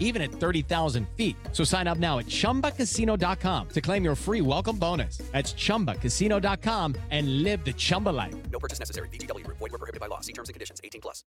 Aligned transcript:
even 0.00 0.22
at 0.22 0.32
30,000 0.32 1.06
feet. 1.16 1.36
So 1.52 1.62
sign 1.62 1.86
up 1.86 1.98
now 1.98 2.18
at 2.18 2.26
ChumbaCasino.com 2.26 3.68
to 3.68 3.80
claim 3.80 4.04
your 4.04 4.14
free 4.16 4.40
welcome 4.40 4.78
bonus. 4.78 5.18
That's 5.32 5.52
ChumbaCasino.com 5.52 6.96
and 7.10 7.42
live 7.42 7.64
the 7.64 7.74
Chumba 7.74 8.10
life. 8.10 8.34
No 8.50 8.58
purchase 8.58 8.78
necessary. 8.78 9.08
VGW 9.08 9.44
Group. 9.44 9.58
Void 9.58 9.72
were 9.72 9.78
prohibited 9.78 10.00
by 10.00 10.06
law. 10.06 10.20
See 10.20 10.32
terms 10.32 10.48
and 10.48 10.54
conditions. 10.54 10.80
18 10.82 11.00
plus. 11.02 11.24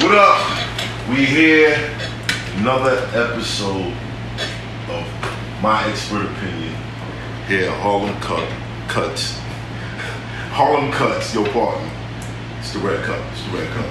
What 0.00 0.14
up? 0.14 1.08
We 1.08 1.24
here. 1.24 1.74
Another 2.56 2.96
episode 3.14 3.94
of 4.90 5.06
My 5.62 5.84
Expert 5.88 6.26
Opinion. 6.26 6.74
Here 7.48 7.70
at 7.70 7.80
Harlem 7.80 8.14
Cut 8.20 8.48
Cuts. 8.88 9.38
Harlem 10.52 10.92
Cuts, 10.92 11.34
your 11.34 11.48
partner. 11.48 11.90
It's 12.58 12.72
the 12.72 12.78
red 12.78 13.04
cup. 13.04 13.20
It's 13.32 13.44
the 13.46 13.58
red 13.58 13.70
cup 13.72 13.86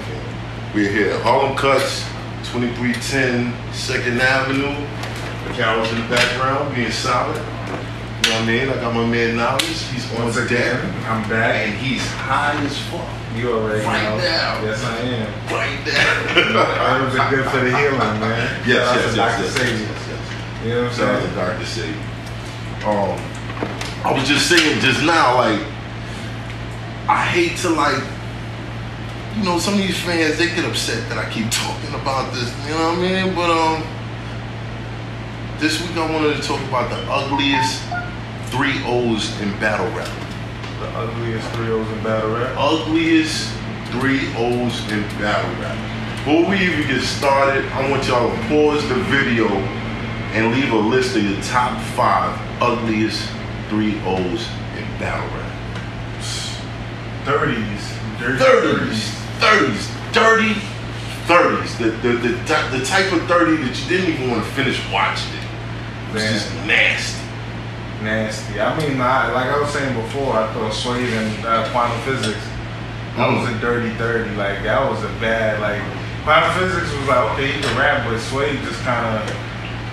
We're 0.74 0.90
here 0.90 1.12
at 1.12 1.22
Harlem 1.24 1.58
Cuts, 1.58 2.06
2310 2.46 3.54
Second 3.74 4.22
Avenue. 4.22 4.76
The 5.48 5.54
Carol's 5.54 5.92
in 5.92 6.02
the 6.02 6.08
background, 6.10 6.74
being 6.76 6.92
solid. 6.92 7.36
You 7.36 7.42
know 7.42 8.36
what 8.36 8.44
I 8.44 8.46
mean? 8.46 8.70
I 8.70 8.76
got 8.76 8.94
my 8.94 9.06
man 9.06 9.36
Knowledge. 9.36 9.64
He's 9.92 10.10
on 10.14 10.24
Once 10.26 10.36
deck. 10.48 10.84
I'm 11.08 11.28
back. 11.30 11.68
And 11.68 11.74
he's 11.78 12.06
high 12.08 12.56
as 12.64 12.78
fuck. 12.90 13.08
You 13.36 13.52
already 13.54 13.84
Right 13.86 14.04
know. 14.04 14.18
now. 14.18 14.62
Yes, 14.62 14.84
I 14.84 14.98
am. 15.00 15.28
Right 15.50 15.80
there. 15.86 17.02
It 17.02 17.06
was 17.06 17.14
good 17.30 17.46
for 17.50 17.60
the 17.60 17.76
healing, 17.78 18.20
man. 18.20 18.68
Yes, 18.68 18.88
out 18.88 18.96
yes, 18.96 19.16
yes, 19.16 19.40
yes, 19.40 19.80
yes, 19.80 20.08
yes. 20.10 20.66
You 20.66 20.70
know 20.76 20.84
what 20.84 20.92
I'm 20.92 21.22
saying? 21.22 21.36
Dr. 21.36 21.66
Sadie. 21.66 21.98
Um, 22.86 23.18
I 24.04 24.12
was 24.14 24.28
just 24.28 24.48
saying 24.50 24.80
just 24.82 25.02
now, 25.04 25.36
like, 25.38 25.62
I 27.08 27.24
hate 27.26 27.58
to 27.60 27.70
like, 27.70 28.02
you 29.36 29.44
know, 29.44 29.60
some 29.60 29.76
of 29.76 29.80
these 29.80 30.00
fans 30.00 30.38
they 30.38 30.48
get 30.48 30.66
upset 30.66 31.08
that 31.10 31.18
I 31.18 31.30
keep 31.30 31.50
talking 31.50 31.94
about 31.96 32.34
this. 32.34 32.50
You 32.66 32.76
know 32.76 32.90
what 32.90 32.98
I 32.98 33.02
mean? 33.02 33.36
But 33.36 33.50
um, 33.50 33.84
this 35.60 35.82
week 35.82 35.96
I 35.98 36.12
wanted 36.12 36.36
to 36.36 36.42
talk 36.42 36.62
about 36.68 36.90
the 36.90 37.00
ugliest 37.10 37.84
three 38.52 38.82
O's 38.86 39.30
in 39.42 39.52
battle 39.60 39.88
rap. 39.96 40.12
The 40.80 40.88
ugliest 40.98 41.50
three 41.52 41.70
O's 41.70 41.88
in 41.90 42.04
battle 42.04 42.34
rap. 42.34 42.56
Ugliest 42.58 43.52
three 43.92 44.28
O's 44.36 44.92
in 44.92 45.02
battle 45.20 45.52
rap. 45.62 45.78
Before 46.26 46.50
we 46.50 46.58
even 46.58 46.88
get 46.88 47.02
started, 47.02 47.66
I 47.72 47.90
want 47.90 48.08
y'all 48.08 48.30
to 48.30 48.38
pause 48.48 48.88
the 48.90 48.96
video 49.10 49.48
and 50.34 50.54
leave 50.54 50.72
a 50.72 50.78
list 50.78 51.16
of 51.16 51.24
your 51.24 51.42
top 51.44 51.82
five 51.96 52.38
ugliest 52.62 53.28
three 53.70 54.00
O's 54.06 54.48
in 54.78 54.86
battle 55.00 55.28
rap. 55.38 55.52
30s. 57.26 58.02
Dirty 58.22 58.38
30s, 58.38 59.21
30s, 59.42 60.14
dirty 60.14 60.54
30s. 61.28 61.78
The, 61.78 61.90
the, 62.06 62.14
the, 62.18 62.78
the 62.80 62.86
type 62.86 63.12
of 63.12 63.22
30 63.28 63.58
that 63.64 63.76
you 63.82 63.90
didn't 63.90 64.14
even 64.16 64.30
want 64.32 64.44
to 64.44 64.50
finish 64.52 64.80
watching 64.92 65.34
it. 65.34 65.44
It 66.10 66.14
was 66.14 66.24
Man. 66.24 66.34
just 66.34 66.54
nasty. 66.68 67.28
Nasty. 68.04 68.60
I 68.62 68.78
mean, 68.78 69.00
I, 69.02 69.32
like 69.32 69.48
I 69.48 69.60
was 69.60 69.70
saying 69.72 69.94
before, 70.00 70.34
I 70.34 70.52
thought 70.54 70.74
Swave 70.74 71.12
and 71.14 71.46
uh, 71.46 71.70
quantum 71.72 72.00
physics, 72.02 72.40
that 73.18 73.28
Mm. 73.30 73.42
was 73.42 73.50
a 73.56 73.60
dirty 73.60 73.90
30. 73.96 74.32
Like, 74.36 74.64
that 74.64 74.90
was 74.90 75.04
a 75.04 75.10
bad, 75.20 75.60
like, 75.60 75.82
quantum 76.24 76.52
physics 76.58 76.92
was 76.98 77.08
like, 77.08 77.32
okay, 77.34 77.52
he 77.52 77.62
can 77.62 77.78
rap, 77.78 78.08
but 78.08 78.20
Swave 78.20 78.60
just 78.64 78.82
kind 78.84 79.06
of 79.06 79.36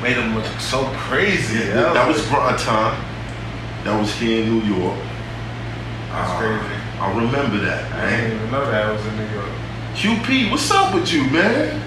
made 0.02 0.16
him 0.16 0.34
look 0.34 0.46
so 0.60 0.84
crazy. 1.08 1.58
Yeah, 1.58 1.92
that, 1.92 2.06
was 2.08 2.24
prime 2.28 2.56
time. 2.58 2.94
That 3.84 3.98
was 3.98 4.12
here 4.14 4.44
in 4.44 4.50
New 4.58 4.76
York. 4.76 4.98
That's 6.10 6.30
Uh, 6.30 6.38
crazy. 6.38 6.74
I 7.00 7.10
remember 7.14 7.58
that, 7.64 7.92
I 7.92 7.96
man. 7.96 8.20
didn't 8.30 8.36
even 8.38 8.50
know 8.50 8.64
that 8.70 8.86
I 8.86 8.92
was 8.92 9.04
in 9.06 9.16
New 9.16 9.30
York. 9.34 9.48
QP, 9.94 10.50
what's 10.50 10.70
up 10.70 10.94
with 10.94 11.12
you, 11.12 11.24
man? 11.30 11.80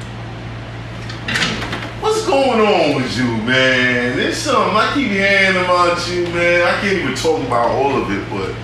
What's 2.01 2.25
going 2.25 2.59
on 2.61 2.95
with 2.95 3.15
you, 3.17 3.25
man? 3.43 4.17
There's 4.17 4.37
something 4.37 4.75
I 4.75 4.91
keep 4.93 5.09
hearing 5.11 5.57
about 5.63 6.07
you, 6.09 6.23
man. 6.33 6.61
I 6.67 6.79
can't 6.81 6.97
even 6.97 7.15
talk 7.15 7.45
about 7.45 7.69
all 7.71 8.01
of 8.01 8.09
it, 8.09 8.27
but 8.29 8.55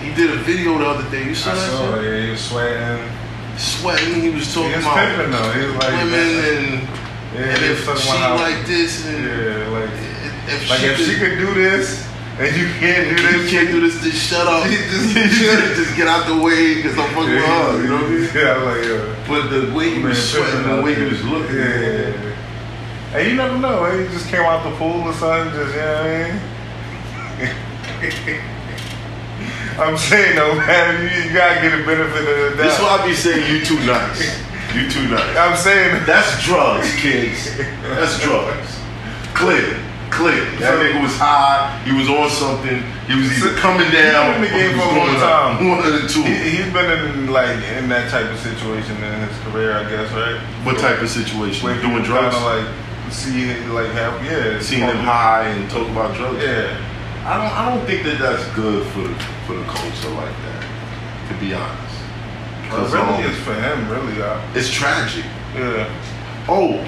he 0.00 0.14
did 0.14 0.30
a 0.30 0.36
video 0.42 0.78
the 0.78 0.86
other 0.86 1.10
day. 1.10 1.24
You 1.24 1.34
saw 1.34 1.50
I 1.50 1.54
that 1.54 1.70
saw 1.70 1.94
shit? 1.96 2.04
it. 2.04 2.08
Yeah, 2.18 2.24
he 2.24 2.30
was 2.30 2.40
sweating. 2.44 3.10
Sweating. 3.58 4.20
He 4.22 4.30
was 4.30 4.46
He 4.46 4.54
talking 4.54 4.76
was 4.76 4.84
about 4.84 4.96
pimping 4.96 5.30
though. 5.32 5.52
He 5.52 5.66
was 5.66 5.74
like, 5.74 5.90
women 5.90 6.28
and, 6.38 6.88
yeah, 7.34 7.40
and 7.50 7.64
if 7.64 7.78
she 7.80 7.84
talking 7.86 8.02
about 8.06 8.38
how- 8.38 8.44
like 8.44 8.66
this 8.66 9.06
and 9.06 9.24
yeah, 9.24 9.68
like, 9.74 9.90
if 10.46 10.70
like 10.70 10.78
she, 10.80 10.86
if 10.86 10.96
could, 10.96 11.06
she 11.06 11.18
could 11.18 11.38
do 11.38 11.54
this 11.54 12.06
and 12.38 12.56
you 12.56 12.68
can't 12.78 13.16
do 13.16 13.22
you 13.22 13.28
this, 13.42 13.50
can't 13.54 13.70
do 13.70 13.80
this, 13.80 14.00
just 14.02 14.28
shut 14.30 14.46
up. 14.46 14.64
Just- 14.68 15.14
just 15.76 15.96
get 15.96 16.06
out 16.08 16.26
the 16.26 16.36
way 16.42 16.74
because 16.76 16.96
I'm 16.98 17.08
fucking 17.14 17.30
her. 17.30 17.82
You 17.82 17.88
know 17.88 17.96
what 17.96 18.04
I 18.04 18.08
mean? 18.08 18.28
Yeah, 18.34 18.56
like 18.62 18.84
yeah. 18.84 19.14
But 19.26 19.48
the 19.48 19.60
way 19.74 19.90
Man, 19.98 20.08
was 20.10 20.18
sweating, 20.30 20.62
the 20.76 20.82
way 20.82 20.94
there. 20.94 21.08
was 21.08 21.22
looking, 21.24 21.56
Yeah, 21.56 21.80
yeah, 21.80 22.08
yeah. 22.08 22.34
Hey, 23.12 23.30
you 23.30 23.36
never 23.36 23.56
know. 23.58 23.84
Eh? 23.84 24.02
He 24.06 24.12
just 24.12 24.28
came 24.28 24.42
out 24.42 24.62
the 24.64 24.70
pool 24.76 25.02
or 25.08 25.12
something. 25.14 25.52
Just 25.54 25.74
you 25.74 25.80
know 25.80 25.94
what 25.94 26.06
I 26.06 26.08
mean. 26.32 26.40
I'm 29.78 29.96
saying 29.96 30.34
though, 30.36 30.54
man, 30.56 31.02
you, 31.02 31.08
you 31.28 31.32
gotta 31.34 31.60
get 31.62 31.70
the 31.78 31.84
benefit 31.86 32.18
of 32.18 32.26
the 32.26 32.50
doubt. 32.56 32.64
This 32.64 32.74
is 32.74 32.80
why 32.82 32.98
I 32.98 33.06
be 33.06 33.14
saying 33.14 33.46
you 33.52 33.64
too 33.64 33.78
nice. 33.86 34.38
You 34.74 34.90
too 34.90 35.06
nice. 35.08 35.36
I'm 35.36 35.56
saying 35.56 36.04
That's 36.04 36.42
drugs, 36.44 36.92
kids. 36.96 37.56
That's 37.82 38.18
drugs. 38.20 38.76
Clear. 39.34 39.78
Clear. 40.10 40.44
That 40.58 40.80
nigga 40.80 41.02
was 41.02 41.14
high. 41.16 41.78
He 41.84 41.92
was 41.92 42.08
on 42.08 42.30
something. 42.30 42.82
He 43.06 43.14
was 43.14 43.28
either 43.38 43.54
coming 43.60 43.90
down. 43.92 44.40
He's 44.42 44.50
been 44.50 44.58
in 44.60 44.72
the 44.72 44.72
game 44.72 44.72
for 44.80 44.88
a 44.88 44.98
long 44.98 45.14
time. 45.20 45.68
One 45.68 45.78
of 45.84 45.92
the 45.92 46.08
two. 46.08 46.22
He, 46.22 46.56
he's 46.62 46.72
been 46.72 46.88
in 46.90 47.30
like 47.30 47.60
in 47.76 47.88
that 47.90 48.10
type 48.10 48.30
of 48.32 48.38
situation 48.40 48.96
in 49.02 49.28
his 49.28 49.36
career, 49.44 49.72
I 49.76 49.84
guess, 49.88 50.10
right? 50.12 50.40
What 50.64 50.78
type 50.78 51.00
of 51.02 51.10
situation? 51.10 51.64
Where 51.64 51.80
Doing 51.80 52.02
drugs? 52.02 52.34
Kinda 52.34 52.48
like 52.48 52.68
see, 53.12 53.54
like 53.68 53.90
have 53.92 54.16
yeah, 54.24 54.60
Seeing 54.60 54.82
him 54.82 54.96
high 54.96 55.48
and 55.48 55.68
talk 55.70 55.86
about 55.88 56.16
drugs? 56.16 56.42
Yeah, 56.42 56.72
I 57.28 57.36
don't. 57.36 57.52
I 57.52 57.62
don't 57.74 57.84
think 57.86 58.04
that 58.04 58.18
that's 58.18 58.44
good 58.56 58.86
for 58.92 59.00
the 59.02 59.14
for 59.46 59.54
the 59.54 59.64
culture 59.64 60.10
like 60.16 60.34
that. 60.48 60.64
To 61.28 61.34
be 61.38 61.52
honest. 61.54 61.94
it 62.64 62.70
'Cause, 62.70 62.92
really 62.92 63.24
um, 63.24 63.30
is 63.30 63.36
for 63.44 63.54
him. 63.54 63.88
Really, 63.90 64.22
uh, 64.22 64.40
It's 64.54 64.70
tragic. 64.70 65.24
yeah. 65.54 65.88
Oh, 66.48 66.80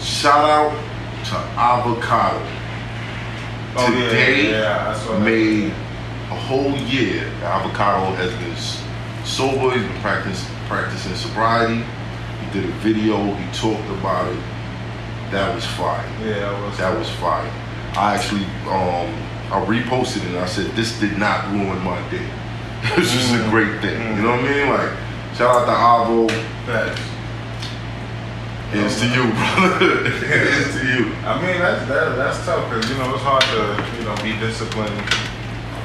shout 0.00 0.44
out 0.48 0.72
to 1.30 1.36
Avocado. 1.58 2.42
Oh 3.76 3.86
Today 3.86 4.50
yeah, 4.50 4.92
saw 4.94 5.12
that. 5.12 5.20
made 5.24 5.70
a 6.30 6.34
whole 6.34 6.76
year. 6.76 7.24
Avocado 7.42 8.14
has 8.16 8.32
been 8.42 8.56
sober. 9.24 9.70
He's 9.78 9.86
been 9.86 10.00
practicing 10.02 10.54
practicing 10.66 11.14
sobriety. 11.14 11.84
He 12.42 12.50
did 12.60 12.64
a 12.68 12.72
video. 12.78 13.16
He 13.34 13.44
talked 13.52 13.88
about 13.98 14.26
it. 14.32 14.38
That 15.30 15.54
was 15.54 15.64
fire. 15.64 16.04
Yeah, 16.24 16.50
I 16.50 16.66
was. 16.66 16.78
That 16.78 16.98
was 16.98 17.08
fire. 17.22 17.48
I 17.94 18.14
actually 18.16 18.44
um 18.66 19.10
I 19.52 19.64
reposted 19.66 20.18
it 20.18 20.34
and 20.34 20.38
I 20.38 20.46
said 20.46 20.66
this 20.74 20.98
did 20.98 21.16
not 21.18 21.50
ruin 21.52 21.78
my 21.84 21.98
day. 22.10 22.26
It 22.82 22.96
was 22.98 23.10
just 23.12 23.30
a 23.34 23.36
Mm. 23.38 23.50
great 23.50 23.80
thing. 23.82 24.16
You 24.16 24.22
know 24.22 24.30
what 24.32 24.40
I 24.40 24.48
mean? 24.50 24.68
Like 24.70 24.90
Shout 25.36 25.54
out 25.54 25.66
to 25.66 25.72
Avo. 25.72 26.30
Facts. 26.66 27.00
It's 28.72 29.00
to 29.00 29.06
you, 29.06 29.24
brother. 29.34 30.06
it's 30.06 30.74
to 30.78 30.86
you. 30.86 31.12
I 31.26 31.34
mean, 31.42 31.58
that's 31.58 31.86
that, 31.88 32.14
that's 32.16 32.38
tough 32.46 32.68
because 32.70 32.88
you 32.90 32.96
know 32.98 33.14
it's 33.14 33.22
hard 33.26 33.42
to 33.42 33.62
you 33.98 34.04
know 34.06 34.14
be 34.22 34.38
disciplined. 34.38 34.94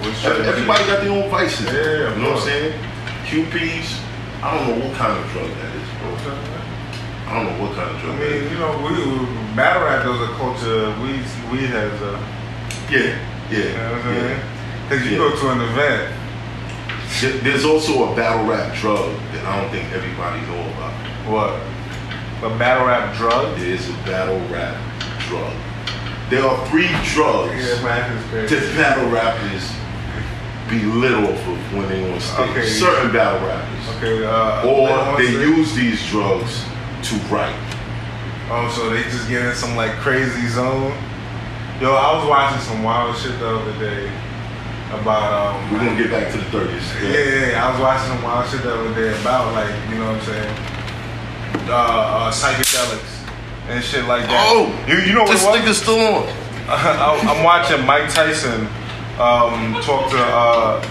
With 0.06 0.14
Everybody 0.26 0.86
got 0.86 1.02
their 1.02 1.12
own 1.12 1.30
vices. 1.32 1.66
Yeah, 1.66 2.14
you 2.14 2.22
know 2.22 2.32
what 2.38 2.42
I'm 2.42 2.46
saying? 2.46 2.74
QPs. 3.26 4.02
I 4.44 4.54
don't 4.54 4.70
know 4.70 4.86
what 4.86 4.94
kind 4.98 5.18
of 5.18 5.26
drug 5.32 5.50
that 5.50 5.72
is, 5.74 5.90
bro. 5.98 6.14
I 7.26 7.34
don't 7.34 7.46
know 7.50 7.58
what 7.66 7.74
kind 7.74 7.90
of 7.90 7.98
drug 8.02 8.14
I 8.14 8.20
mean, 8.20 8.44
is. 8.46 8.52
you 8.52 8.58
know, 8.60 8.78
we, 8.86 8.94
we 8.94 9.26
battle 9.58 9.81
rap 9.81 10.06
there's 10.06 10.22
a 10.22 10.34
culture. 10.38 10.94
We 11.02 11.26
weed 11.50 11.74
has 11.74 11.90
a. 12.06 12.14
Yeah, 12.86 13.18
yeah, 13.50 13.58
You 13.58 13.74
know 13.74 13.92
what 13.98 13.98
I'm 13.98 14.04
saying? 14.14 14.30
yeah. 14.30 14.86
Because 14.86 15.06
you 15.10 15.12
Yeah. 15.14 15.18
go 15.18 15.30
to 15.34 15.46
an 15.58 15.62
event. 15.74 16.14
There's 17.44 17.66
also 17.66 18.12
a 18.12 18.16
battle 18.16 18.46
rap 18.46 18.76
drug 18.76 19.10
that 19.34 19.42
I 19.46 19.62
don't 19.62 19.72
think 19.72 19.90
everybody 19.92 20.42
know 20.46 20.62
about. 20.78 20.94
What? 21.26 21.58
A 22.45 22.57
battle 22.59 22.86
rap 22.86 23.15
drug? 23.18 23.57
There 23.57 23.69
is 23.69 23.89
a 23.89 23.94
battle 24.06 24.38
rap 24.53 24.77
drug. 25.27 25.51
There 26.30 26.45
are 26.45 26.68
three 26.68 26.89
drugs 27.13 27.57
Yeah, 27.57 27.81
that 27.81 28.75
battle 28.77 29.09
rappers 29.09 29.71
be 30.69 30.86
lit 30.86 31.13
off 31.13 31.42
when 31.74 31.89
they 31.89 32.13
on 32.13 32.19
stage. 32.19 32.50
Okay. 32.50 32.68
Certain 32.68 33.12
battle 33.12 33.47
rappers. 33.47 33.95
Okay, 33.97 34.24
uh, 34.24 34.62
Or 34.62 35.18
they 35.18 35.31
use 35.31 35.74
these 35.74 36.06
drugs 36.07 36.63
to 37.09 37.15
write. 37.33 37.56
Oh, 38.50 38.71
so 38.75 38.92
they 38.92 39.01
just 39.03 39.27
get 39.27 39.44
in 39.44 39.56
some 39.56 39.75
like 39.75 39.94
crazy 39.94 40.47
zone. 40.47 40.94
Yo, 41.81 41.94
I 41.94 42.13
was 42.13 42.30
watching 42.30 42.62
some 42.62 42.83
wild 42.83 43.18
shit 43.18 43.39
the 43.39 43.57
other 43.57 43.74
day 43.80 44.12
about 44.94 45.56
um. 45.56 45.74
We're 45.74 45.80
gonna 45.80 45.97
get 45.97 46.12
back 46.12 46.31
to 46.31 46.38
the 46.38 46.45
30s. 46.45 47.01
Yeah, 47.01 47.09
yeah, 47.09 47.51
yeah, 47.51 47.65
I 47.65 47.71
was 47.71 47.81
watching 47.81 48.07
some 48.13 48.21
wild 48.21 48.47
shit 48.50 48.62
the 48.62 48.71
other 48.71 48.94
day 48.94 49.19
about 49.19 49.51
like 49.53 49.74
you 49.89 49.97
know 49.97 50.12
what 50.12 50.21
I'm 50.21 50.25
saying, 50.25 50.75
uh, 51.70 52.30
uh 52.30 52.32
psychedelics 52.32 53.16
and 53.68 53.84
shit 53.84 54.06
like 54.06 54.26
that. 54.28 54.52
Oh, 54.52 54.70
you 54.88 54.98
you 55.00 55.14
know 55.14 55.24
what 55.24 55.32
this 55.32 55.44
nigga's 55.44 55.82
still 55.82 56.00
on. 56.00 56.28
I- 56.68 57.22
I'm 57.30 57.44
watching 57.44 57.86
Mike 57.86 58.12
Tyson 58.14 58.68
um, 59.20 59.74
talk 59.82 60.10
to 60.12 60.18
uh, 60.20 60.82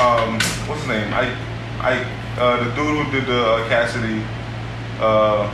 um, 0.00 0.38
what's 0.68 0.80
his 0.82 0.88
name? 0.88 1.12
I, 1.12 1.34
I, 1.80 2.04
uh, 2.38 2.64
the 2.64 2.70
dude 2.76 3.06
who 3.06 3.10
did 3.10 3.26
the 3.26 3.42
uh, 3.44 3.68
Cassidy, 3.68 4.22
uh, 5.00 5.48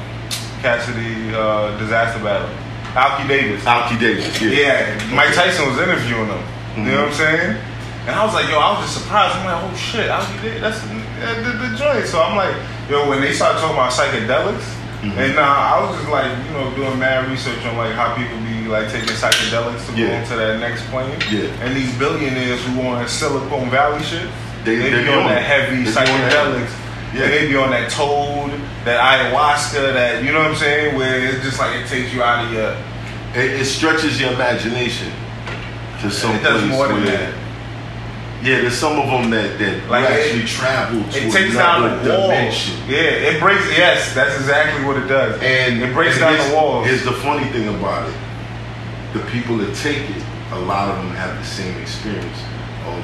Cassidy 0.60 1.34
uh, 1.34 1.78
Dizaster 1.78 2.22
battle, 2.22 2.48
Alki 2.94 3.26
David. 3.28 3.60
Alki 3.66 3.98
David. 3.98 4.28
Yeah. 4.40 4.96
Yeah, 4.96 5.14
Mike 5.14 5.34
Tyson 5.34 5.66
was 5.68 5.78
interviewing 5.78 6.26
him. 6.26 6.42
You 6.76 6.92
know 6.92 7.02
what 7.02 7.08
I'm 7.08 7.14
saying? 7.14 7.56
And 8.02 8.10
I 8.10 8.24
was 8.24 8.34
like, 8.34 8.48
yo, 8.50 8.58
I 8.58 8.74
was 8.74 8.84
just 8.84 9.02
surprised. 9.02 9.36
I'm 9.36 9.46
like, 9.46 9.62
oh 9.62 9.76
shit, 9.76 10.08
Alki 10.08 10.34
David, 10.42 10.62
that's 10.62 10.80
the, 10.82 11.52
the 11.54 11.76
joint. 11.78 12.06
So 12.06 12.20
I'm 12.20 12.36
like, 12.36 12.54
yo, 12.92 13.08
when 13.08 13.20
they 13.22 13.32
started 13.32 13.58
talking 13.58 13.74
about 13.76 13.90
psychedelics, 13.92 14.68
and 15.02 15.36
uh, 15.36 15.42
I 15.42 15.80
was 15.82 15.96
just 15.98 16.08
like, 16.10 16.30
you 16.46 16.52
know, 16.52 16.72
doing 16.76 16.96
mad 16.98 17.28
research 17.28 17.58
on 17.66 17.76
like 17.76 17.92
how 17.94 18.14
people 18.14 18.36
be 18.46 18.68
like 18.68 18.88
taking 18.92 19.08
psychedelics 19.16 19.84
to 19.90 19.92
Yeah. 19.98 20.08
go 20.08 20.14
into 20.22 20.36
that 20.36 20.60
next 20.60 20.82
plane. 20.90 21.18
Yeah. 21.32 21.48
And 21.64 21.74
these 21.74 21.92
billionaires 21.98 22.62
who 22.66 22.82
on 22.82 23.08
Silicon 23.08 23.68
Valley 23.70 24.02
shit, 24.04 24.28
They- 24.64 24.76
they, 24.76 24.90
they 24.90 25.02
be 25.02 25.08
on 25.08 25.24
on 25.24 25.28
that 25.30 25.42
heavy 25.42 25.82
They 25.82 25.90
be 25.90 25.98
on 25.98 26.04
that. 26.06 26.32
psychedelics. 26.32 26.72
Yeah. 27.14 27.26
They 27.28 27.48
be 27.48 27.56
on 27.56 27.70
that 27.70 27.90
toad, 27.90 28.52
that 28.84 29.00
ayahuasca, 29.00 29.92
that 29.92 30.22
you 30.22 30.30
know 30.32 30.38
what 30.38 30.50
I'm 30.52 30.56
saying, 30.56 30.94
where 30.94 31.18
it's 31.18 31.42
just 31.44 31.58
like 31.58 31.74
it 31.80 31.88
takes 31.88 32.12
you 32.14 32.22
out 32.22 32.44
of 32.46 32.52
your 32.52 32.76
It, 33.34 33.60
it 33.60 33.64
stretches 33.64 34.20
your 34.20 34.32
imagination 34.34 35.10
to 36.02 36.10
some 36.10 36.36
it 36.36 36.42
does 36.44 36.60
place 36.60 36.70
more 36.70 36.86
than 36.88 37.02
where, 37.04 37.16
that. 37.16 37.34
Yeah, 38.42 38.60
there's 38.62 38.74
some 38.76 38.98
of 38.98 39.06
them 39.06 39.30
that 39.30 39.58
that 39.60 39.88
Like, 39.88 40.08
you 40.08 40.14
it- 40.14 40.20
actually 40.20 40.44
travel 40.46 41.02
to 41.12 41.18
It 41.18 41.30
takes 41.32 41.54
down 41.54 41.84
another 41.84 42.02
the 42.02 42.10
walls. 42.18 42.28
dimension. 42.30 42.74
Yeah, 42.88 43.30
it 43.30 43.40
breaks. 43.40 43.62
Yes, 43.70 44.12
that's 44.14 44.34
exactly 44.34 44.84
what 44.84 44.96
it 44.96 45.06
does. 45.06 45.40
And 45.40 45.80
it 45.82 45.94
breaks 45.94 46.16
and 46.20 46.36
down 46.36 46.48
the 46.48 46.54
walls. 46.54 46.86
Here's 46.86 47.04
the 47.04 47.12
funny 47.12 47.44
thing 47.54 47.68
about 47.68 48.08
it: 48.08 48.14
the 49.12 49.20
people 49.30 49.56
that 49.58 49.74
take 49.76 50.10
it, 50.10 50.22
a 50.52 50.58
lot 50.58 50.88
of 50.90 50.96
them 50.96 51.14
have 51.14 51.38
the 51.38 51.46
same 51.46 51.76
experience 51.80 52.38
of 52.88 52.98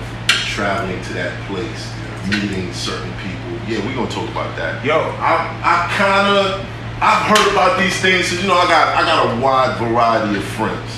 traveling 0.55 1.01
to 1.05 1.13
that 1.15 1.33
place, 1.47 1.87
meeting 2.27 2.73
certain 2.75 3.13
people. 3.23 3.53
Yeah, 3.69 3.79
we're 3.87 3.95
gonna 3.95 4.11
talk 4.11 4.29
about 4.31 4.57
that. 4.57 4.85
Yo. 4.85 4.99
I 5.21 5.55
I 5.63 5.75
kind 5.97 6.27
of 6.37 6.67
I've 7.01 7.23
heard 7.31 7.53
about 7.53 7.79
these 7.79 7.95
things. 8.01 8.27
So, 8.27 8.41
you 8.41 8.49
know, 8.49 8.59
I 8.59 8.67
got 8.67 8.97
I 8.97 9.03
got 9.07 9.19
a 9.31 9.41
wide 9.41 9.79
variety 9.79 10.37
of 10.37 10.45
friends. 10.59 10.91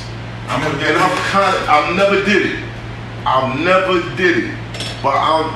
I'm 0.48 0.62
And 0.64 0.96
I've 0.96 1.19
kind 1.31 1.54
of, 1.54 1.69
I've 1.69 1.94
never 1.94 2.25
did 2.25 2.46
it. 2.46 2.56
I've 3.26 3.58
never 3.61 4.00
did 4.17 4.44
it. 4.44 4.55
But 5.02 5.17
I'm, 5.17 5.52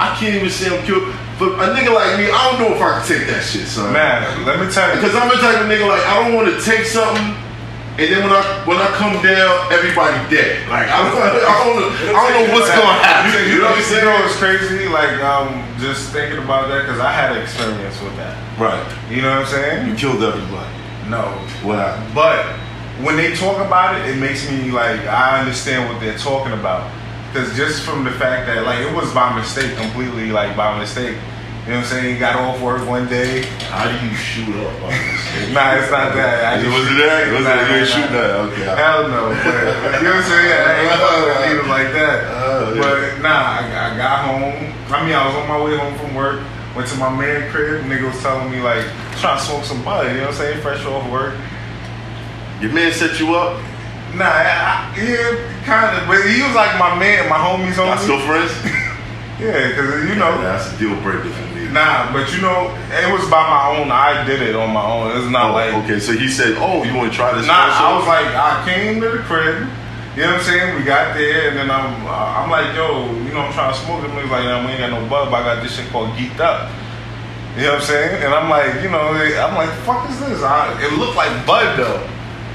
I 0.00 0.14
can't 0.18 0.34
even 0.36 0.50
say 0.50 0.70
I'm 0.70 0.84
cute. 0.84 1.02
But 1.38 1.54
a 1.58 1.70
nigga 1.74 1.94
like 1.94 2.18
me, 2.18 2.30
I 2.30 2.50
don't 2.50 2.58
know 2.58 2.74
if 2.74 2.82
I 2.82 2.98
can 2.98 3.06
take 3.06 3.26
that 3.30 3.42
shit, 3.46 3.66
son. 3.70 3.92
man. 3.92 4.26
Let 4.44 4.58
me 4.58 4.66
tell 4.70 4.90
you. 4.90 4.98
Because 4.98 5.14
I'm 5.14 5.30
the 5.30 5.38
type 5.38 5.62
of 5.62 5.70
nigga 5.70 5.86
like, 5.86 6.02
I 6.02 6.18
don't 6.22 6.34
want 6.34 6.50
to 6.50 6.58
take 6.58 6.82
something, 6.82 7.30
and 7.98 8.06
then 8.10 8.26
when 8.26 8.34
I 8.34 8.42
when 8.66 8.78
I 8.78 8.90
come 8.98 9.14
down, 9.22 9.70
everybody 9.70 10.18
dead. 10.34 10.66
Like, 10.66 10.86
I 10.94 10.98
don't, 11.06 11.14
I 11.14 11.54
don't, 11.62 11.78
know, 11.78 11.90
I 12.10 12.18
don't 12.26 12.34
know 12.34 12.46
what's 12.58 12.70
gonna 12.74 12.98
happen. 13.06 13.50
You 13.50 13.62
know 13.62 13.70
what 13.70 13.78
I'm 13.78 13.86
You 13.86 14.02
know 14.02 14.02
saying? 14.02 14.22
what's 14.26 14.38
crazy? 14.38 14.86
Like, 14.90 15.14
um, 15.22 15.62
just 15.78 16.10
thinking 16.10 16.42
about 16.42 16.66
that 16.74 16.82
because 16.86 16.98
I 16.98 17.10
had 17.14 17.34
an 17.34 17.42
experience 17.42 17.98
with 18.02 18.14
that. 18.18 18.34
Right. 18.58 18.82
You 19.10 19.22
know 19.22 19.30
what 19.30 19.46
I'm 19.46 19.50
saying? 19.50 19.86
You 19.86 19.94
killed 19.94 20.22
everybody. 20.22 20.74
No. 21.06 21.22
What 21.62 21.78
happened? 21.78 22.14
But 22.18 22.42
when 23.04 23.16
they 23.16 23.34
talk 23.36 23.58
about 23.64 24.00
it, 24.00 24.08
it 24.10 24.16
makes 24.18 24.48
me 24.50 24.70
like 24.70 25.00
I 25.06 25.40
understand 25.40 25.88
what 25.92 26.00
they're 26.00 26.18
talking 26.18 26.52
about. 26.52 26.90
Cause 27.32 27.54
just 27.56 27.82
from 27.82 28.04
the 28.04 28.10
fact 28.10 28.46
that 28.46 28.64
like 28.64 28.80
it 28.80 28.94
was 28.94 29.12
by 29.12 29.34
mistake, 29.36 29.76
completely 29.76 30.32
like 30.32 30.56
by 30.56 30.78
mistake. 30.78 31.16
You 31.66 31.74
know 31.74 31.80
what 31.80 31.92
I'm 31.92 32.00
saying? 32.00 32.14
He 32.14 32.18
Got 32.18 32.36
off 32.36 32.62
work 32.62 32.88
one 32.88 33.06
day. 33.08 33.42
How 33.68 33.84
do 33.84 33.92
you 34.06 34.14
shoot 34.16 34.48
up 34.64 34.72
on 34.82 34.88
this? 34.88 35.20
Nah, 35.52 35.76
it's 35.76 35.90
not 35.92 36.16
that. 36.16 36.56
I 36.56 36.62
just- 36.64 36.72
was 36.72 36.88
it 36.88 36.96
that? 36.96 37.28
Was 37.28 37.40
it- 37.40 37.44
Nah, 37.44 37.54
you 37.54 37.60
nah, 37.60 37.68
didn't 37.68 37.88
shoot 37.92 38.08
nah. 38.08 38.16
that? 38.16 38.30
Okay. 38.48 38.64
Hell 38.64 39.02
no. 39.12 39.22
But, 39.36 40.00
you 40.00 40.08
know 40.08 40.16
what 40.16 40.24
I'm 40.24 40.32
saying? 40.32 40.48
I 40.48 40.72
ain't 40.80 40.96
gonna 40.96 41.44
leave 41.44 41.60
it 41.60 41.68
like 41.68 41.90
that. 41.92 42.18
Oh, 42.32 42.72
yeah. 42.72 42.80
But 42.80 43.20
nah, 43.20 43.60
I, 43.60 43.92
I 43.92 43.96
got 44.00 44.16
home. 44.24 44.72
I 44.88 45.04
mean, 45.04 45.12
I 45.14 45.26
was 45.28 45.36
on 45.36 45.46
my 45.46 45.60
way 45.62 45.76
home 45.76 45.92
from 46.00 46.14
work. 46.16 46.40
Went 46.74 46.88
to 46.88 46.96
my 46.96 47.12
man 47.12 47.52
crib. 47.52 47.84
Nigga 47.84 48.08
was 48.08 48.18
telling 48.22 48.48
me 48.50 48.62
like 48.64 48.88
trying 49.20 49.36
to 49.36 49.44
smoke 49.44 49.64
some 49.64 49.84
bud. 49.84 50.08
You 50.08 50.24
know 50.24 50.32
what 50.32 50.40
I'm 50.40 50.40
saying? 50.40 50.62
Fresh 50.62 50.86
off 50.86 51.04
work. 51.12 51.36
Your 52.60 52.72
man 52.72 52.92
set 52.92 53.20
you 53.20 53.34
up. 53.34 53.60
Nah, 54.14 54.24
I, 54.24 54.90
yeah, 54.98 55.62
kind 55.64 55.94
of. 55.94 56.08
But 56.08 56.26
he 56.26 56.42
was 56.42 56.54
like 56.54 56.78
my 56.78 56.98
man, 56.98 57.28
my 57.28 57.36
homies 57.36 57.76
Y'all 57.76 57.96
still 57.98 58.18
friends? 58.26 58.50
yeah, 59.38 59.68
because 59.68 60.08
you 60.08 60.16
know. 60.16 60.40
That's 60.42 60.72
a 60.72 60.78
deal 60.78 60.96
breaker 61.02 61.28
for 61.30 61.54
me. 61.54 61.68
Nah, 61.68 62.10
but 62.12 62.32
you 62.34 62.40
know, 62.40 62.74
it 62.90 63.12
was 63.12 63.28
by 63.30 63.44
my 63.44 63.78
own. 63.78 63.92
I 63.92 64.24
did 64.24 64.42
it 64.42 64.56
on 64.56 64.72
my 64.72 64.82
own. 64.82 65.16
It's 65.20 65.30
not 65.30 65.50
Oh, 65.50 65.54
like 65.54 65.74
okay, 65.84 66.00
so 66.00 66.12
he 66.12 66.26
said, 66.28 66.56
"Oh, 66.58 66.82
you 66.82 66.94
want 66.96 67.12
to 67.12 67.16
try 67.16 67.36
this?" 67.36 67.46
Nah. 67.46 67.54
I 67.54 67.94
was 67.96 68.06
like, 68.08 68.26
I 68.26 68.64
came 68.64 69.00
to 69.02 69.10
the 69.10 69.18
crib. 69.18 69.68
You 70.16 70.24
know 70.24 70.32
what 70.32 70.40
I'm 70.40 70.46
saying? 70.46 70.76
We 70.76 70.82
got 70.82 71.14
there, 71.14 71.50
and 71.50 71.56
then 71.58 71.70
I'm, 71.70 71.94
uh, 72.04 72.42
I'm 72.42 72.50
like, 72.50 72.74
yo, 72.74 73.06
you 73.22 73.30
know, 73.30 73.46
I'm 73.46 73.52
trying 73.52 73.72
to 73.72 73.78
smoke. 73.78 74.02
And 74.02 74.10
he 74.14 74.22
was 74.22 74.30
like, 74.32 74.42
nah, 74.42 74.66
we 74.66 74.72
ain't 74.72 74.80
got 74.80 74.90
no 74.90 75.06
bud, 75.06 75.30
but 75.30 75.44
I 75.44 75.54
got 75.54 75.62
this 75.62 75.76
shit 75.76 75.86
called 75.90 76.10
Geeked 76.18 76.40
Up. 76.40 76.72
You 77.54 77.70
know 77.70 77.78
what 77.78 77.82
I'm 77.82 77.86
saying? 77.86 78.22
And 78.24 78.34
I'm 78.34 78.50
like, 78.50 78.82
you 78.82 78.90
know, 78.90 78.98
I'm 79.14 79.54
like, 79.54 79.70
fuck 79.86 80.10
is 80.10 80.18
this? 80.18 80.42
I, 80.42 80.74
it 80.82 80.98
looked 80.98 81.14
like 81.14 81.30
bud 81.46 81.78
though. 81.78 82.02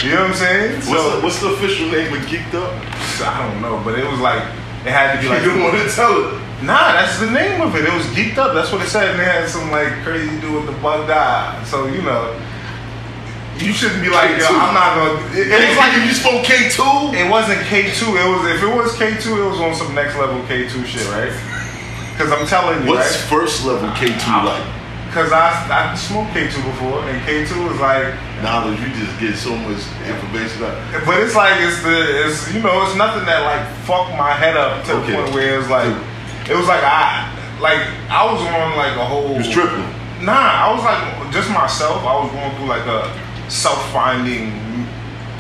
You 0.02 0.12
know 0.12 0.22
what 0.22 0.30
I'm 0.32 0.36
saying? 0.36 0.72
What's, 0.76 0.88
So 0.88 1.16
the, 1.16 1.22
what's 1.24 1.40
the 1.40 1.50
official 1.54 1.88
name 1.88 2.12
of 2.14 2.20
Geeked 2.28 2.54
Up? 2.56 2.74
I 3.22 3.48
don't 3.48 3.62
know, 3.62 3.82
but 3.86 3.98
it 3.98 4.06
was 4.10 4.20
like, 4.20 4.42
it 4.84 4.92
had 4.92 5.16
to 5.16 5.20
be 5.22 5.24
You 5.28 5.30
like, 5.34 5.44
didn't 5.44 5.64
want 5.64 5.78
to 5.78 5.88
tell 5.96 6.12
it. 6.12 6.40
Nah, 6.64 6.94
that's 6.94 7.20
the 7.20 7.30
name 7.30 7.60
of 7.62 7.76
it. 7.76 7.84
It 7.84 7.94
was 7.94 8.06
geeked 8.16 8.38
up. 8.38 8.54
That's 8.54 8.72
what 8.72 8.82
it 8.82 8.88
said. 8.88 9.12
And 9.12 9.20
they 9.20 9.26
had 9.26 9.50
some 9.50 9.70
like 9.70 9.92
crazy 10.04 10.32
dude 10.40 10.56
with 10.56 10.66
the 10.66 10.72
bug 10.82 11.10
eye. 11.10 11.62
So 11.68 11.88
you 11.88 12.02
know, 12.02 12.40
you 13.60 13.74
shouldn't 13.74 14.02
be 14.02 14.08
like, 14.10 14.32
yo, 14.40 14.48
K2. 14.48 14.56
I'm 14.56 14.74
not 14.74 14.96
gonna. 14.96 15.36
It, 15.36 15.52
it 15.52 15.70
was 15.70 15.78
like 15.78 15.92
if 16.00 16.06
you 16.08 16.16
spoke 16.16 16.46
K 16.48 16.72
two. 16.72 17.12
it 17.20 17.30
wasn't 17.30 17.60
K 17.68 17.92
two. 17.92 18.16
It 18.16 18.24
was 18.24 18.48
if 18.48 18.64
it 18.64 18.72
was 18.72 18.96
K 18.96 19.12
two, 19.20 19.44
it 19.44 19.50
was 19.50 19.60
on 19.60 19.76
some 19.76 19.94
next 19.94 20.16
level 20.16 20.40
K 20.48 20.70
two 20.70 20.86
shit, 20.86 21.04
right? 21.12 21.36
Because 22.16 22.32
I'm 22.32 22.48
telling 22.48 22.84
you, 22.88 22.96
What's 22.96 23.12
right? 23.12 23.28
first 23.28 23.66
level 23.66 23.92
K 24.00 24.08
two 24.08 24.32
like? 24.48 24.64
Because 25.14 25.30
I 25.32 25.94
I 25.94 25.94
smoked 25.94 26.34
K 26.34 26.50
two 26.50 26.58
before, 26.64 27.06
and 27.06 27.22
K 27.22 27.46
two 27.46 27.70
is 27.70 27.80
like 27.80 28.18
Knowledge, 28.42 28.80
you 28.82 28.90
just 28.98 29.14
get 29.22 29.38
so 29.38 29.54
much 29.56 29.78
information 30.10 30.66
out. 30.66 31.06
But 31.06 31.22
it's 31.22 31.36
like 31.38 31.62
it's 31.62 31.84
the 31.86 32.26
it's 32.26 32.52
you 32.52 32.62
know 32.66 32.82
it's 32.82 32.98
nothing 32.98 33.24
that 33.30 33.46
like 33.46 33.62
fucked 33.86 34.18
my 34.18 34.34
head 34.34 34.58
up 34.58 34.84
to 34.86 34.94
Okay. 34.98 35.12
the 35.12 35.18
point 35.22 35.34
where 35.36 35.60
it's 35.60 35.70
like 35.70 35.94
it 36.50 36.58
was 36.58 36.66
like 36.68 36.82
I 36.84 37.30
like 37.62 37.86
I 38.10 38.26
was 38.26 38.42
on 38.42 38.76
like 38.76 38.98
a 38.98 39.06
whole 39.06 39.32
You 39.38 39.46
was 39.46 39.50
tripping. 39.54 39.86
Nah, 40.26 40.34
I 40.34 40.74
was 40.74 40.82
like 40.84 41.32
just 41.32 41.50
myself. 41.54 42.02
I 42.04 42.18
was 42.18 42.32
going 42.34 42.50
through 42.58 42.68
like 42.74 42.88
a 42.90 43.06
self 43.52 43.78
finding 43.94 44.50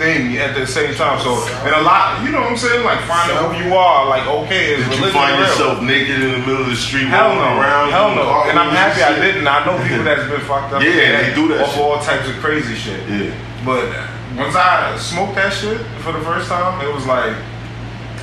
thing 0.04 0.36
at 0.38 0.52
the 0.56 0.68
same 0.68 0.94
time. 0.96 1.16
So 1.24 1.40
and 1.64 1.74
a 1.74 1.82
lot, 1.82 2.20
you 2.24 2.30
know 2.36 2.44
what 2.44 2.52
I'm 2.52 2.58
saying, 2.60 2.84
like 2.84 3.00
finding 3.08 3.40
who 3.40 3.50
you 3.64 3.72
are. 3.74 4.04
Like 4.12 4.28
okay, 4.44 4.76
is 4.76 4.84
Did 4.90 5.00
you 5.00 5.12
find 5.12 5.40
yourself 5.40 5.82
naked 5.82 6.20
in 6.20 6.32
the 6.36 6.44
middle 6.44 6.68
of 6.68 6.70
the 6.70 6.76
street 6.76 7.08
Hell 7.08 7.32
no, 7.36 7.60
around? 7.60 7.90
hell 7.96 8.12
no, 8.14 8.44
and 8.52 8.60
I'm 8.60 8.76
happy 8.76 9.02
I 9.02 9.16
didn't. 9.20 9.48
I 9.48 9.64
know 9.66 9.80
people 9.88 10.04
that's 10.04 10.28
been 10.28 10.44
fucked 10.44 10.74
up. 10.76 10.84
Yeah, 10.84 11.24
they 11.24 11.34
do 11.34 11.48
that 11.56 11.64
off 11.64 11.78
all 11.80 12.00
types 12.04 12.28
of 12.28 12.36
crazy 12.44 12.76
shit. 12.76 13.00
Yeah. 13.08 13.32
But 13.64 13.88
once 14.36 14.56
I 14.56 14.98
smoked 15.00 15.36
that 15.36 15.54
shit 15.54 15.80
for 16.04 16.12
the 16.12 16.22
first 16.22 16.50
time, 16.52 16.84
it 16.84 16.92
was 16.94 17.06
like 17.08 17.34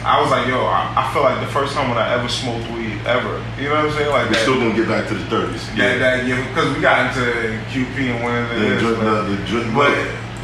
I 0.05 0.21
was 0.21 0.31
like, 0.31 0.49
yo, 0.49 0.65
I, 0.65 0.97
I 0.97 1.13
feel 1.13 1.23
like 1.23 1.41
the 1.45 1.53
first 1.53 1.75
time 1.75 1.89
when 1.91 1.99
I 1.99 2.13
ever 2.17 2.29
smoked 2.29 2.65
weed 2.73 2.97
ever. 3.05 3.37
You 3.61 3.69
know 3.69 3.85
what 3.85 3.93
I'm 3.93 3.93
saying? 3.93 4.09
Like 4.09 4.27
We're 4.29 4.33
that. 4.33 4.43
still 4.49 4.57
gonna 4.61 4.73
get 4.77 4.89
back 4.89 5.09
to 5.09 5.15
the 5.15 5.25
30s. 5.29 5.77
that, 5.77 5.99
that 6.01 6.27
yeah, 6.27 6.41
because 6.49 6.75
we 6.75 6.81
got 6.81 7.09
into 7.13 7.21
QP 7.69 7.97
and 8.09 8.25
when 8.25 8.45
it 8.45 8.49
The 8.49 8.77
is. 8.77 8.81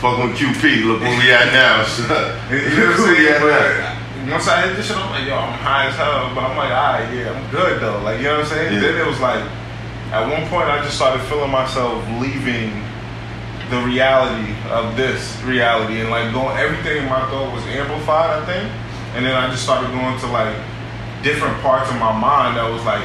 Drink, 0.00 0.19
like- 0.19 0.37
the, 0.37 0.37
the 0.37 0.37
drink, 0.37 0.37
but 0.37 0.37
fucking 0.37 0.37
QP. 0.37 0.85
Look 0.87 1.00
where 1.00 1.19
we 1.19 1.33
at 1.33 1.53
now. 1.53 1.85
you 2.50 2.76
know 2.76 2.91
what 2.91 3.00
I'm 3.00 3.17
saying? 3.17 3.41
But 3.41 4.33
once 4.33 4.49
I 4.49 4.67
hit 4.67 4.76
this 4.76 4.87
shit, 4.87 4.97
I'm 4.97 5.11
like, 5.11 5.26
yo, 5.29 5.37
I'm 5.37 5.53
high 5.59 5.87
as 5.87 5.97
hell. 5.97 6.35
But 6.35 6.45
I'm 6.45 6.57
like, 6.57 6.71
all 6.71 6.93
right, 6.99 7.15
yeah, 7.15 7.33
I'm 7.33 7.50
good 7.50 7.81
though. 7.81 8.03
Like, 8.03 8.19
you 8.19 8.25
know 8.25 8.38
what 8.38 8.47
I'm 8.47 8.53
saying? 8.53 8.75
Yeah. 8.75 8.81
Then 8.81 9.00
it 9.00 9.07
was 9.07 9.21
like, 9.21 9.43
at 10.12 10.23
one 10.31 10.49
point, 10.49 10.69
I 10.69 10.83
just 10.83 10.97
started 10.97 11.23
feeling 11.26 11.50
myself 11.50 12.03
leaving 12.21 12.83
the 13.71 13.83
reality 13.83 14.55
of 14.71 14.97
this 14.97 15.43
reality 15.43 15.99
and 16.00 16.11
like 16.11 16.33
going, 16.33 16.57
everything 16.57 17.03
in 17.03 17.09
my 17.11 17.19
thought 17.31 17.53
was 17.53 17.67
amplified, 17.67 18.31
I 18.31 18.47
think. 18.47 18.71
And 19.17 19.26
then 19.26 19.35
I 19.35 19.50
just 19.50 19.65
started 19.65 19.91
going 19.91 20.19
to 20.21 20.26
like 20.29 20.55
different 21.23 21.59
parts 21.62 21.91
of 21.91 21.99
my 21.99 22.12
mind 22.15 22.57
that 22.57 22.71
was 22.71 22.85
like, 22.85 23.03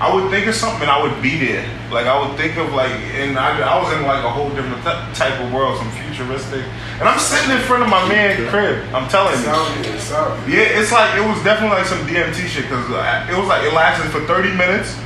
I 0.00 0.08
would 0.14 0.30
think 0.30 0.46
of 0.46 0.54
something 0.54 0.82
and 0.82 0.90
I 0.90 1.02
would 1.02 1.20
be 1.20 1.36
there. 1.38 1.60
Like 1.92 2.06
I 2.06 2.16
would 2.18 2.36
think 2.38 2.56
of 2.56 2.72
like, 2.72 2.90
and 3.20 3.38
I, 3.38 3.60
I 3.60 3.76
was 3.82 3.92
in 3.92 4.02
like 4.08 4.24
a 4.24 4.30
whole 4.30 4.48
different 4.50 4.80
t- 4.80 5.04
type 5.12 5.36
of 5.40 5.52
world, 5.52 5.76
some 5.76 5.90
futuristic. 5.92 6.64
And 6.98 7.04
I'm 7.08 7.18
sitting 7.20 7.50
in 7.52 7.60
front 7.68 7.82
of 7.82 7.88
my 7.90 8.08
man 8.08 8.48
crib. 8.48 8.80
I'm 8.94 9.08
telling 9.10 9.36
you. 9.36 9.44
Sound 9.44 9.84
good, 9.84 10.00
sound 10.00 10.46
good. 10.46 10.54
Yeah, 10.54 10.80
it's 10.80 10.90
like 10.92 11.12
it 11.16 11.24
was 11.26 11.36
definitely 11.44 11.76
like 11.78 11.86
some 11.86 12.00
DMT 12.08 12.48
shit 12.48 12.64
because 12.64 12.88
uh, 12.90 13.28
it 13.28 13.36
was 13.36 13.46
like 13.48 13.62
it 13.64 13.72
lasted 13.74 14.08
for 14.10 14.24
30 14.24 14.56
minutes. 14.56 14.96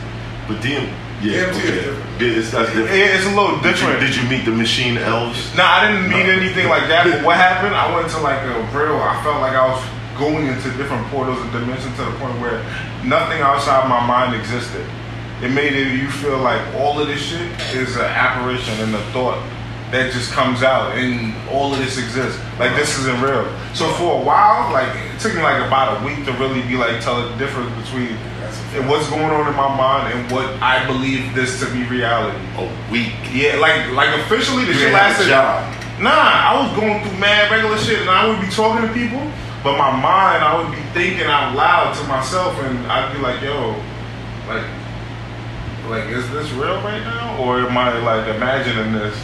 But 0.46 0.60
DM, 0.62 0.86
yeah, 1.22 1.48
DMT 1.50 1.58
okay. 1.58 2.00
Yeah, 2.20 2.38
it's, 2.38 2.50
that's 2.52 2.70
different. 2.70 2.90
It- 2.94 3.10
it's 3.18 3.26
a 3.26 3.34
little 3.34 3.58
Did 3.58 3.74
you, 3.80 3.90
different. 3.90 3.98
did 3.98 4.14
you 4.14 4.24
meet 4.30 4.44
the 4.44 4.52
machine 4.54 4.98
elves? 4.98 5.50
No, 5.56 5.64
I 5.66 5.90
didn't 5.90 6.06
mean 6.08 6.26
anything 6.30 6.68
like 6.68 6.86
that. 6.86 7.02
But 7.10 7.24
what 7.26 7.34
happened? 7.48 7.74
I 7.74 7.90
went 7.90 8.06
to 8.14 8.20
like 8.22 8.38
a 8.46 8.62
real. 8.70 8.94
I 9.02 9.18
felt 9.26 9.40
like 9.42 9.58
I 9.58 9.66
was 9.74 9.82
going 10.16 10.47
into 10.47 10.71
different 10.76 11.06
portals 11.09 11.40
and 11.40 11.52
dimensions 11.52 11.97
to 11.97 12.04
the 12.04 12.12
point 12.18 12.38
where 12.40 12.62
nothing 13.04 13.40
outside 13.40 13.88
my 13.88 14.04
mind 14.06 14.35
existed. 14.35 14.87
It 15.42 15.50
made 15.50 15.75
it 15.75 16.00
you 16.00 16.09
feel 16.09 16.38
like 16.38 16.62
all 16.76 17.00
of 17.00 17.09
this 17.09 17.21
shit 17.21 17.50
is 17.75 17.97
an 17.97 18.02
apparition 18.02 18.75
and 18.80 18.94
a 18.94 19.02
thought 19.12 19.42
that 19.90 20.12
just 20.12 20.33
comes 20.33 20.62
out, 20.62 20.97
and 20.97 21.35
all 21.49 21.73
of 21.73 21.78
this 21.78 21.99
exists. 21.99 22.40
Like 22.59 22.75
this 22.75 22.99
isn't 22.99 23.21
real. 23.21 23.47
So 23.75 23.90
for 23.94 24.21
a 24.21 24.25
while, 24.25 24.73
like 24.73 24.88
it 24.90 25.21
took 25.21 25.35
me 25.35 25.42
like 25.42 25.64
about 25.66 26.00
a 26.00 26.06
week 26.06 26.25
to 26.26 26.33
really 26.33 26.62
be 26.62 26.76
like 26.76 27.00
tell 27.00 27.23
the 27.23 27.37
difference 27.37 27.71
between 27.85 28.16
what's 28.88 29.09
going 29.09 29.30
on 29.30 29.47
in 29.47 29.54
my 29.54 29.71
mind 29.76 30.12
and 30.14 30.33
what 30.33 30.47
I 30.62 30.85
believe 30.87 31.35
this 31.35 31.61
to 31.61 31.71
be 31.71 31.85
reality. 31.85 32.38
A 32.56 32.66
week. 32.90 33.14
Yeah, 33.30 33.56
like 33.56 33.90
like 33.92 34.18
officially 34.23 34.64
the 34.64 34.75
shit 34.75 34.92
lasted. 34.92 35.30
Nah, 36.02 36.11
I 36.11 36.59
was 36.59 36.75
going 36.75 37.04
through 37.04 37.18
mad 37.18 37.52
regular 37.52 37.78
shit, 37.78 38.00
and 38.00 38.11
I 38.11 38.26
would 38.26 38.40
be 38.40 38.50
talking 38.50 38.83
to 38.83 38.92
people, 38.92 39.23
but 39.64 39.80
my 39.80 39.90
mind, 39.97 40.44
I 40.44 40.61
would 40.61 40.76
be 40.76 40.83
thinking 40.92 41.25
out 41.25 41.56
loud 41.56 41.97
to 41.97 42.04
myself, 42.04 42.52
and 42.61 42.76
I'd 42.85 43.16
be 43.16 43.18
like, 43.25 43.40
"Yo, 43.40 43.73
like, 44.44 44.68
like, 45.88 46.04
is 46.12 46.28
this 46.37 46.52
real 46.52 46.76
right 46.85 47.00
now, 47.00 47.40
or 47.40 47.64
am 47.64 47.73
I 47.73 47.97
like 48.04 48.28
imagining 48.28 48.92
this 48.92 49.16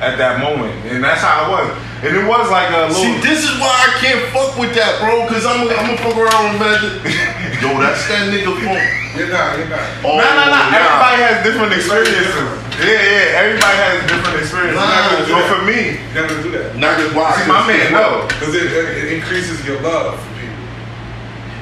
at 0.00 0.16
that 0.16 0.40
moment?" 0.40 0.72
And 0.88 1.04
that's 1.04 1.20
how 1.20 1.44
it 1.44 1.48
was, 1.52 1.68
and 2.00 2.16
it 2.16 2.24
was 2.24 2.48
like 2.48 2.72
a 2.72 2.88
little. 2.88 2.96
See, 2.96 3.20
this 3.20 3.44
is 3.44 3.60
why 3.60 3.68
I 3.68 3.92
can't 4.00 4.24
fuck 4.32 4.56
with 4.56 4.72
that, 4.72 5.04
bro. 5.04 5.28
Cause 5.28 5.44
I'm, 5.44 5.68
I'm 5.68 5.92
gonna 5.92 6.00
fuck 6.00 6.16
around 6.16 6.56
with 6.56 6.64
imagine. 6.64 7.04
Yo, 7.60 7.76
that's 7.76 8.08
that 8.08 8.32
nigga 8.32 8.56
from. 8.56 8.80
You're 9.20 9.28
not, 9.28 9.58
you're 9.60 9.68
not. 9.68 9.84
Oh, 10.00 10.16
no, 10.16 10.24
no, 10.24 10.44
no. 10.48 10.50
nah. 10.50 10.72
Everybody 10.80 11.16
has 11.28 11.44
different 11.44 11.72
experiences. 11.76 12.63
Yeah, 12.80 12.90
yeah. 12.90 13.40
Everybody 13.44 13.76
has 13.78 13.94
a 14.02 14.06
different 14.10 14.36
experiences. 14.42 14.80
Nah, 14.82 15.24
so 15.30 15.36
for 15.46 15.60
me, 15.62 16.00
You're 16.12 16.26
not 16.26 16.30
gonna 16.30 16.42
do 16.42 16.50
that. 16.58 16.74
Not 16.76 16.98
just 16.98 17.14
why. 17.14 17.30
see, 17.38 17.46
my 17.48 17.62
man, 17.66 17.92
no. 17.94 18.26
Because 18.28 18.54
it, 18.54 18.66
it 18.72 19.12
increases 19.14 19.62
your 19.64 19.80
love 19.80 20.18
for 20.18 20.30
people. 20.40 20.58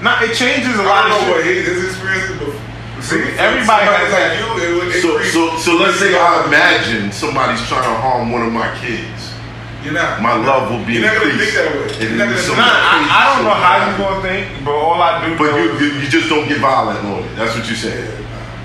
Not, 0.00 0.22
it 0.24 0.32
changes 0.34 0.72
a 0.78 0.82
I 0.82 0.86
lot 0.88 1.08
don't 1.08 1.20
of 1.20 1.26
know 1.28 1.32
what 1.36 1.44
shit. 1.44 1.64
his, 1.68 1.84
experience 1.92 2.32
experiences, 2.32 2.38
but 2.40 3.02
See, 3.04 3.18
for- 3.20 3.34
for 3.34 3.40
everybody 3.44 3.84
has 3.86 4.08
like 4.08 4.10
that. 4.14 4.30
you. 4.40 4.46
It 4.56 4.70
would 4.78 4.90
So, 5.02 5.20
so, 5.28 5.40
so 5.60 5.70
let's 5.76 5.98
say 6.00 6.16
I 6.16 6.46
imagine 6.48 7.12
somebody's 7.12 7.60
trying 7.68 7.84
to 7.84 7.94
harm 8.00 8.32
one 8.32 8.42
of 8.42 8.52
my 8.52 8.72
kids. 8.80 9.34
You're 9.84 9.92
not. 9.98 10.22
My 10.22 10.32
love 10.38 10.70
will 10.70 10.80
be 10.86 10.94
You're 11.02 11.10
not 11.10 11.18
gonna 11.20 11.34
think 11.36 11.52
that 11.58 11.74
way. 11.74 11.90
And 11.98 12.16
You're 12.16 12.24
not 12.24 12.30
it's 12.32 12.46
gonna 12.48 12.54
so 12.54 12.62
Nah, 12.62 12.70
think 12.70 13.04
I, 13.10 13.18
I 13.18 13.22
don't 13.34 13.42
know 13.44 13.58
how 13.58 13.74
you're 13.82 13.98
gonna 13.98 14.22
think, 14.22 14.64
but 14.64 14.72
all 14.78 14.96
I 15.02 15.18
do 15.26 15.34
But 15.36 15.50
know 15.50 15.56
you, 15.58 15.70
is- 15.74 15.80
you, 15.82 15.88
you 16.00 16.08
just 16.08 16.30
don't 16.30 16.46
get 16.48 16.58
violent 16.62 17.02
on 17.04 17.20
it. 17.26 17.34
That's 17.36 17.52
what 17.58 17.66
you 17.68 17.74
said. 17.74 18.06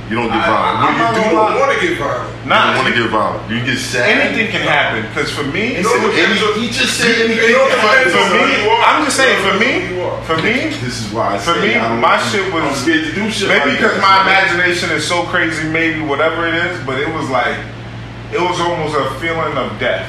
You 0.10 0.16
don't 0.16 0.28
get 0.32 0.40
I- 0.40 0.48
violent. 0.48 0.78
I- 0.80 0.88
I'm 0.88 0.96
you 0.96 1.20
do 1.20 1.36
don't 1.36 1.60
want 1.60 1.72
to 1.76 1.80
get 1.84 1.98
violent. 2.00 2.32
You 2.44 2.50
nah, 2.50 2.64
don't 2.72 2.76
want 2.80 2.88
to 2.88 2.96
get 2.96 3.10
violent. 3.12 3.42
You 3.52 3.60
get 3.66 3.78
sad. 3.78 4.08
anything 4.08 4.48
can 4.56 4.64
happen. 4.64 5.04
Cause 5.14 5.30
for 5.32 5.44
me, 5.44 5.76
you 5.76 5.84
depends 5.84 6.40
any- 6.40 6.64
he 6.64 6.68
just 6.72 6.96
said 6.96 7.28
anything. 7.28 7.56
all 7.60 7.68
for, 7.68 8.08
for 8.16 8.28
me, 8.40 8.64
you. 8.64 8.72
I'm 8.88 9.04
just 9.04 9.18
saying. 9.20 9.36
For 9.44 9.56
me, 9.60 9.72
for 10.24 10.38
me, 10.40 10.72
This 10.80 11.04
is 11.04 11.12
why 11.12 11.36
I 11.36 11.38
For 11.38 11.60
me, 11.60 11.76
I 11.76 11.92
my 12.00 12.16
shit 12.32 12.48
was- 12.54 12.64
I'm 12.64 12.74
scared 12.76 13.04
to 13.04 13.12
do 13.12 13.30
shit. 13.30 13.50
maybe 13.50 13.72
because 13.76 14.00
my 14.02 14.22
imagination 14.24 14.92
is 14.92 15.06
so 15.06 15.24
crazy, 15.24 15.68
maybe 15.68 16.00
whatever 16.00 16.48
it 16.48 16.56
is, 16.56 16.80
but 16.86 17.00
it 17.00 17.12
was 17.12 17.28
like, 17.30 17.56
it 18.32 18.40
was 18.40 18.60
almost 18.62 18.96
a 18.96 19.12
feeling 19.20 19.58
of 19.58 19.78
death 19.80 20.08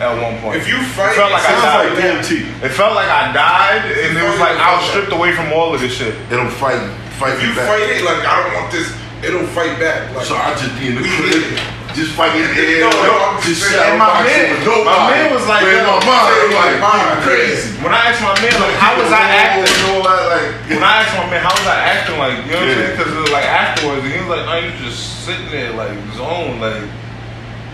at 0.00 0.08
one 0.24 0.40
point. 0.40 0.56
If 0.56 0.68
you 0.68 0.80
fight, 0.96 1.12
it 1.12 1.16
felt 1.16 1.32
like 1.32 1.44
I 1.44 1.52
Sounds 1.52 1.62
died. 1.64 1.88
like 1.92 1.98
DMT. 2.00 2.64
It 2.64 2.72
felt 2.72 2.94
like 2.94 3.08
I 3.08 3.32
died, 3.32 3.84
and 3.92 4.16
it 4.16 4.24
was 4.24 4.40
like 4.40 4.56
I 4.56 4.76
was 4.76 4.88
stripped 4.88 5.12
away 5.12 5.32
from 5.32 5.52
all 5.52 5.74
of 5.74 5.80
this 5.82 5.92
shit. 5.92 6.14
It'll 6.32 6.48
fight, 6.48 6.80
fight 7.20 7.34
If 7.34 7.42
you 7.44 7.54
back. 7.54 7.68
fight 7.68 7.82
it, 7.92 8.04
like 8.04 8.24
I 8.24 8.42
don't 8.42 8.54
want 8.54 8.72
this, 8.72 8.88
it'll 9.26 9.46
fight 9.56 9.78
back. 9.80 10.14
Like, 10.14 10.26
So 10.26 10.36
I 10.36 10.52
just 10.54 10.72
be 10.78 10.88
in 10.92 10.94
the 11.00 11.04
crib, 11.16 11.42
did 11.42 11.60
just 11.94 12.12
fighting 12.18 12.42
in 12.42 12.50
the 12.54 12.64
air, 12.64 12.80
No, 12.86 12.90
no, 12.90 13.14
I'm 13.22 13.38
just 13.42 13.60
just 13.62 13.70
saying, 13.70 13.94
And 13.94 13.98
my 14.02 14.10
shadowboxing 14.10 14.26
man- 14.26 14.50
with 14.50 14.64
nobody. 14.66 14.84
my 14.84 15.10
man 15.14 15.26
was 15.34 15.46
like, 15.46 15.62
But 15.62 15.72
in 15.74 15.78
yo, 15.78 15.92
my 15.94 16.00
mind, 16.04 16.34
I'm 16.34 16.52
like, 16.54 16.76
mind, 16.82 17.02
you 17.06 17.18
crazy. 17.22 17.68
When 17.84 17.92
I 17.94 18.00
asked 18.10 18.22
my 18.22 18.34
man, 18.42 18.54
like, 18.60 18.76
how 18.84 18.92
was 18.98 19.10
I 19.14 19.22
acting? 19.30 19.66
And 19.70 19.82
all 19.94 20.02
that, 20.04 20.22
like, 20.34 20.48
When 20.74 20.82
I 20.84 20.92
asked 21.02 21.14
my 21.16 21.26
man, 21.30 21.40
how 21.46 21.54
was 21.54 21.66
I 21.70 21.78
acting? 21.94 22.16
Like, 22.18 22.34
you 22.44 22.50
know 22.50 22.60
what 22.60 22.68
I'm 22.68 22.74
saying? 22.74 22.92
Because 22.98 23.10
it 23.14 23.20
was 23.24 23.32
like 23.32 23.46
afterwards, 23.46 24.02
and 24.04 24.12
he 24.12 24.18
was 24.20 24.30
like, 24.34 24.44
no, 24.46 24.54
you 24.58 24.70
just 24.82 25.00
sitting 25.24 25.48
there, 25.54 25.70
like, 25.78 25.94
zone, 26.18 26.58
like, 26.58 26.82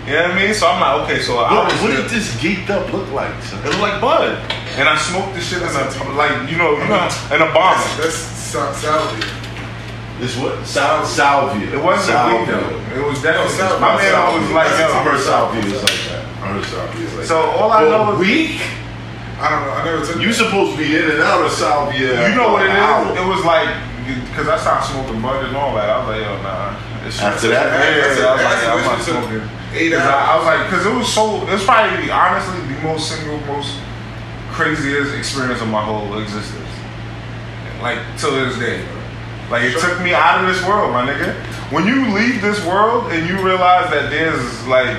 you 0.09 0.17
know 0.17 0.23
what 0.23 0.33
I 0.33 0.37
mean? 0.37 0.53
So 0.55 0.65
I'm 0.69 0.81
like, 0.81 0.97
okay, 1.09 1.21
so 1.23 1.39
I 1.41 1.53
what, 1.55 1.73
was. 1.73 1.81
what 1.83 1.91
did 1.97 2.09
this 2.13 2.29
geeked 2.41 2.69
up 2.71 2.93
look 2.93 3.09
like? 3.13 3.33
Son? 3.45 3.61
It 3.65 3.69
was 3.69 3.79
like 3.85 4.01
bud, 4.01 4.33
and 4.81 4.89
I 4.89 4.97
smoked 4.97 5.35
this 5.35 5.49
shit 5.49 5.61
in 5.61 5.69
a 5.69 6.13
like 6.17 6.51
you 6.51 6.57
know 6.57 6.73
you 6.81 6.89
know 6.89 7.05
in 7.33 7.41
a 7.45 7.53
bomb. 7.53 7.77
that's, 7.77 7.97
that's 8.01 8.15
sa- 8.17 8.73
salvia. 8.73 9.29
This 10.21 10.37
what? 10.37 10.67
Sal- 10.67 11.05
salvia. 11.05 11.73
It 11.73 11.83
wasn't 11.83 12.13
a 12.13 12.21
weed 12.29 12.47
salvia. 12.47 12.61
though. 12.61 13.01
It 13.01 13.05
was 13.09 13.23
definitely. 13.23 13.57
No, 13.57 13.65
salvia. 13.65 13.81
my 13.81 13.97
man 13.97 14.13
Salvia. 14.13 14.41
was 14.41 14.51
like, 14.53 14.69
I 14.69 14.81
yo. 14.81 15.05
heard 15.11 15.21
salvia 15.21 15.61
is 15.65 15.83
like 15.83 16.03
that. 16.13 16.23
I 16.41 16.47
heard 16.53 16.65
salvia 16.65 17.07
is 17.07 17.15
like 17.17 17.27
So 17.27 17.37
that. 17.41 17.57
all 17.57 17.71
I 17.73 17.81
But 17.85 17.91
know 17.91 18.13
is 18.13 18.19
weak. 18.21 18.61
I 19.41 19.49
don't 19.49 19.63
know. 19.65 19.73
I 19.73 19.85
never 19.89 20.05
took 20.05 20.21
You 20.21 20.29
that. 20.29 20.35
supposed 20.45 20.71
to 20.73 20.79
be 20.79 20.89
in 20.97 21.05
and 21.17 21.21
out 21.25 21.41
of 21.45 21.51
salvia. 21.53 22.29
you 22.29 22.35
know 22.37 22.53
what 22.53 22.63
it 22.67 22.71
hour. 22.77 23.17
It 23.17 23.25
was 23.27 23.41
like 23.49 23.73
because 24.29 24.49
I 24.49 24.59
stopped 24.59 24.87
smoking 24.93 25.23
bud 25.23 25.45
and 25.47 25.57
all 25.57 25.73
that. 25.77 25.89
I 25.89 25.97
was 26.05 26.09
like, 26.13 26.21
yo, 26.27 26.43
nah. 26.43 26.77
After 27.31 27.49
that? 27.49 27.65
yeah, 27.73 28.29
I 28.29 28.33
was 28.37 28.45
like, 28.45 28.61
yeah, 28.61 28.75
I'm 28.77 28.85
not 28.85 29.01
smoking. 29.01 29.49
Eight 29.73 29.95
I, 29.95 30.05
I 30.05 30.37
was 30.37 30.45
like, 30.45 30.69
because 30.69 30.85
it 30.85 30.93
was 30.93 31.09
so. 31.09 31.41
It 31.49 31.53
was 31.57 31.65
probably 31.65 32.11
honestly 32.11 32.61
the 32.69 32.79
most 32.83 33.09
single, 33.09 33.39
most 33.49 33.79
craziest 34.53 35.15
experience 35.17 35.63
of 35.63 35.69
my 35.69 35.81
whole 35.83 36.19
existence. 36.21 36.69
Like 37.81 37.99
till 38.19 38.33
this 38.37 38.59
day. 38.59 38.85
Like 39.51 39.65
it 39.65 39.79
took 39.81 40.01
me 40.01 40.15
out 40.15 40.41
of 40.41 40.47
this 40.47 40.65
world, 40.67 40.93
my 40.93 41.05
nigga. 41.07 41.35
When 41.73 41.87
you 41.87 42.15
leave 42.15 42.41
this 42.41 42.65
world 42.65 43.11
and 43.13 43.29
you 43.29 43.35
realize 43.45 43.91
that 43.91 44.11
there's 44.11 44.67
like 44.67 44.95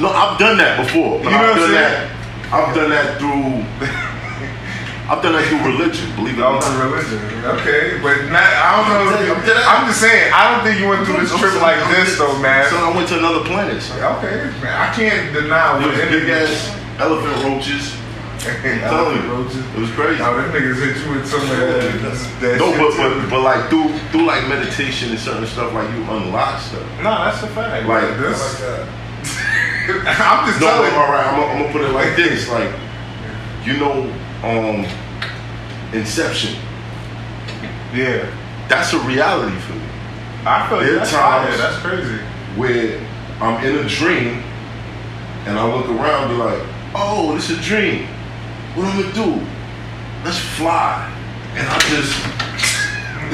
No, 0.00 0.10
I've 0.10 0.38
done 0.38 0.58
that 0.58 0.78
before. 0.82 1.18
You 1.22 1.30
know 1.30 1.38
I've 1.38 1.54
what 1.54 1.70
I'm 1.70 1.70
saying? 1.70 2.10
that. 2.10 2.52
I've 2.52 2.74
done 2.74 2.90
that 2.90 3.18
through. 3.18 3.62
I've 5.10 5.22
done 5.22 5.34
that 5.34 5.44
through 5.50 5.62
religion. 5.66 6.06
Believe 6.16 6.38
it 6.38 6.42
or 6.42 6.58
not. 6.58 6.66
religion. 6.78 7.18
Okay, 7.58 7.98
but 8.02 8.26
not, 8.30 8.42
I 8.42 8.70
don't 8.78 8.86
know. 8.90 9.34
I'm 9.34 9.42
you, 9.44 9.54
I'm 9.54 9.86
just 9.86 10.00
saying. 10.00 10.30
I 10.32 10.50
don't 10.54 10.62
think 10.62 10.78
you 10.78 10.88
went 10.88 11.04
through 11.06 11.22
this 11.26 11.34
trip 11.38 11.58
like 11.60 11.78
this, 11.90 12.16
though, 12.18 12.38
man. 12.38 12.70
So 12.70 12.78
I 12.78 12.94
went 12.94 13.08
to 13.10 13.18
another 13.18 13.42
planet. 13.44 13.82
Son. 13.82 13.98
Okay, 14.18 14.46
man. 14.62 14.72
I 14.78 14.94
can't 14.94 15.34
deny 15.34 15.78
There 15.78 15.90
what 15.90 15.90
was 15.90 15.98
them 15.98 16.10
big 16.10 16.30
ass 16.30 16.74
elephant 16.98 17.34
roaches. 17.44 17.94
I'm 18.44 18.80
telling 18.80 19.22
you, 19.22 19.30
roaches. 19.32 19.56
it 19.58 19.78
was 19.78 19.90
crazy. 19.92 20.18
Now 20.18 20.34
them 20.34 20.50
niggas 20.50 20.78
hit 20.82 20.96
you 21.06 21.12
with 21.14 21.26
some 21.28 21.40
of 21.42 21.48
that. 21.48 22.40
that 22.40 22.58
No, 22.58 22.72
but, 22.76 22.96
but 22.96 23.30
but 23.30 23.40
like 23.42 23.70
through 23.70 23.96
through 24.10 24.24
like 24.26 24.48
meditation 24.48 25.10
and 25.10 25.18
certain 25.18 25.46
stuff, 25.46 25.72
like 25.72 25.88
you 25.94 26.02
unlock 26.10 26.60
stuff. 26.60 26.82
no, 26.98 27.10
that's 27.24 27.42
a 27.42 27.46
fact. 27.48 27.86
Like, 27.86 28.04
I 28.04 28.14
this. 28.16 28.60
like 28.60 28.60
that. 28.60 28.88
I'm 30.42 30.48
just 30.48 30.60
No, 30.60 30.66
telling 30.68 30.90
you. 30.92 30.98
all 30.98 31.10
right, 31.12 31.26
I'm, 31.26 31.38
gonna- 31.40 31.52
I'm 31.52 31.58
gonna 31.62 31.72
put 31.72 31.82
it 31.82 31.92
like 31.92 32.16
this: 32.16 32.48
like 32.48 32.72
you 33.64 33.76
know, 33.78 34.02
um, 34.42 34.86
Inception. 35.92 36.56
Yeah, 37.94 38.26
That's 38.68 38.92
a 38.94 38.98
reality 39.00 39.56
for 39.58 39.74
me. 39.74 39.82
I 40.46 40.66
feel 40.68 40.80
There 40.80 40.96
That's 40.96 41.10
times-. 41.12 41.58
That's 41.58 41.76
crazy. 41.78 42.16
where 42.56 42.98
I'm 43.40 43.62
in 43.64 43.84
a 43.84 43.88
dream 43.88 44.42
and 45.46 45.58
I 45.58 45.64
look 45.72 45.88
around 45.88 46.30
and 46.30 46.38
be 46.38 46.42
like, 46.42 46.62
oh, 46.94 47.34
this 47.34 47.50
is 47.50 47.58
a 47.58 47.62
dream. 47.62 48.08
What 48.74 48.86
I'm 48.88 49.02
gonna 49.02 49.12
do? 49.14 49.46
Let's 50.24 50.38
fly. 50.56 51.08
And 51.54 51.68
I 51.68 51.78
just, 51.92 52.12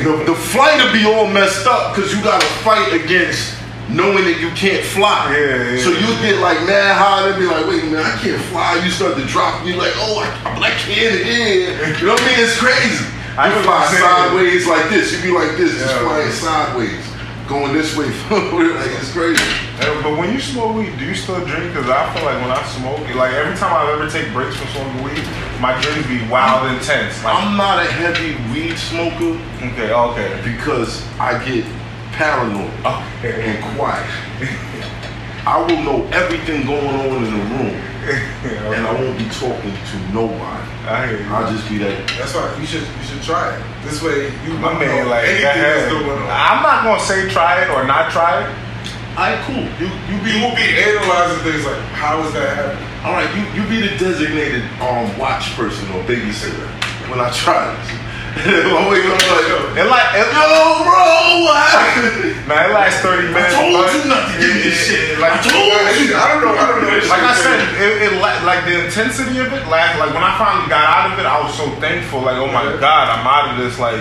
the, 0.03 0.25
the 0.27 0.35
flight 0.35 0.83
will 0.83 0.93
be 0.93 1.07
all 1.07 1.27
messed 1.29 1.67
up 1.67 1.95
because 1.95 2.13
you 2.15 2.23
gotta 2.23 2.47
fight 2.67 2.93
against 2.93 3.55
knowing 3.89 4.25
that 4.25 4.41
you 4.41 4.51
can't 4.59 4.85
fly. 4.85 5.31
Yeah, 5.33 5.73
yeah. 5.73 5.85
So 5.85 5.91
you 5.95 6.11
get 6.21 6.41
like 6.43 6.59
mad 6.67 6.99
high 6.99 7.29
and 7.31 7.39
be 7.39 7.47
like, 7.47 7.67
wait 7.71 7.83
a 7.83 7.87
minute, 7.87 8.05
I 8.05 8.19
can't 8.19 8.43
fly. 8.51 8.83
You 8.85 8.91
start 8.91 9.17
to 9.17 9.25
drop, 9.27 9.61
and 9.61 9.69
you're 9.71 9.79
like, 9.79 9.95
oh, 9.97 10.19
I, 10.21 10.29
I 10.59 10.71
can't 10.75 11.23
here. 11.23 11.71
You 11.97 12.07
know 12.07 12.13
what 12.19 12.23
I 12.23 12.27
mean? 12.35 12.39
It's 12.43 12.59
crazy. 12.59 13.07
I 13.39 13.55
you 13.55 13.63
fly 13.63 13.79
what 13.79 13.93
you're 13.95 14.03
saying. 14.03 14.59
sideways 14.59 14.67
like 14.67 14.91
this. 14.91 15.15
You 15.15 15.23
be 15.23 15.31
like 15.31 15.57
this, 15.57 15.79
just 15.79 15.87
Yeah. 15.87 16.03
flying 16.03 16.33
sideways, 16.35 16.99
going 17.49 17.73
this 17.73 17.97
way. 17.97 18.07
like 18.31 18.93
it's 19.01 19.13
crazy. 19.13 19.43
But 19.79 20.19
when 20.19 20.33
you 20.33 20.39
smoke 20.39 20.77
weed, 20.77 20.99
do 20.99 21.05
you 21.05 21.15
still 21.15 21.45
drink? 21.45 21.73
Because 21.73 21.89
I 21.89 22.13
feel 22.15 22.25
like 22.25 22.41
when 22.43 22.51
I 22.51 22.63
smoke, 22.67 23.01
like 23.17 23.33
every 23.33 23.57
time 23.57 23.73
I 23.73 23.91
ever 23.93 24.09
take 24.09 24.33
breaks 24.33 24.57
from 24.57 24.69
smoking 24.69 25.03
weed, 25.03 25.25
my 25.61 25.81
drinks 25.81 26.07
be 26.07 26.21
wild 26.29 26.69
and 26.69 26.77
intense. 26.77 27.25
Like, 27.25 27.35
I'm 27.35 27.57
not 27.57 27.79
a 27.81 27.91
heavy 27.91 28.37
weed 28.53 28.77
smoker 28.77 29.41
okay, 29.65 29.93
okay. 29.93 30.41
because 30.45 31.03
I 31.19 31.43
get 31.45 31.65
paranoid 32.13 32.71
Okay. 32.85 33.57
and 33.57 33.77
quiet. 33.77 34.07
I 35.47 35.57
will 35.63 35.83
know 35.83 36.05
everything 36.13 36.67
going 36.67 36.87
on 36.87 37.25
in 37.25 37.33
the 37.33 37.45
room, 37.57 37.81
and 38.75 38.87
I 38.87 38.93
won't 38.93 39.19
be 39.19 39.25
talking 39.31 39.73
to 39.73 39.97
nobody. 40.13 40.65
I 40.89 41.07
hear 41.07 41.21
you. 41.21 41.29
I'll 41.29 41.51
just 41.53 41.69
be 41.69 41.79
that. 41.79 42.09
That's 42.17 42.35
why 42.35 42.49
you 42.59 42.67
should 42.67 42.83
you 42.83 43.05
should 43.05 43.23
try 43.23 43.53
it. 43.57 43.61
This 43.85 44.01
way 44.03 44.33
you 44.47 44.55
My 44.57 44.73
won't 44.73 44.81
man, 44.81 45.05
know 45.05 45.11
like, 45.11 45.25
anything 45.29 45.45
that 45.45 45.89
that's 45.89 45.93
going 45.93 46.09
on. 46.09 46.29
I'm 46.31 46.63
not 46.63 46.85
gonna 46.85 47.01
say 47.05 47.29
try 47.29 47.63
it 47.65 47.69
or 47.71 47.85
not 47.85 48.11
try 48.11 48.45
it. 48.45 48.51
Alright, 49.19 49.41
cool. 49.51 49.67
You 49.83 49.91
you 50.09 50.17
be 50.23 50.31
You 50.33 50.41
will 50.47 50.57
be 50.57 50.69
analyzing 50.79 51.43
things 51.45 51.67
like 51.67 51.81
how 51.93 52.23
is 52.25 52.33
that 52.33 52.55
happening? 52.57 52.87
all 53.05 53.13
right. 53.13 53.29
You 53.37 53.43
you 53.57 53.63
be 53.69 53.83
the 53.85 53.93
designated 53.99 54.63
um 54.81 55.11
watch 55.19 55.53
person 55.57 55.85
or 55.93 56.01
babysitter 56.09 56.67
when 57.11 57.21
I 57.21 57.29
try 57.31 57.69
this. 57.75 57.91
I'm 58.39 58.87
waking 58.87 59.11
up 59.11 59.19
like, 59.19 59.51
It 59.79 59.87
like, 59.91 60.09
it, 60.15 60.27
yo, 60.31 60.87
bro, 60.87 61.03
what 61.43 61.59
man, 62.47 62.71
it 62.71 62.73
lasts 62.75 63.03
30 63.03 63.29
I 63.29 63.31
minutes. 63.35 63.55
told 63.55 63.87
you 63.95 64.01
not 64.07 64.23
to 64.31 64.35
give 64.39 64.51
me 64.55 64.61
this 64.63 64.79
shit. 64.87 65.19
Like, 65.19 65.39
I 65.39 65.41
told 65.43 65.75
you. 65.99 66.15
I 66.15 66.25
don't 66.33 66.43
know. 66.47 66.55
I 66.55 66.65
don't 66.71 66.83
know. 66.87 66.95
Like 67.11 67.25
I 67.27 67.35
said, 67.35 67.59
it, 67.83 67.93
it 68.09 68.13
la- 68.23 68.43
like 68.47 68.63
the 68.65 68.87
intensity 68.87 69.39
of 69.43 69.51
it. 69.53 69.67
Like, 69.67 69.99
like 69.99 70.15
when 70.15 70.23
I 70.23 70.33
finally 70.39 70.69
got 70.71 70.87
out 70.87 71.05
of 71.13 71.19
it, 71.19 71.27
I 71.27 71.43
was 71.43 71.53
so 71.59 71.67
thankful. 71.83 72.23
Like, 72.23 72.39
oh 72.39 72.47
my 72.51 72.65
god, 72.79 73.11
I'm 73.11 73.27
out 73.27 73.53
of 73.53 73.59
this. 73.63 73.79
Like, 73.79 73.99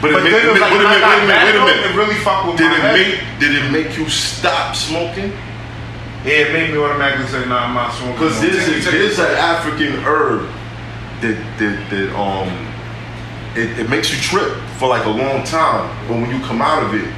But, 0.00 0.12
but 0.12 0.26
it 0.26 0.30
then 0.30 0.44
it 0.44 0.52
was 0.52 0.60
made, 0.60 0.60
like, 0.60 0.72
wait 0.72 0.84
a 0.84 0.88
minute, 0.88 1.04
wait 1.04 1.20
a 1.20 1.26
minute, 1.26 1.44
wait 1.44 1.56
a 1.56 1.64
minute. 1.64 1.90
It 1.90 1.94
really 1.96 2.18
fucked 2.20 2.46
with 2.52 2.56
Did 2.60 2.68
my 2.70 2.76
it 2.76 2.84
head. 2.84 2.94
make 2.96 3.40
did 3.40 3.52
it 3.56 3.66
make 3.72 3.90
you 3.96 4.08
stop 4.08 4.76
smoking? 4.76 5.32
Yeah, 6.24 6.44
it 6.48 6.52
made 6.52 6.68
me 6.72 6.76
automatically 6.78 7.26
say, 7.32 7.48
"Nah, 7.48 7.64
I'm 7.64 7.72
not 7.74 7.92
smoking." 7.96 8.12
Because 8.20 8.36
no 8.40 8.48
more." 8.48 8.60
there's 8.60 8.86
a, 8.86 8.90
there's 8.92 9.18
an 9.18 9.32
African 9.40 9.92
herb 10.04 10.48
that 11.24 11.36
that 11.56 11.76
that 11.90 12.08
um 12.12 12.48
it, 13.56 13.78
it 13.80 13.90
makes 13.90 14.10
you 14.12 14.18
trip 14.20 14.56
for 14.78 14.88
like 14.88 15.04
a 15.06 15.10
long 15.10 15.44
time, 15.44 15.88
but 16.08 16.14
when 16.20 16.30
you 16.30 16.38
come 16.46 16.62
out 16.62 16.82
of 16.82 16.94
it, 16.94 17.12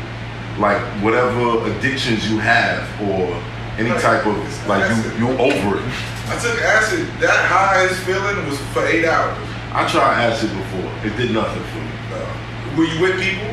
like 0.58 0.80
whatever 1.02 1.64
addictions 1.70 2.30
you 2.30 2.38
have 2.38 2.84
or 3.02 3.32
any 3.78 3.90
Right. 3.90 4.00
type 4.00 4.26
of 4.26 4.36
like 4.68 4.84
you 5.16 5.26
you 5.26 5.38
over 5.38 5.78
it. 5.78 5.84
I 6.28 6.38
took 6.38 6.60
acid. 6.62 7.06
That 7.20 7.36
high 7.48 7.84
is 7.84 7.98
feeling 8.04 8.46
was 8.46 8.58
for 8.72 8.84
eight 8.86 9.04
hours. 9.04 9.36
I 9.72 9.88
tried 9.88 10.22
acid 10.24 10.50
before. 10.52 10.90
It 11.04 11.16
did 11.16 11.32
nothing 11.32 11.62
for 11.72 11.78
me. 11.80 11.90
No. 12.10 12.76
Were 12.76 12.84
you 12.84 13.00
with 13.00 13.20
people? 13.20 13.48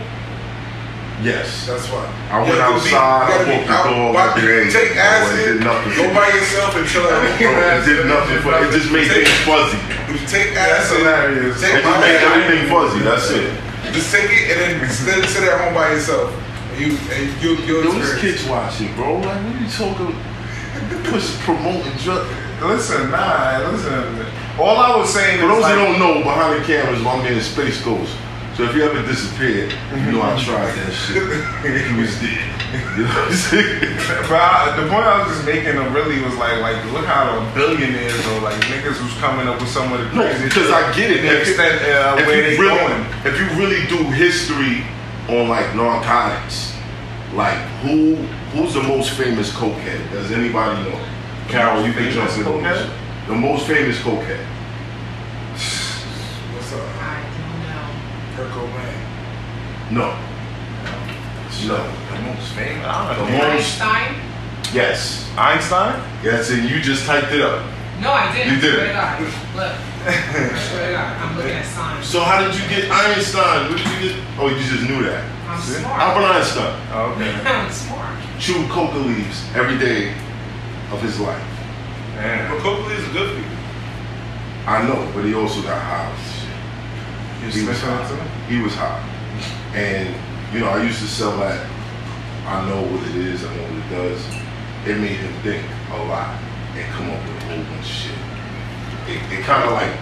Yes. 1.22 1.68
That's 1.68 1.84
why. 1.92 2.08
I 2.32 2.40
You 2.40 2.56
went 2.56 2.56
to 2.56 2.90
be- 2.90 2.96
outside, 2.96 3.28
I 3.28 3.44
walked 3.52 3.68
the 3.68 3.74
out- 3.74 3.92
dog 3.92 4.38
every 4.40 4.66
day. 4.66 4.72
Take 4.72 4.92
it 4.92 4.98
acid. 4.98 5.36
did 5.36 5.60
nothing 5.68 5.92
Go 6.00 6.14
by 6.16 6.28
yourself 6.32 6.76
and 6.80 6.88
chill 6.88 7.04
out. 7.04 7.26
It 7.28 7.86
did 7.86 8.06
nothing 8.08 8.40
for 8.40 8.56
it. 8.56 8.72
just 8.72 8.92
made 8.92 9.08
Take- 9.12 9.28
things 9.28 9.44
fuzzy. 9.44 9.78
You 10.08 10.18
take 10.28 10.56
That's 10.56 10.88
acid. 10.88 10.98
hilarious. 11.04 11.60
Take 11.60 11.74
It 11.76 11.84
just 11.84 12.00
made 12.00 12.20
everything 12.24 12.70
fuzzy. 12.72 13.00
That's 13.04 13.30
it. 13.32 13.52
Just 13.92 14.12
take 14.16 14.32
it 14.32 14.46
and 14.56 14.80
then 14.80 14.90
sit, 14.90 15.26
sit 15.28 15.44
at 15.44 15.60
home 15.60 15.74
by 15.74 15.92
yourself. 15.92 16.32
And 16.72 16.80
you 16.80 16.98
and 17.12 17.42
you 17.44 17.50
you'll 17.68 17.84
Yo, 17.84 17.92
this 17.92 18.12
experience. 18.16 18.40
kids 18.40 18.50
watching, 18.50 18.94
bro. 18.96 19.16
Like, 19.20 19.26
what 19.44 19.56
are 19.56 19.60
you 19.60 19.68
talking? 19.68 20.16
Push 21.12 21.36
promoting 21.44 21.92
drug. 22.04 22.28
Listen, 22.62 23.12
nah, 23.12 23.68
listen. 23.72 24.26
All 24.60 24.78
I 24.78 24.96
was 24.96 25.10
saying 25.14 25.40
For 25.42 25.48
those 25.48 25.64
like, 25.64 25.74
who 25.76 25.80
don't 25.86 26.00
know, 26.00 26.24
behind 26.24 26.62
the 26.62 26.66
cameras, 26.66 27.02
my 27.02 27.16
man 27.18 27.42
Space 27.42 27.82
Ghost. 27.82 28.14
So 28.60 28.66
if 28.68 28.76
you 28.76 28.84
ever 28.84 29.00
disappeared, 29.08 29.72
you 29.96 30.12
know 30.12 30.20
I 30.22 30.36
tried 30.36 30.76
that 30.76 30.92
shit. 30.92 31.24
He 31.64 31.96
was 31.96 32.12
dead. 32.20 32.44
You 33.00 33.08
know 33.08 33.16
what 33.16 33.32
I'm 33.32 33.34
saying? 33.34 33.96
But 34.28 34.36
I, 34.36 34.76
the 34.76 34.84
point 34.92 35.08
I 35.08 35.24
was 35.24 35.32
just 35.32 35.48
making 35.48 35.80
really 35.96 36.20
was 36.20 36.36
like, 36.36 36.60
like 36.60 36.76
look 36.92 37.06
how 37.08 37.40
the 37.40 37.40
billionaires 37.56 38.20
or 38.36 38.42
like 38.42 38.60
niggas 38.68 39.00
who's 39.00 39.16
coming 39.24 39.48
up 39.48 39.62
with 39.64 39.70
some 39.72 39.94
of 39.96 40.04
the 40.04 40.12
crazy 40.12 40.44
because 40.52 40.70
I 40.76 40.92
get 40.92 41.10
it. 41.10 41.24
If 41.24 41.48
you- 41.48 41.54
extent 41.56 41.80
uh, 41.88 42.20
if 42.20 42.28
where 42.28 42.42
they 42.44 42.60
really, 42.60 42.76
going. 42.84 43.06
If 43.24 43.40
you 43.40 43.48
really 43.56 43.88
do 43.88 44.04
history 44.12 44.84
on 45.32 45.48
like 45.48 45.74
narcotics, 45.74 46.76
like 47.32 47.56
who 47.80 48.16
who's 48.52 48.74
the 48.74 48.84
most 48.84 49.12
famous 49.16 49.54
cokehead? 49.56 50.12
Does 50.12 50.32
anybody 50.32 50.84
know? 50.84 51.00
Carol, 51.48 51.88
you 51.88 51.94
can 51.94 52.12
jump 52.12 52.30
in 52.36 52.44
on 52.44 52.62
this. 52.62 52.76
cokehead? 52.76 53.28
The 53.28 53.36
most 53.36 53.68
famous 53.68 53.98
cokehead. 54.00 54.44
What's 55.56 56.74
up? 56.74 56.84
I 57.00 57.24
don't 57.24 57.64
know. 57.72 57.88
Kurt 58.36 58.52
Cobain. 58.52 58.96
No. 59.92 60.16
No. 61.66 61.78
The 62.10 62.22
most 62.22 62.54
famous. 62.54 62.86
I 62.86 63.14
The 63.14 63.22
don't 63.22 63.32
know. 63.32 63.38
most- 63.54 63.82
Einstein? 63.82 64.16
Yes. 64.74 65.30
Einstein. 65.38 66.02
Yes, 66.24 66.50
and 66.52 66.70
you 66.70 66.80
just 66.80 67.06
typed 67.06 67.32
it 67.32 67.42
up. 67.42 67.64
No, 68.02 68.12
I 68.14 68.32
didn't. 68.36 68.54
You 68.56 68.62
didn't. 68.62 68.76
Swear 68.80 68.88
to 68.88 68.94
God. 68.94 69.22
Look. 69.56 69.74
I 70.08 70.58
swear 70.70 70.88
to 70.88 70.94
God. 70.94 71.18
I'm 71.22 71.36
looking 71.38 71.52
at 71.52 71.66
signs. 71.76 72.06
So 72.08 72.22
how 72.22 72.42
did 72.42 72.54
you 72.56 72.68
get 72.70 72.90
Einstein? 72.92 73.70
What 73.70 73.78
did 73.78 73.88
you 74.04 74.10
get? 74.10 74.20
Oh, 74.40 74.48
you 74.48 74.56
just 74.60 74.84
knew 74.90 75.04
that. 75.04 75.24
I'm 75.50 75.60
See? 75.60 75.74
smart. 75.82 76.00
Albert 76.00 76.26
Einstein 76.28 76.76
Oh, 76.94 77.12
okay. 77.18 77.32
I'm 77.46 77.72
smart. 77.72 78.16
chewed 78.40 78.70
coca 78.70 78.98
leaves 78.98 79.44
every 79.56 79.78
day 79.80 80.14
of 80.92 81.02
his 81.02 81.20
life. 81.20 81.44
Damn. 82.16 82.52
But 82.52 82.62
Coca 82.62 82.90
is 82.94 83.08
good 83.10 83.32
for 83.34 83.40
you. 83.40 83.56
I 84.68 84.84
know, 84.88 85.10
but 85.16 85.24
he 85.26 85.34
also 85.34 85.62
got 85.62 85.82
high. 85.82 86.10
with 86.12 86.22
shit. 86.36 87.56
You 87.56 87.62
He 87.64 87.68
was 87.68 87.78
sniffing 87.80 88.18
it 88.18 88.22
high. 88.22 88.46
He 88.50 88.62
was 88.62 88.76
high. 88.76 89.04
And, 89.74 90.16
you 90.54 90.60
know, 90.60 90.70
I 90.70 90.84
used 90.84 91.00
to 91.00 91.08
sell 91.08 91.38
that. 91.40 91.66
I 92.46 92.68
know 92.68 92.82
what 92.82 93.06
it 93.10 93.16
is, 93.16 93.44
I 93.46 93.56
know 93.56 93.64
what 93.64 93.78
it 93.78 93.90
does. 93.94 94.22
It 94.88 94.98
made 94.98 95.22
him 95.22 95.34
think 95.44 95.64
a 95.92 95.98
lot 96.10 96.40
and 96.74 96.86
come 96.94 97.10
up 97.12 97.22
with 97.22 97.38
a 97.38 97.46
whole 97.46 97.64
bunch 97.70 97.86
of 97.86 97.86
shit. 97.86 98.18
It, 99.06 99.40
it 99.40 99.44
kind 99.46 99.62
of 99.68 99.74
like 99.78 99.94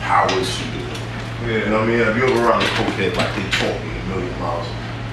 powers 0.00 0.48
you 0.60 0.72
to 0.72 1.52
You 1.52 1.68
know 1.68 1.80
what 1.80 1.88
I 1.88 1.92
mean? 1.92 2.00
If 2.00 2.16
you're 2.16 2.32
around 2.40 2.60
the 2.60 2.72
cokehead, 2.80 3.16
like 3.16 3.28
they 3.36 3.44
talk 3.52 3.76
talking 3.76 3.92
a 3.92 4.04
million 4.08 4.32
miles 4.40 4.66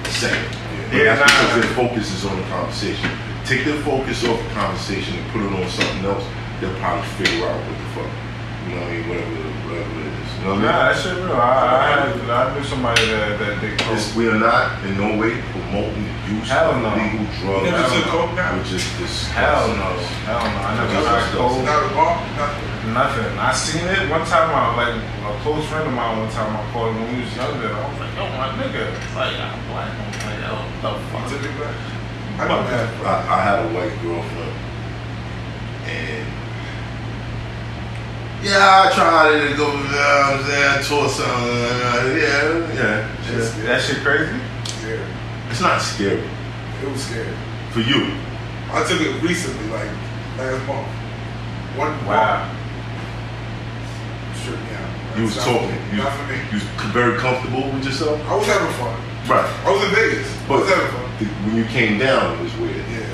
a 0.04 0.08
second. 0.08 0.48
But 0.88 0.96
Yeah, 0.96 1.16
that's 1.16 1.20
nah. 1.20 1.28
because 1.28 1.54
their 1.60 1.74
focus 1.76 2.06
is 2.14 2.24
on 2.24 2.36
the 2.40 2.46
conversation. 2.48 3.10
Take 3.44 3.64
their 3.66 3.80
focus 3.82 4.24
off 4.24 4.40
the 4.40 4.54
conversation 4.54 5.18
and 5.18 5.24
put 5.32 5.42
it 5.44 5.52
on 5.52 5.68
something 5.68 6.04
else. 6.06 6.24
They'll 6.60 6.72
probably 6.80 7.04
figure 7.20 7.44
out 7.44 7.60
what 7.60 7.76
the 7.76 7.88
fuck. 7.92 8.23
You 8.64 8.74
know 8.74 8.80
what 8.80 8.88
I 8.88 8.92
mean? 8.94 9.08
Whatever, 9.08 9.36
whatever 9.68 10.00
it 10.00 10.12
is. 10.14 10.30
You 10.34 10.44
know 10.44 10.50
what 10.50 10.58
I 10.58 10.62
mean? 10.62 10.64
Nah, 10.64 10.92
that 10.92 10.96
shit 10.96 11.16
real. 11.20 11.36
I, 11.36 11.52
I, 11.54 11.84
had, 11.92 12.30
I 12.30 12.54
knew 12.54 12.64
somebody 12.64 13.04
that 13.12 13.38
that 13.40 13.54
they 13.60 13.72
It's- 13.74 14.14
we 14.16 14.28
are 14.28 14.38
not 14.40 14.84
in 14.84 14.96
no 14.96 15.08
way 15.20 15.40
promoting 15.52 16.04
the 16.04 16.14
use 16.36 16.48
Hell 16.48 16.72
of 16.72 16.80
no. 16.82 16.88
illegal 16.96 17.24
drugs. 17.40 17.64
You 17.64 17.70
never 17.72 17.84
Hell 17.84 17.92
took 17.96 18.06
no. 18.06 18.12
coke 18.12 18.34
now? 18.36 18.50
Which 18.58 18.72
is 18.72 18.84
disgusting. 18.96 19.36
Hell 19.36 19.68
no. 19.76 19.90
Hell 20.28 20.42
no. 20.44 20.60
I 20.64 20.70
never 20.80 20.92
Just 20.92 21.06
tried 21.08 21.28
coke. 21.36 21.64
Not 21.64 21.80
a 21.84 21.90
bar, 21.96 22.12
nothing. 22.40 22.68
Nothing. 22.92 23.30
I 23.40 23.50
seen 23.56 23.84
it 23.88 24.04
one 24.12 24.24
time. 24.28 24.48
I 24.52 24.76
like 24.76 24.96
a 25.00 25.30
close 25.40 25.64
friend 25.72 25.88
of 25.88 25.94
mine. 25.96 26.20
One 26.20 26.28
time 26.32 26.52
I 26.52 26.60
called 26.72 26.92
him 26.92 27.00
when 27.00 27.16
we 27.16 27.24
was 27.24 27.32
younger. 27.36 27.72
I 27.72 27.80
was 27.88 27.96
like, 28.00 28.12
"Yo, 28.12 28.24
my 28.36 28.48
nigga, 28.60 28.92
It's 28.92 29.14
like 29.16 29.36
I'm 29.40 29.56
black." 29.72 29.88
I'm 29.88 30.12
like, 30.28 30.40
"Yo, 30.44 30.52
the 30.84 30.90
fuck?" 31.08 31.24
Took 31.32 31.40
it 31.48 31.54
back. 31.56 31.76
I 32.36 32.48
know 32.48 32.60
that. 32.68 32.86
I, 33.08 33.14
I 33.24 33.38
had 33.40 33.56
a 33.64 33.68
white 33.72 33.94
girlfriend, 34.04 34.52
and 35.88 36.26
yeah, 38.44 38.86
I 38.86 38.94
tried 38.94 39.34
it 39.34 39.48
to 39.50 39.56
go. 39.56 39.68
You 39.72 39.78
know 39.78 39.82
what 39.82 40.38
I'm 40.38 40.44
saying? 40.44 40.70
I 40.70 40.82
taught 40.82 41.10
something. 41.10 41.32
uh, 41.32 42.14
Yeah, 42.14 42.74
yeah. 42.74 43.16
Just- 43.26 43.56
That 43.64 43.80
shit 43.82 43.98
crazy. 44.04 44.36
Yeah. 44.86 45.50
It's 45.50 45.60
not 45.60 45.80
scary 45.80 46.22
It 46.82 46.88
was 46.90 47.02
scary. 47.04 47.32
for 47.70 47.80
you. 47.80 48.12
I 48.72 48.82
took 48.84 49.00
it 49.00 49.22
recently, 49.22 49.68
like 49.70 49.88
last 50.38 50.66
month. 50.66 50.88
One 51.76 51.94
Wow. 52.06 52.50
Sure, 54.44 54.54
yeah. 54.54 55.16
You 55.16 55.24
was 55.24 55.36
talking. 55.36 55.78
You, 55.92 55.98
Not 56.02 56.12
for 56.12 56.24
me. 56.32 56.36
you 56.50 56.54
was 56.58 56.64
very 56.92 57.16
comfortable 57.18 57.70
with 57.70 57.84
yourself. 57.84 58.20
I 58.28 58.34
was 58.36 58.46
having 58.46 58.72
fun. 58.74 58.94
Right. 59.28 59.48
I 59.64 59.70
was 59.72 59.82
in 59.88 59.94
Vegas. 59.94 60.28
I 60.48 60.50
was 60.50 60.68
having 60.68 60.88
fun. 60.92 61.10
the, 61.18 61.24
when 61.46 61.56
you 61.56 61.64
came 61.66 61.98
down, 61.98 62.36
it 62.38 62.42
was 62.42 62.54
weird. 62.56 62.76
Yeah. 62.90 63.06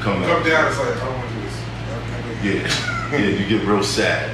Come, 0.00 0.22
Come 0.24 0.42
down, 0.42 0.66
it's 0.68 0.78
like, 0.78 0.96
I 0.96 1.04
don't 1.06 1.14
want 1.18 1.28
to 1.28 1.34
do 1.34 1.40
this. 1.42 1.56
I 1.56 2.08
can't 2.10 2.42
do 2.42 2.58
this. 2.60 2.80
Yeah, 3.12 3.18
yeah. 3.18 3.38
You 3.38 3.58
get 3.58 3.66
real 3.66 3.82
sad. 3.84 4.30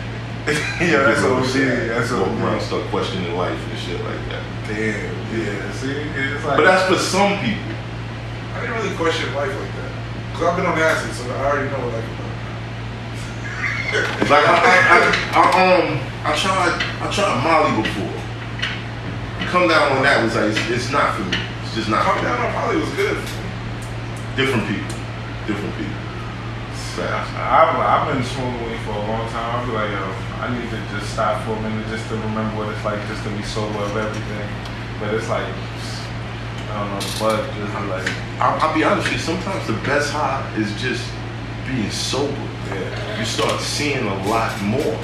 yeah, 0.79 1.03
that's 1.03 1.23
real 1.23 1.43
OG. 1.43 1.47
sad. 1.47 1.91
That's 1.91 2.13
Walk 2.13 2.29
around, 2.39 2.55
OG. 2.55 2.63
start 2.63 2.85
questioning 2.95 3.35
life 3.35 3.59
and 3.59 3.79
shit 3.79 3.99
like 3.99 4.23
that. 4.31 4.45
Damn. 4.71 5.11
Yeah. 5.35 5.73
See, 5.75 5.91
it's 5.91 6.45
like. 6.45 6.57
But 6.57 6.65
that's 6.71 6.87
for 6.87 6.95
some 7.03 7.35
people. 7.43 7.75
I 8.55 8.61
didn't 8.61 8.77
really 8.79 8.95
question 8.95 9.35
life 9.35 9.51
like 9.51 9.75
that. 9.75 9.91
Because 10.31 10.47
I've 10.47 10.57
been 10.57 10.67
on 10.67 10.79
acid, 10.79 11.11
so 11.19 11.27
I 11.35 11.51
already 11.51 11.67
know 11.67 11.83
what 11.83 11.99
life 11.99 12.07
is 13.91 14.31
Like 14.31 14.47
I, 14.47 14.55
I, 14.55 14.77
I, 14.95 15.43
I 15.43 15.45
um, 15.67 15.99
I 16.23 16.33
tried, 16.39 16.79
I 17.03 17.11
tried 17.11 17.43
Molly 17.43 17.83
before. 17.83 18.15
Come 19.51 19.67
down 19.67 19.99
on 19.99 20.03
that 20.03 20.23
was 20.23 20.35
like, 20.35 20.55
it's, 20.55 20.63
it's 20.71 20.91
not 20.93 21.15
for 21.19 21.27
me. 21.27 21.39
It's 21.65 21.75
just 21.75 21.89
not 21.91 22.07
Come 22.07 22.23
down 22.23 22.39
on 22.39 22.53
Molly 22.55 22.79
was 22.79 22.91
good. 22.95 23.19
Different 24.39 24.63
people, 24.71 24.95
different 25.51 25.75
people. 25.75 26.06
I've, 27.05 27.77
I've 27.77 28.15
been 28.15 28.25
smoking 28.25 28.57
weed 28.67 28.81
for 28.87 28.93
a 28.93 29.05
long 29.05 29.29
time. 29.31 29.61
I 29.61 29.65
feel 29.65 29.75
like, 29.75 29.91
yo, 29.91 30.05
I 30.41 30.47
need 30.57 30.71
to 30.71 30.79
just 30.97 31.13
stop 31.13 31.43
for 31.45 31.53
a 31.53 31.61
minute 31.61 31.87
just 31.89 32.09
to 32.09 32.15
remember 32.17 32.57
what 32.57 32.69
it's 32.73 32.85
like 32.85 33.01
just 33.09 33.23
to 33.25 33.31
be 33.31 33.43
sober 33.43 33.79
of 33.85 33.97
everything. 33.97 34.49
But 35.01 35.13
it's 35.15 35.29
like, 35.29 35.45
I 36.71 36.81
don't 36.81 36.91
know, 36.97 37.05
but 37.21 37.45
just 37.57 37.73
be 37.73 37.87
like, 37.93 38.09
I'll, 38.41 38.57
I'll 38.61 38.75
be 38.75 38.85
honest 38.85 39.09
with 39.09 39.21
you. 39.21 39.25
Sometimes 39.25 39.67
the 39.67 39.77
best 39.85 40.11
high 40.13 40.41
is 40.57 40.73
just 40.81 41.05
being 41.69 41.91
sober. 41.91 42.33
yeah. 42.73 43.19
You 43.19 43.25
start 43.25 43.61
seeing 43.61 44.07
a 44.07 44.17
lot 44.29 44.53
more. 44.63 44.97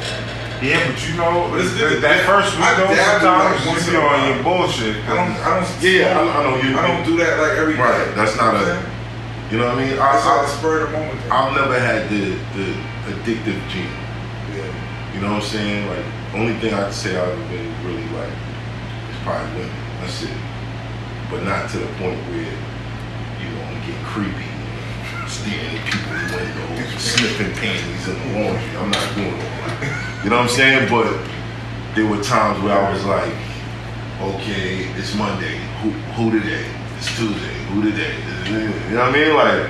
Yeah, 0.63 0.79
but 0.87 0.97
you 1.09 1.17
know, 1.19 1.51
It's- 1.59 1.75
that, 1.75 1.99
it's- 1.99 2.03
that 2.03 2.23
first 2.25 2.55
week 2.55 2.71
though, 2.79 2.95
sometimes 2.95 3.67
you 3.67 3.93
be 3.93 3.97
on 3.99 4.29
your 4.31 4.43
bullshit. 4.47 4.95
I 5.11 5.15
don't, 5.19 5.35
I 5.43 5.59
don't. 5.59 5.83
Yeah, 5.83 6.15
I, 6.15 6.23
I 6.23 6.43
know 6.47 6.57
you. 6.63 6.79
I 6.79 6.87
don't 6.87 7.03
do 7.05 7.17
that 7.19 7.41
like 7.43 7.59
every 7.59 7.75
Right, 7.75 8.15
that's 8.15 8.37
not 8.37 8.55
a- 8.55 8.79
You 9.53 9.59
know 9.59 9.69
what 9.69 9.77
I'm 9.77 9.85
saying? 9.85 9.91
You 9.93 9.97
know 10.01 10.09
I 10.09 10.17
mean? 10.17 10.17
It's 10.17 10.27
all 10.27 10.47
spur 10.49 10.81
of 10.81 10.91
the 10.91 10.97
moment. 10.97 11.21
I, 11.31 11.45
I've 11.45 11.53
never 11.53 11.79
had 11.79 12.09
the 12.09 12.41
the 12.57 12.73
addictive 13.13 13.61
gene. 13.69 13.85
yeah. 14.57 15.13
You 15.13 15.21
know 15.21 15.37
what 15.37 15.45
I'm 15.45 15.49
saying? 15.49 15.89
Like, 15.93 16.07
only 16.33 16.55
thing 16.57 16.73
I 16.73 16.89
can 16.89 16.93
say 16.93 17.21
I've 17.21 17.37
been 17.53 17.69
really 17.85 18.09
like 18.17 18.33
is 18.33 19.19
probably 19.21 19.61
women. 19.61 19.77
That's 20.01 20.23
it. 20.25 20.33
But 21.29 21.45
not 21.45 21.69
to 21.69 21.79
the 21.85 21.87
point 22.01 22.17
where 22.33 22.49
you 22.49 23.49
know 23.53 23.61
I'm 23.69 23.77
getting 23.85 24.01
creepy, 24.09 24.49
staring 25.29 25.77
at 25.77 25.85
people's 25.85 26.33
windows, 26.33 26.97
sniffing 26.97 27.53
panties 27.53 28.09
in 28.09 28.17
the 28.17 28.41
laundry. 28.41 28.73
I'm 28.81 28.89
not 28.89 29.05
doing 29.15 29.37
all 29.37 29.69
that. 29.69 30.25
You 30.25 30.31
know 30.31 30.41
what 30.41 30.49
I'm 30.49 30.57
saying? 30.57 30.89
But 30.89 31.13
there 31.93 32.09
were 32.09 32.25
times 32.25 32.57
where 32.65 32.73
I 32.73 32.89
was 32.89 33.05
like, 33.05 33.37
okay, 34.33 34.89
it's 34.97 35.15
Monday. 35.15 35.61
Who 35.85 35.93
who 36.17 36.41
today? 36.41 36.65
It's 37.03 37.19
Tuesday. 37.19 37.59
Who 37.75 37.83
today? 37.83 38.15
You 38.47 38.95
know 38.95 39.11
what 39.11 39.11
I 39.11 39.19
mean? 39.19 39.35
Like, 39.35 39.67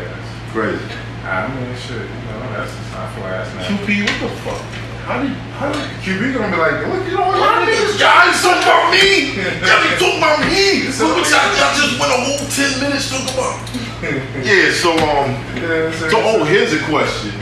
crazy. 0.53 0.85
I 1.25 1.49
mean, 1.49 1.73
shit, 1.81 2.05
you 2.05 2.29
know, 2.29 2.45
that's 2.53 2.68
just, 2.68 2.92
I 2.92 3.09
feel 3.09 3.25
like 3.25 3.40
that's. 3.49 3.73
QP, 3.73 4.05
what 4.05 4.18
the 4.21 4.29
fuck? 4.45 4.61
How 5.09 5.16
did 5.16 5.33
how 5.57 5.73
did 5.73 5.81
QP 6.05 6.37
gonna 6.37 6.53
be 6.53 6.61
like, 6.61 6.85
look, 6.85 7.09
you 7.09 7.16
know 7.16 7.33
what? 7.33 7.40
Y'all 7.40 7.64
niggas 7.64 7.97
guys 7.97 8.37
talking 8.37 8.68
about 8.68 8.92
me. 8.92 9.33
Y'all 9.64 9.81
be 9.81 9.88
talking 9.97 10.21
about 10.21 10.45
me. 10.45 10.92
Look 10.92 11.25
what 11.25 11.25
y'all, 11.33 11.49
y'all 11.57 11.73
just 11.73 11.97
went 11.97 12.12
a 12.12 12.21
whole 12.21 12.45
ten 12.53 12.68
minutes 12.85 13.09
talking 13.09 13.33
about. 13.33 13.57
yeah. 14.45 14.68
So 14.77 14.92
um. 14.92 15.33
Yeah, 15.57 15.88
So 16.12 16.21
oh, 16.21 16.45
here's 16.45 16.77
a 16.77 16.85
question. 16.85 17.33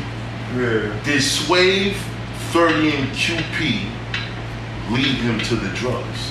yeah. 0.54 0.86
Did 1.02 1.18
Swave, 1.18 1.98
30, 2.54 2.94
and 2.94 3.10
QP 3.10 3.90
lead 4.94 5.18
him 5.18 5.40
to 5.50 5.56
the 5.58 5.74
drugs? 5.74 6.30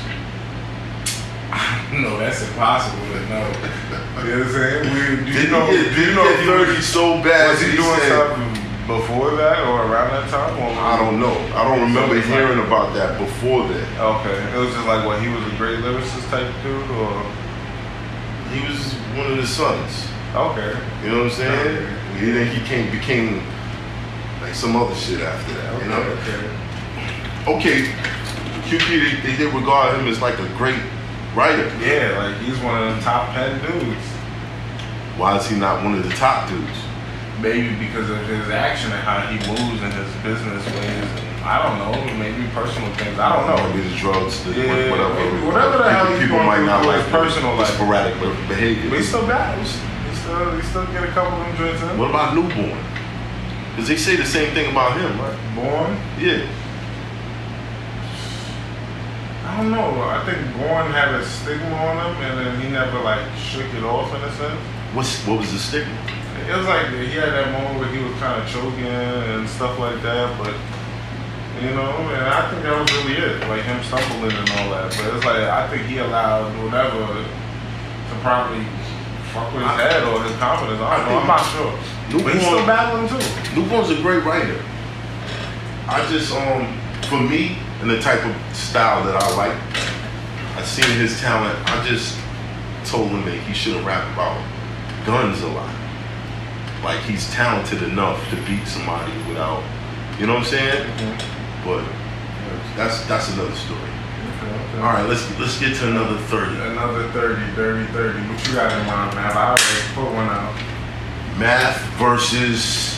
No, 1.92 2.18
that's 2.20 2.42
impossible 2.48 3.02
know. 3.30 3.46
You 4.22 4.36
know 4.36 4.38
what 4.38 4.48
I'm 4.48 4.52
saying? 4.52 4.84
We, 4.94 5.26
do 5.26 5.32
you 5.32 5.42
Did 5.48 5.52
know? 5.52 5.66
he 5.66 5.78
get, 5.84 5.96
do 5.96 6.02
you 6.02 6.14
know 6.16 6.24
he 6.24 6.36
get 6.36 6.40
he 6.40 6.46
30 6.46 6.76
was, 6.78 6.86
so 6.86 7.24
bad? 7.24 7.50
was 7.52 7.62
he 7.62 7.68
that 7.68 7.76
doing 7.78 8.00
said- 8.00 8.12
something 8.30 8.54
before 8.90 9.32
that 9.38 9.58
or 9.70 9.86
around 9.86 10.10
that 10.12 10.30
time? 10.30 10.54
Or 10.58 10.70
I 10.82 10.98
don't 10.98 11.20
know. 11.20 11.34
I 11.56 11.64
don't 11.64 11.82
remember 11.82 12.18
it's 12.18 12.28
like- 12.28 12.38
hearing 12.40 12.60
about 12.60 12.94
that 12.94 13.18
before 13.18 13.68
that. 13.68 13.88
Okay, 14.00 14.38
it 14.54 14.60
was 14.60 14.74
just 14.74 14.86
like 14.88 15.06
what 15.06 15.22
he 15.22 15.30
was 15.30 15.42
a 15.46 15.56
great 15.58 15.80
lyricist 15.80 16.30
type 16.30 16.50
dude, 16.64 16.90
or 16.98 17.14
He 18.54 18.66
was 18.68 18.94
one 19.18 19.30
of 19.32 19.38
the 19.38 19.48
sons. 19.48 20.06
okay, 20.36 20.74
You 21.04 21.10
know 21.10 21.24
what 21.24 21.32
I'm 21.34 21.38
saying? 21.38 21.88
He 22.20 22.32
then 22.32 22.48
he 22.54 22.62
came 22.66 22.92
became 22.92 23.42
like 24.42 24.54
some 24.54 24.76
other 24.76 24.96
shit 24.96 25.22
after 25.22 25.54
that. 25.54 25.74
okay, 25.74 25.84
You 25.86 25.90
know? 25.90 26.02
okay. 26.18 26.42
Okay, 27.58 27.78
QP 28.68 28.86
they, 28.90 29.32
they 29.32 29.36
did 29.38 29.54
regard 29.54 29.98
him 29.98 30.08
as 30.08 30.22
like 30.22 30.38
a 30.40 30.48
great 30.58 30.82
writer. 31.36 31.68
Yeah, 31.80 32.18
like 32.18 32.38
he's 32.42 32.58
one 32.60 32.82
of 32.82 32.96
the 32.96 33.02
top 33.02 33.30
pen 33.34 33.60
dudes. 33.62 34.06
Why 35.18 35.38
is 35.38 35.48
he 35.50 35.58
not 35.58 35.84
one 35.84 35.96
of 35.96 36.04
the 36.04 36.15
top 36.15 36.50
dudes? 36.50 36.78
Maybe 37.42 37.76
because 37.76 38.10
of 38.10 38.18
his 38.28 38.50
action 38.50 38.92
and 38.92 39.00
how 39.02 39.20
he 39.28 39.38
moves 39.48 39.82
and 39.82 39.94
his 39.94 40.12
business 40.24 40.65
ways. 40.76 41.08
I 41.44 41.63
don't 41.63 41.80
know, 41.80 41.96
maybe 42.20 42.44
personal 42.54 42.92
things. 42.96 43.18
I 43.18 43.32
don't 43.36 43.48
know. 43.48 43.58
Maybe 43.70 43.88
the 43.89 43.96
drugs, 43.96 44.44
the 44.44 44.52
Yeah, 44.52 44.92
whatever. 44.92 45.13
maybe 45.15 45.46
whatever 45.48 45.78
the 45.78 45.89
hell 45.89 46.06
he's 46.08 46.20
people 46.20 46.44
might 46.44 46.63
not 46.65 46.86
like 46.86 47.06
personal 47.08 47.56
like 47.56 47.68
sporadic 47.68 48.20
behavior. 48.48 48.89
But 48.89 49.00
he 49.00 49.06
still 49.06 49.26
battles. 49.26 49.72
He 50.10 50.15
still, 50.15 50.52
he 50.52 50.62
still 50.68 50.86
get 50.88 51.04
a 51.04 51.08
couple 51.08 51.39
of 51.39 51.48
them 51.48 51.56
joints 51.58 51.82
in. 51.82 51.98
What 51.98 52.10
about 52.10 52.36
newborn? 52.36 52.78
Because 53.72 53.88
they 53.88 53.96
say 53.98 54.18
the 54.18 54.26
same 54.26 54.54
thing 54.54 54.72
about 54.72 55.00
him, 55.00 55.18
right? 55.20 55.56
Born? 55.56 55.96
Yeah. 56.20 56.46
I 59.46 59.49
don't 59.60 59.72
know. 59.72 60.02
I 60.04 60.24
think 60.24 60.39
Born 60.56 60.91
had 60.91 61.13
a 61.15 61.26
stigma 61.26 61.76
on 61.76 61.98
him, 62.00 62.24
and 62.24 62.39
then 62.39 62.62
he 62.62 62.69
never 62.69 63.00
like 63.00 63.19
shook 63.36 63.67
it 63.74 63.84
off 63.84 64.13
in 64.15 64.22
a 64.22 64.32
sense. 64.34 64.60
What's 64.95 65.19
what 65.28 65.39
was 65.39 65.52
the 65.52 65.60
stigma? 65.60 65.91
It 66.48 66.56
was 66.56 66.65
like 66.65 66.88
he 66.88 67.19
had 67.19 67.36
that 67.36 67.52
moment 67.52 67.80
where 67.80 67.91
he 67.91 68.00
was 68.00 68.15
kind 68.19 68.41
of 68.41 68.48
choking 68.50 68.88
and 68.88 69.48
stuff 69.50 69.78
like 69.78 70.02
that, 70.02 70.32
but 70.39 70.56
you 71.62 71.76
know, 71.76 71.91
and 72.15 72.24
I 72.24 72.50
think 72.50 72.63
that 72.63 72.80
was 72.80 72.88
really 73.04 73.19
it, 73.19 73.43
like 73.52 73.63
him 73.63 73.84
stumbling 73.84 74.32
and 74.32 74.50
all 74.56 74.72
that. 74.72 74.95
But 74.95 75.15
it's 75.15 75.26
like 75.26 75.43
I 75.43 75.67
think 75.67 75.84
he 75.88 75.98
allowed 76.00 76.56
whatever 76.63 77.19
to 77.19 78.15
probably 78.24 78.63
fuck 79.36 79.52
with 79.54 79.62
his 79.62 79.76
head 79.76 80.04
or 80.08 80.24
his 80.24 80.36
confidence. 80.39 80.80
I 80.80 81.04
don't 81.04 81.10
know. 81.12 81.19
I'm 81.19 81.28
not 81.28 81.43
sure. 81.52 81.76
But 82.24 82.34
he's 82.34 82.48
still 82.48 82.65
battling 82.65 83.12
too. 83.12 83.22
Newborn's 83.60 83.91
a 83.91 84.02
great 84.02 84.24
writer. 84.24 84.63
I 85.88 86.08
just 86.10 86.32
um 86.34 86.80
for 87.12 87.19
me 87.19 87.58
and 87.80 87.89
the 87.89 88.00
type 88.02 88.24
of 88.26 88.56
style 88.56 89.04
that 89.06 89.15
I 89.15 89.36
like, 89.36 89.58
I 90.58 90.63
seen 90.63 90.89
his 90.98 91.20
talent. 91.20 91.58
I 91.70 91.86
just 91.88 92.18
told 92.86 93.10
him 93.10 93.24
that 93.26 93.39
he 93.39 93.54
should 93.54 93.76
have 93.76 93.86
rapped 93.86 94.12
about 94.13 94.36
guns 95.06 95.42
a 95.42 95.48
lot. 95.48 95.74
Like 96.84 97.00
he's 97.04 97.30
talented 97.32 97.84
enough 97.84 98.20
to 98.30 98.36
beat 98.46 98.68
somebody 98.68 99.12
without, 99.28 99.63
you 100.20 100.28
know 100.28 100.36
what 100.36 100.44
I'm 100.44 100.50
saying? 100.50 100.84
Mm-hmm. 100.86 101.65
But 101.68 101.84
that's 102.76 103.06
that's 103.08 103.34
another 103.34 103.56
story. 103.56 103.89
All 104.76 104.86
right, 104.86 105.06
let's 105.08 105.28
let's 105.39 105.60
get 105.60 105.76
to 105.78 105.89
another 105.89 106.18
thirty. 106.28 106.56
Another 106.56 107.10
30, 107.12 107.42
30, 107.56 107.92
30. 107.92 108.20
What 108.30 108.48
you 108.48 108.54
got 108.56 108.72
in 108.72 108.88
mind, 108.88 109.15
man? 109.15 109.32
I 109.36 109.50
already 109.50 109.94
put 109.94 110.13
one 110.15 110.30
out. 110.30 110.56
Math 111.38 111.82
versus 112.00 112.96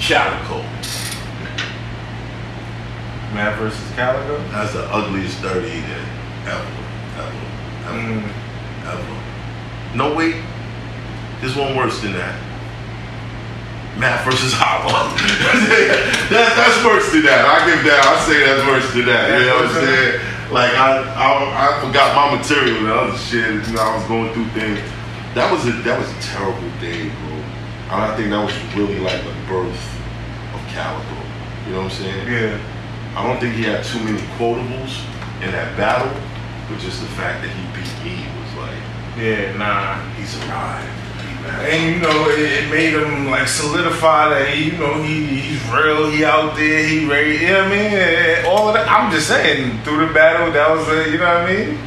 Calicoe. 0.00 0.64
Math 3.36 3.58
versus 3.58 3.94
Calicoe. 3.94 4.40
That's 4.48 4.72
the 4.72 4.84
ugliest 4.88 5.42
dirty 5.42 5.80
that 5.80 6.08
ever, 6.48 6.72
ever, 7.20 7.44
ever, 7.84 7.98
Mm. 8.00 8.28
ever. 8.88 9.16
No 9.94 10.14
wait, 10.14 10.36
there's 11.40 11.54
one 11.54 11.76
worse 11.76 12.00
than 12.00 12.14
that. 12.14 12.34
Math 13.98 14.24
versus 14.24 14.52
Holla. 14.56 15.12
that, 16.32 16.52
that's 16.56 16.84
worse 16.84 17.12
than 17.12 17.24
that. 17.24 17.44
I 17.44 17.64
give 17.68 17.84
that. 17.84 18.00
I 18.04 18.16
say 18.24 18.40
that's 18.44 18.64
worse 18.68 18.88
than 18.92 19.06
that. 19.06 19.40
You 19.40 19.46
know 19.46 19.56
what 19.56 19.68
I'm 19.68 19.84
saying? 19.84 20.20
Like 20.52 20.72
I, 20.72 21.00
I, 21.16 21.28
I 21.68 21.80
forgot 21.84 22.16
my 22.16 22.36
material 22.36 22.76
and 22.76 22.88
other 22.88 23.18
shit. 23.18 23.52
You 23.68 23.72
know, 23.72 23.80
I 23.82 23.96
was 23.96 24.04
going 24.08 24.32
through 24.32 24.48
things. 24.56 24.80
That 25.34 25.50
was 25.52 25.64
a 25.66 25.72
that 25.84 25.98
was 25.98 26.08
a 26.12 26.20
terrible 26.20 26.68
day, 26.80 27.08
bro. 27.08 27.36
I 27.92 28.16
think 28.16 28.30
that 28.30 28.40
was 28.44 28.52
really 28.76 29.00
like 29.00 29.20
the 29.24 29.32
birth 29.48 29.76
of 30.52 30.60
Calicoe. 30.72 31.24
You 31.68 31.72
know 31.72 31.84
what 31.84 31.92
I'm 31.92 31.96
saying? 31.96 32.28
Yeah. 32.28 32.60
I 33.16 33.26
don't 33.26 33.40
think 33.40 33.54
he 33.54 33.64
had 33.64 33.82
too 33.82 33.98
many 34.04 34.20
quotables 34.36 35.00
in 35.40 35.50
that 35.52 35.74
battle, 35.74 36.12
but 36.68 36.78
just 36.78 37.00
the 37.00 37.08
fact 37.16 37.40
that 37.40 37.48
he 37.48 37.64
beat 37.72 37.88
me 38.04 38.28
was 38.44 38.52
like, 38.60 38.76
Yeah, 39.16 39.56
nah. 39.56 40.04
he's 40.20 40.36
arrived. 40.44 40.84
He. 41.24 41.32
And 41.72 41.96
you 41.96 42.02
know, 42.02 42.28
it, 42.28 42.38
it 42.44 42.70
made 42.70 42.92
him 42.92 43.30
like 43.30 43.48
solidify 43.48 44.28
that 44.28 44.52
he, 44.52 44.72
you 44.72 44.76
know, 44.76 45.00
he 45.00 45.24
he's 45.24 45.64
real, 45.72 46.10
he 46.10 46.26
out 46.26 46.56
there, 46.56 46.86
he 46.86 47.08
ready. 47.08 47.40
You 47.40 47.56
know 47.56 47.64
what 47.64 47.72
I 47.72 48.44
mean? 48.44 48.44
All 48.44 48.68
of 48.68 48.74
that. 48.74 48.86
I'm 48.86 49.10
just 49.10 49.28
saying, 49.28 49.82
through 49.82 50.08
the 50.08 50.12
battle, 50.12 50.52
that 50.52 50.68
was, 50.76 50.86
a, 50.86 51.10
you 51.10 51.16
know 51.16 51.24
what 51.24 51.48
I 51.48 51.56
mean? 51.56 51.78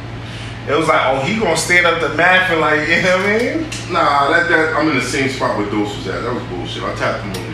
It 0.66 0.76
was 0.76 0.88
like, 0.88 1.00
oh, 1.06 1.20
he 1.22 1.38
gonna 1.38 1.56
stand 1.56 1.86
up 1.86 2.00
to 2.00 2.08
Math 2.16 2.50
and 2.50 2.60
like, 2.60 2.88
you 2.88 3.02
know 3.02 3.16
what 3.16 3.26
I 3.26 3.38
mean? 3.38 3.62
Nah, 3.92 4.30
that, 4.34 4.48
that 4.48 4.74
I'm 4.74 4.88
in 4.88 4.96
the 4.96 5.06
same 5.06 5.30
spot 5.30 5.56
where 5.56 5.70
Dose 5.70 5.94
was 5.94 6.08
at. 6.08 6.22
That 6.22 6.34
was 6.34 6.42
bullshit. 6.50 6.82
I 6.82 6.94
tapped 6.96 7.22
him 7.22 7.44
on 7.44 7.49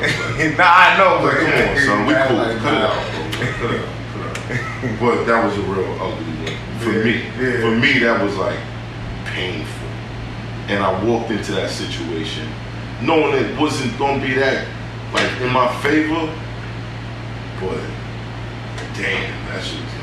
nah, 0.56 0.64
I 0.64 0.96
know, 0.98 1.18
but 1.22 1.34
like, 1.34 1.52
come 1.54 1.68
on, 1.68 1.76
son, 1.84 2.06
we 2.06 2.14
cool. 2.14 2.36
like, 2.36 2.58
cut 2.58 2.74
it 2.74 2.82
out, 2.82 3.12
bro. 3.12 3.22
Cut 3.52 3.74
it 3.74 3.80
out. 3.80 3.88
Cut 4.12 4.20
it 4.22 4.60
out. 4.60 5.00
But 5.00 5.24
that 5.24 5.44
was 5.44 5.56
a 5.58 5.62
real 5.62 5.92
ugly 6.00 6.24
one 6.44 6.78
for 6.80 6.92
Yeah, 6.92 7.04
me. 7.04 7.14
yeah. 7.40 7.60
For 7.60 7.70
me, 7.76 7.98
that 8.00 8.22
was 8.22 8.36
like 8.36 8.58
painful. 9.26 9.88
And 10.68 10.82
I 10.82 11.04
walked 11.04 11.30
into 11.30 11.52
that 11.52 11.70
situation 11.70 12.48
knowing 13.02 13.34
it 13.34 13.58
wasn't 13.58 13.96
gonna 13.98 14.20
be 14.22 14.34
that 14.34 14.66
like 15.12 15.30
in 15.40 15.52
my 15.52 15.68
favor, 15.82 16.26
but 17.60 17.80
damn, 18.94 19.30
that 19.48 19.62
shit 19.62 19.80
nasty. 19.80 19.95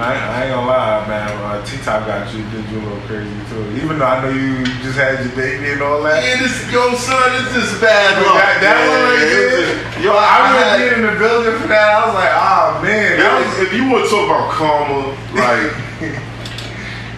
I, 0.00 0.16
ain't- 0.16 0.24
I 0.32 0.44
ain't 0.44 0.54
gonna 0.56 0.66
lie, 0.66 1.04
man. 1.08 1.28
Uh, 1.44 1.60
got 1.60 2.32
you, 2.32 2.40
did 2.48 2.64
you 2.72 2.80
a 2.80 2.84
little 2.88 3.04
crazy 3.04 3.28
too. 3.52 3.60
Even 3.84 3.98
though 3.98 4.08
I 4.08 4.24
know 4.24 4.32
you 4.32 4.64
just 4.80 4.96
had 4.96 5.20
your 5.20 5.34
baby 5.36 5.76
and 5.76 5.82
all 5.82 6.00
that. 6.08 6.24
Yeah, 6.24 6.40
this 6.40 6.56
yo 6.72 6.94
son, 6.96 7.20
this 7.36 7.52
is 7.52 7.80
bad 7.80 8.16
luck. 8.24 8.40
that, 8.40 8.64
that 8.64 8.80
man. 8.80 8.88
one 8.88 9.02
right 9.12 9.28
there, 9.28 10.00
yo, 10.00 10.16
I, 10.16 10.24
I 10.24 10.36
remember 10.48 10.72
being 10.80 10.96
in 10.96 11.04
the 11.04 11.16
building 11.20 11.56
for 11.60 11.68
that. 11.68 11.84
I 11.92 11.98
was 12.08 12.14
like, 12.16 12.32
ah 12.32 12.80
man, 12.80 13.20
that 13.20 13.32
was 13.44 13.68
If, 13.68 13.76
you 13.76 13.84
want 13.92 14.04
to 14.04 14.10
talk 14.10 14.24
about 14.24 14.48
karma, 14.56 15.12
like 15.36 15.68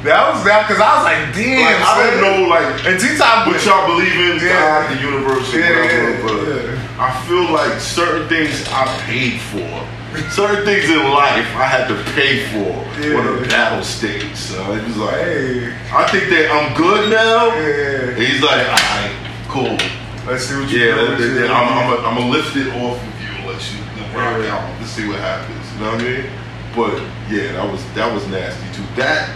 That 0.02 0.34
was 0.34 0.42
that 0.42 0.66
because 0.66 0.82
I 0.82 0.90
was 0.98 1.06
like, 1.06 1.22
damn. 1.30 1.62
Like, 1.62 1.78
I 1.86 1.94
don't 2.02 2.18
know, 2.18 2.50
like, 2.50 2.66
And 2.90 2.98
T-Top 2.98 3.46
what 3.46 3.62
y'all 3.62 3.86
believe 3.86 4.10
in, 4.18 4.42
Yeah. 4.42 4.58
God, 4.58 4.90
the 4.90 4.98
universe, 4.98 5.46
Yeah, 5.54 5.70
whatever, 5.70 6.10
yeah, 6.10 6.26
but 6.26 6.38
yeah. 6.50 6.98
I 6.98 7.14
feel 7.30 7.46
like 7.54 7.78
certain 7.78 8.26
things 8.26 8.66
I 8.74 8.90
paid 9.06 9.38
for. 9.54 9.70
Certain 10.30 10.64
things 10.64 10.90
in 10.90 10.98
life 11.10 11.46
I 11.56 11.64
had 11.66 11.88
to 11.88 11.96
pay 12.12 12.44
for 12.52 12.68
Yeah. 13.00 13.16
on 13.18 13.38
a 13.44 13.46
battle 13.48 13.82
stage. 13.82 14.34
So 14.36 14.72
it 14.72 14.84
was 14.84 14.96
like, 14.96 15.14
Hey, 15.14 15.72
I 15.92 16.06
think 16.08 16.28
that 16.30 16.50
I'm 16.52 16.74
good 16.76 17.10
now. 17.10 17.46
yeah. 17.56 18.14
He's 18.14 18.42
like, 18.42 18.66
all 18.68 18.72
right, 18.96 19.12
cool. 19.48 19.78
Let's 20.26 20.44
see 20.46 20.56
what 20.56 20.70
you 20.70 20.78
Yeah, 20.78 20.94
that- 20.96 21.18
that- 21.18 21.50
I'm, 21.50 22.04
I'm, 22.04 22.14
gonna 22.16 22.30
lift 22.30 22.56
it 22.56 22.68
off 22.76 23.00
of 23.00 23.22
you 23.22 23.28
and 23.38 23.46
let 23.46 23.60
you 23.72 23.78
rock 24.14 24.38
Yeah. 24.44 24.54
out. 24.56 24.80
Let's 24.80 24.92
see 24.92 25.08
what 25.08 25.18
happens. 25.18 25.64
You 25.74 25.84
know 25.84 25.92
what 25.92 26.00
I 26.00 26.04
mean? 26.04 26.24
But 26.76 27.02
yeah, 27.30 27.52
that 27.52 27.70
was 27.70 27.82
that 27.94 28.12
was 28.12 28.26
nasty 28.28 28.64
too. 28.74 28.84
That 28.96 29.28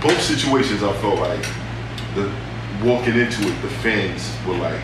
both 0.00 0.20
situations, 0.22 0.82
I 0.82 0.92
felt 0.94 1.18
like 1.20 1.44
the 2.14 2.30
walking 2.82 3.16
into 3.18 3.42
it, 3.48 3.60
the 3.62 3.68
fans 3.84 4.30
were 4.46 4.54
like, 4.54 4.80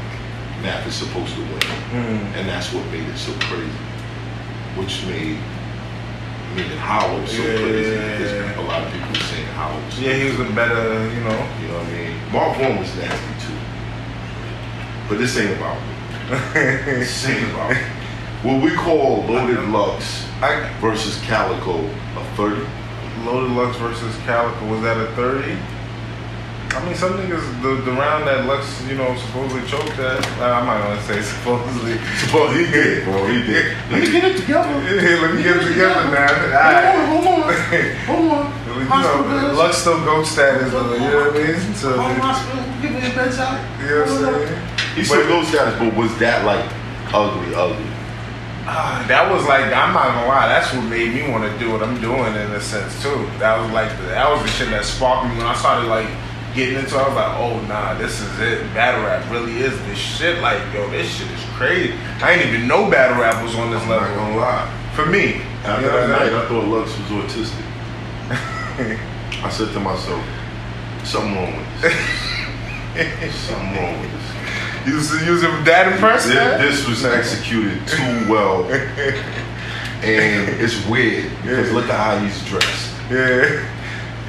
"Nap 0.63 0.87
is 0.87 0.95
supposed 0.95 1.35
to 1.37 1.41
win," 1.41 1.61
Mm. 1.93 2.37
and 2.37 2.49
that's 2.49 2.73
what 2.73 2.85
made 2.93 3.09
it 3.09 3.17
so 3.17 3.33
crazy. 3.49 3.71
Which 4.77 5.05
made 5.07 5.39
and 6.57 6.79
Howard 6.79 7.29
so 7.29 7.43
Yeah. 7.43 7.59
crazy 7.59 7.91
because 7.97 8.57
a 8.59 8.61
lot 8.63 8.83
of 8.85 8.93
people 8.93 9.09
were 9.09 9.15
saying 9.17 9.47
Howard. 9.59 9.83
Yeah, 9.99 10.13
he 10.15 10.25
was 10.31 10.41
a 10.49 10.53
better, 10.53 11.09
you 11.13 11.21
know. 11.21 11.47
you 11.61 11.69
know 11.69 11.79
what 11.79 11.87
I 11.87 11.93
mean? 11.93 12.17
Marv 12.33 12.61
Won 12.61 12.79
was 12.79 12.95
nasty 12.97 13.35
too. 13.45 13.59
But 15.09 15.19
this 15.19 15.37
ain't 15.39 15.57
about 15.57 15.77
me. 15.81 15.89
This 17.01 17.29
ain't 17.29 17.51
about 17.55 17.71
me. 17.71 17.77
What 18.43 18.63
we 18.63 18.71
call 18.77 19.25
Loaded 19.25 19.69
Lux 19.71 20.27
I 20.43 20.71
versus 20.81 21.21
Calicoe, 21.23 21.85
a 22.17 22.25
30. 22.37 22.65
Loaded 23.25 23.51
Lux 23.57 23.77
versus 23.79 24.17
Calicoe 24.25 24.67
was 24.69 24.83
that 24.83 24.97
a 24.97 25.07
thirty? 25.17 25.57
I 26.75 26.85
mean, 26.85 26.95
some 26.97 27.13
niggas 27.15 27.63
the, 27.63 27.81
the 27.83 27.93
round 27.93 28.27
that 28.27 28.47
Lux, 28.47 28.67
you 28.89 28.97
know, 28.97 29.15
supposedly 29.17 29.63
choked 29.69 29.97
at. 29.99 30.19
uh, 30.41 30.59
I'm 30.59 30.67
not 30.67 30.83
gonna 30.83 31.01
say 31.03 31.23
supposedly. 31.35 31.97
Well, 32.35 32.51
he 32.53 32.67
did, 32.71 33.05
bro. 33.05 33.27
He 33.27 33.43
did. 33.43 33.77
Let 33.91 34.03
me 34.03 34.11
get 34.11 34.25
it 34.25 34.37
together. 34.41 34.75
Yeah, 35.05 35.23
let 35.23 35.35
me 35.35 35.43
get 35.43 35.57
it 35.57 35.69
together 35.69 36.11
now. 36.11 36.27
Alright. 36.27 37.09
Hold 37.09 37.27
on, 37.27 37.53
hold 38.07 38.31
on. 38.33 38.65
You 38.75 38.89
know, 38.91 39.55
Lux 39.57 39.79
still 39.79 40.05
goat 40.05 40.27
status, 40.27 40.73
though. 40.73 40.93
You 40.95 41.01
know 41.01 41.31
what 41.31 41.37
I 41.37 41.53
mean? 41.53 41.75
So, 41.75 41.95
give 42.83 42.91
me 42.93 42.99
a 42.99 43.15
bedside. 43.15 43.63
you 43.81 43.87
know 43.89 44.01
what 44.01 44.35
I'm 44.35 44.47
saying? 44.49 44.69
He 44.97 45.05
still 45.05 45.27
goes 45.29 45.49
status, 45.49 45.79
but 45.79 45.95
was 45.95 46.17
that 46.19 46.45
like 46.45 46.65
ugly, 47.15 47.55
ugly? 47.55 47.87
Ah, 48.67 49.05
that 49.09 49.31
was 49.31 49.45
like 49.47 49.67
I'm 49.67 49.93
not 49.93 50.09
gonna 50.09 50.27
lie. 50.27 50.49
That's 50.49 50.73
what 50.73 50.89
made 50.89 51.13
me 51.15 51.29
want 51.31 51.45
to 51.45 51.53
do 51.59 51.71
what 51.71 51.83
I'm 51.83 52.01
doing 52.01 52.33
in 52.35 52.51
a 52.57 52.61
sense 52.61 53.03
too. 53.03 53.29
That 53.39 53.61
was 53.61 53.71
like 53.73 53.91
the, 53.99 54.05
that 54.17 54.25
was 54.31 54.41
the 54.41 54.49
shit 54.49 54.71
that 54.71 54.85
sparked 54.85 55.29
me 55.29 55.37
when 55.37 55.47
I 55.47 55.55
started 55.55 55.87
like 55.87 56.09
getting 56.55 56.79
into. 56.79 56.95
it. 56.95 56.99
I 56.99 57.07
was 57.09 57.15
like, 57.17 57.39
oh 57.39 57.61
nah, 57.67 57.95
this 57.95 58.21
is 58.21 58.41
it. 58.41 58.63
Battle 58.75 59.03
rap 59.05 59.29
really 59.31 59.57
is 59.59 59.77
this 59.87 59.99
shit. 59.99 60.41
Like 60.41 60.59
yo, 60.73 60.89
this 60.91 61.09
shit 61.11 61.31
is 61.31 61.45
crazy. 61.55 61.95
I 62.23 62.37
didn't 62.37 62.55
even 62.55 62.69
know 62.69 62.91
battle 62.91 63.21
rap 63.21 63.43
was 63.43 63.55
on 63.57 63.71
this 63.71 63.83
I'm 63.83 63.89
not 63.89 64.01
level. 64.03 64.17
gonna 64.17 64.37
lie. 64.37 64.81
For 64.95 65.07
me, 65.07 65.43
After 65.65 65.83
you 65.83 65.87
know 65.91 66.07
that 66.09 66.21
night. 66.21 66.33
I 66.33 66.47
thought 66.49 66.65
Lux 66.69 66.91
was 66.99 67.09
autistic. 67.25 67.65
I 69.45 69.51
said 69.51 69.73
to 69.75 69.81
myself, 69.81 70.25
something 71.05 71.35
wrong 71.35 71.57
with 71.57 71.83
this. 71.83 73.35
something 73.35 73.75
wrong 73.77 74.01
with 74.01 74.13
this. 74.13 74.21
You 74.87 74.97
was 74.97 75.11
using 75.27 75.65
that 75.65 75.91
impressed? 75.91 76.29
This, 76.29 76.85
this 76.85 76.87
was 76.87 77.05
executed 77.07 77.81
too 77.89 78.31
well, 78.31 78.65
and 80.03 80.61
it's 80.61 80.85
weird 80.87 81.31
because 81.41 81.73
look 81.73 81.89
at 81.89 81.99
how 81.99 82.19
he's 82.19 82.45
dressed, 82.45 82.93
Yeah. 83.11 83.65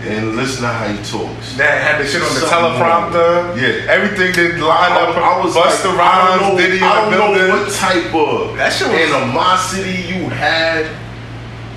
And 0.06 0.36
listen 0.36 0.62
to 0.62 0.68
how 0.68 0.88
he 0.88 0.98
talks. 1.04 1.58
That 1.58 1.82
had 1.82 2.00
the 2.04 2.08
shit 2.08 2.22
on 2.22 2.30
the 2.34 2.42
Something 2.42 2.80
wrong. 2.82 3.12
teleprompter. 3.12 3.58
Yeah. 3.58 3.92
everything 3.92 4.34
did 4.34 4.60
line 4.60 4.92
I, 4.92 5.02
up. 5.10 5.18
I 5.18 5.44
was 5.44 5.56
Busta 5.56 5.86
like, 5.90 5.98
Rhymes, 5.98 6.02
I 6.02 6.40
don't 6.40 6.56
know, 6.56 6.58
Diddy 6.62 6.82
I 6.82 7.02
don't 7.02 7.10
building. 7.12 7.48
know 7.48 7.64
what 7.64 7.74
type 7.74 8.14
of 8.14 8.58
That 8.58 8.70
shit 8.72 8.88
was- 8.88 9.00
animosity 9.12 10.14
you 10.14 10.30
had 10.30 10.86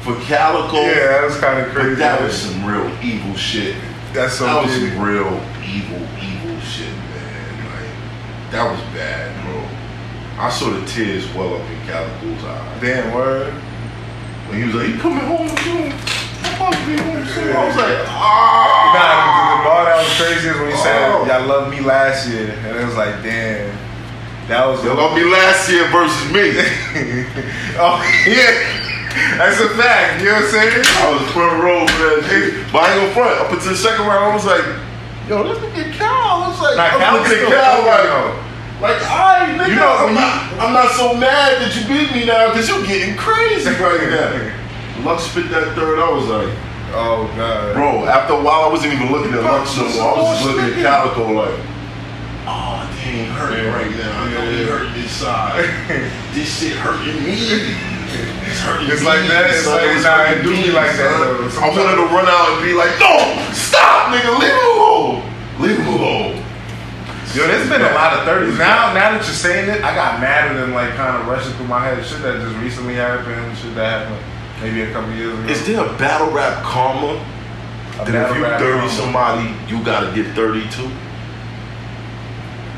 for 0.02 0.14
Calicoe. 0.26 0.82
Yeah, 0.82 0.94
that 1.08 1.24
was 1.24 1.38
kind 1.40 1.60
of 1.66 1.72
crazy. 1.72 1.94
That 1.96 2.20
was 2.22 2.36
some 2.36 2.64
real 2.66 2.86
evil 3.02 3.34
shit. 3.34 3.76
That's 4.12 4.34
so 4.34 4.44
that 4.44 4.64
was 4.64 4.74
some 4.74 5.00
real 5.00 5.32
evil, 5.64 6.00
evil 6.20 6.60
shit, 6.60 6.92
man. 6.92 7.64
Like 7.64 8.52
that 8.52 8.64
was 8.70 8.80
bad, 8.94 9.32
bro. 9.44 9.64
I 10.42 10.48
saw 10.50 10.70
the 10.70 10.84
tears 10.86 11.32
well 11.34 11.54
up 11.56 11.68
in 11.68 11.80
Calicoe's 11.86 12.44
eyes. 12.44 12.80
Damn 12.80 13.14
word. 13.14 13.52
When 14.48 14.58
he 14.60 14.64
was 14.64 14.74
like, 14.76 14.88
"You 14.88 14.98
coming 14.98 15.24
home 15.26 15.48
soon?" 15.58 15.92
I'm 16.60 16.72
to 16.72 16.86
be 16.86 16.96
soon. 17.30 17.54
I 17.54 17.66
was 17.66 17.76
like, 17.76 17.98
Nah, 18.04 18.18
"Ah." 18.18 19.58
the 19.58 19.64
bar 19.64 19.84
that 19.86 19.98
was 20.02 20.12
crazy 20.18 20.48
is 20.48 20.56
when 20.58 20.70
he 20.70 20.76
said, 20.76 21.10
Oh. 21.12 21.26
"Y'all 21.26 21.46
loved 21.46 21.70
me 21.70 21.80
last 21.80 22.28
year," 22.28 22.50
and 22.66 22.76
it 22.76 22.84
was 22.84 22.96
like, 22.96 23.22
"Damn, 23.22 23.70
that 24.48 24.66
was." 24.66 24.82
They 24.82 24.90
loved 24.90 25.14
me 25.16 25.24
last 25.24 25.68
year 25.70 25.86
versus 25.88 26.26
me. 26.32 26.50
oh 27.82 27.98
yeah, 28.26 28.52
that's 29.38 29.60
a 29.60 29.68
fact. 29.78 30.20
You 30.20 30.30
know 30.30 30.42
what 30.42 30.44
I'm 30.44 30.50
saying? 30.50 30.84
I 30.84 31.12
was 31.12 31.22
front 31.32 31.62
row 31.62 31.86
for 31.86 32.02
that 32.02 32.26
shit. 32.28 32.72
But 32.72 32.78
I 32.82 32.92
ain't 32.94 33.00
gonna 33.02 33.14
front. 33.14 33.40
Up 33.40 33.52
until 33.52 33.70
the 33.70 33.76
second 33.78 34.06
round, 34.06 34.24
I 34.24 34.34
was 34.34 34.46
like, 34.46 34.64
yo, 35.28 35.42
let's 35.42 35.60
look 35.60 35.76
at 35.76 35.94
Cal. 35.94 36.10
I 36.10 36.48
was 36.48 36.60
like, 36.60 36.76
Nah, 36.76 36.84
I'm 36.84 36.98
Cal 36.98 37.14
looking 37.14 37.32
still 37.38 37.52
at 37.52 37.62
Cal 37.62 37.78
like, 37.86 38.48
like, 38.80 38.98
alright, 39.10 39.58
nigga, 39.58 39.68
You 39.68 39.76
know, 39.76 39.90
I'm, 40.06 40.14
not, 40.14 40.52
I'm 40.62 40.72
not 40.72 40.90
so 40.94 41.14
mad 41.14 41.58
that 41.58 41.74
you 41.74 41.82
beat 41.90 42.14
me 42.14 42.24
now 42.26 42.48
because 42.52 42.68
you're 42.68 42.86
getting 42.86 43.16
crazy 43.16 43.70
right 43.74 44.06
now. 44.10 44.54
Lux 45.04 45.24
spit 45.24 45.50
that 45.50 45.74
third, 45.74 45.98
I 45.98 46.10
was 46.12 46.26
like, 46.26 46.54
Oh 46.90 47.28
god, 47.36 47.74
bro, 47.74 48.06
after 48.08 48.32
a 48.32 48.40
while, 48.42 48.64
I 48.64 48.68
wasn't 48.72 48.94
even 48.94 49.12
looking 49.12 49.32
at 49.34 49.44
Lux 49.44 49.76
no 49.76 49.84
more. 49.92 50.08
I 50.08 50.22
was 50.24 50.40
just 50.40 50.48
looking 50.48 50.72
at 50.72 50.80
Calicoe 50.80 51.32
like, 51.36 51.60
oh, 52.48 52.80
ain't 53.04 53.28
hurting 53.36 53.64
Yeah. 53.64 53.76
right 53.76 53.92
now. 53.92 54.22
I 54.24 54.32
know 54.32 54.42
Yeah. 54.44 54.56
they 54.56 54.64
hurting 54.64 54.94
this 54.96 55.12
side. 55.12 55.68
this 56.32 56.48
shit 56.48 56.76
hurting 56.80 57.20
me. 57.20 57.76
It's 58.48 58.60
hurting 58.64 58.88
It's 58.88 59.04
like 59.04 59.28
that. 59.28 59.52
It's 59.52 59.66
like, 59.68 59.84
It's 59.92 60.04
nah, 60.04 60.24
hurting 60.32 60.40
it 60.40 60.42
do 60.48 60.56
be 60.56 60.72
like 60.72 60.96
that, 60.96 61.12
though. 61.20 61.60
I 61.60 61.68
wanted 61.68 61.96
to 62.00 62.08
run 62.08 62.24
out 62.24 62.56
and 62.56 62.64
be 62.64 62.72
like, 62.72 62.96
no, 62.96 63.20
stop, 63.52 64.08
nigga, 64.08 64.32
leave 64.40 64.56
him 64.56 64.68
alone. 64.72 65.16
Leave 65.60 65.76
him 65.76 65.88
alone. 65.92 66.34
Yo, 67.36 67.44
there's 67.46 67.68
been 67.68 67.82
a 67.84 67.92
lot 67.92 68.16
of 68.16 68.24
thirties. 68.24 68.56
Now, 68.56 68.96
now 68.96 69.12
that 69.12 69.20
you're 69.28 69.36
saying 69.36 69.68
it, 69.68 69.84
I 69.84 69.94
got 69.94 70.18
mad 70.24 70.48
at 70.48 70.54
them, 70.56 70.72
like 70.72 70.96
kind 70.96 71.20
of 71.20 71.28
rushing 71.28 71.52
through 71.60 71.68
my 71.68 71.84
head. 71.84 72.00
Shit 72.00 72.22
that 72.22 72.40
just 72.40 72.56
recently 72.56 72.94
happened. 72.94 73.56
Shit 73.58 73.74
that 73.76 74.08
happened 74.08 74.37
maybe 74.60 74.82
a 74.82 74.92
couple 74.92 75.12
years 75.14 75.38
ago. 75.38 75.48
Is 75.48 75.66
there 75.66 75.84
a 75.84 75.88
battle 75.98 76.30
rap 76.30 76.62
karma? 76.62 77.14
A 78.00 78.04
That 78.10 78.30
if 78.30 78.36
you 78.36 78.42
dirty 78.42 78.78
combo? 78.78 78.88
somebody, 78.88 79.54
you 79.68 79.84
gotta 79.84 80.14
get 80.14 80.34
32? 80.34 80.90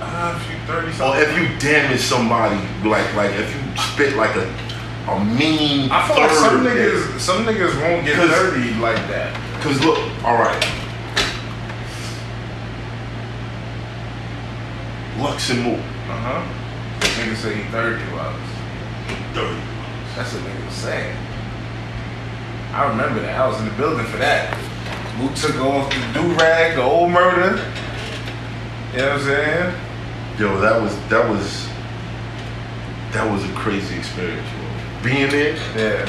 Uh, 0.03 0.35
if 0.37 0.51
you 0.51 0.57
thirty 0.66 1.03
Or 1.03 1.16
if 1.16 1.37
you 1.38 1.59
damage 1.59 2.01
somebody, 2.01 2.57
like 2.88 3.14
like 3.14 3.33
if 3.33 3.55
you 3.55 3.61
spit 3.77 4.16
like 4.16 4.35
a 4.37 4.47
a 5.09 5.25
mean 5.25 5.90
I 5.90 6.07
feel 6.07 6.16
like 6.19 6.31
some 6.31 6.64
niggas, 6.64 7.19
some 7.19 7.45
niggas 7.45 7.75
won't 7.81 8.05
get 8.05 8.16
dirty 8.16 8.75
like 8.81 8.97
that. 9.09 9.35
Cause 9.62 9.81
look, 9.85 9.99
all 10.25 10.37
right. 10.37 10.61
Lux 15.19 15.51
and 15.51 15.62
Mook, 15.62 15.79
Uh 16.09 16.16
huh. 16.16 16.43
Niggas 17.01 17.37
say 17.37 17.55
he 17.57 17.62
thirty 17.71 18.03
bucks. 18.12 18.40
dirty. 19.35 19.61
That's 20.16 20.33
what 20.35 20.43
niggas 20.45 20.71
saying. 20.73 21.16
I 22.73 22.89
remember 22.89 23.21
that. 23.21 23.41
I 23.41 23.49
was 23.49 23.59
in 23.61 23.67
the 23.67 23.75
building 23.75 24.07
for 24.07 24.19
that. 24.19 24.57
Mook 25.19 25.35
took 25.35 25.57
off 25.57 25.91
the 25.91 26.21
do 26.21 26.33
rag, 26.35 26.77
the 26.77 26.83
old 26.83 27.11
murder. 27.11 27.57
You 28.93 28.99
know 28.99 29.09
what 29.09 29.13
I'm 29.13 29.25
saying? 29.25 29.75
Yo, 30.39 30.61
that 30.61 30.81
was 30.81 30.95
that 31.09 31.29
was 31.29 31.69
that 33.13 33.31
was 33.31 33.45
a 33.45 33.53
crazy 33.55 33.97
experience, 33.99 34.49
bro. 34.51 35.03
Being 35.03 35.31
there, 35.31 35.57
Yeah. 35.77 36.07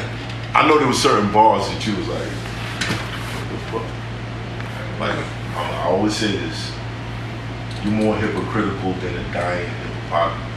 I 0.54 0.68
know 0.68 0.78
there 0.78 0.88
were 0.88 0.94
certain 0.94 1.32
bars 1.32 1.68
that 1.70 1.86
you 1.88 1.96
was 1.96 2.08
like, 2.08 2.28
what 2.28 3.50
the 3.50 3.58
fuck? 3.72 5.00
Like, 5.00 5.18
I, 5.56 5.82
I 5.82 5.84
always 5.88 6.16
say 6.16 6.38
this: 6.38 6.72
you're 7.84 7.94
more 7.94 8.16
hypocritical 8.16 8.94
than 8.94 9.18
a 9.18 9.34
dying 9.34 9.68
hippopotamus. 9.68 10.48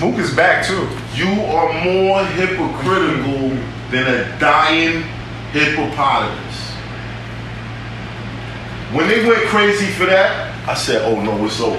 Mook 0.00 0.18
is 0.18 0.34
back 0.34 0.66
too. 0.66 0.88
You 1.14 1.28
are 1.42 1.84
more 1.84 2.24
hypocritical 2.24 3.50
than 3.90 4.06
a 4.06 4.38
dying 4.38 5.02
hippopotamus. 5.50 6.56
When 8.94 9.08
they 9.08 9.26
went 9.26 9.42
crazy 9.48 9.86
for 9.86 10.06
that, 10.06 10.54
I 10.68 10.74
said, 10.74 11.02
oh 11.02 11.20
no, 11.20 11.44
it's 11.44 11.60
over. 11.60 11.78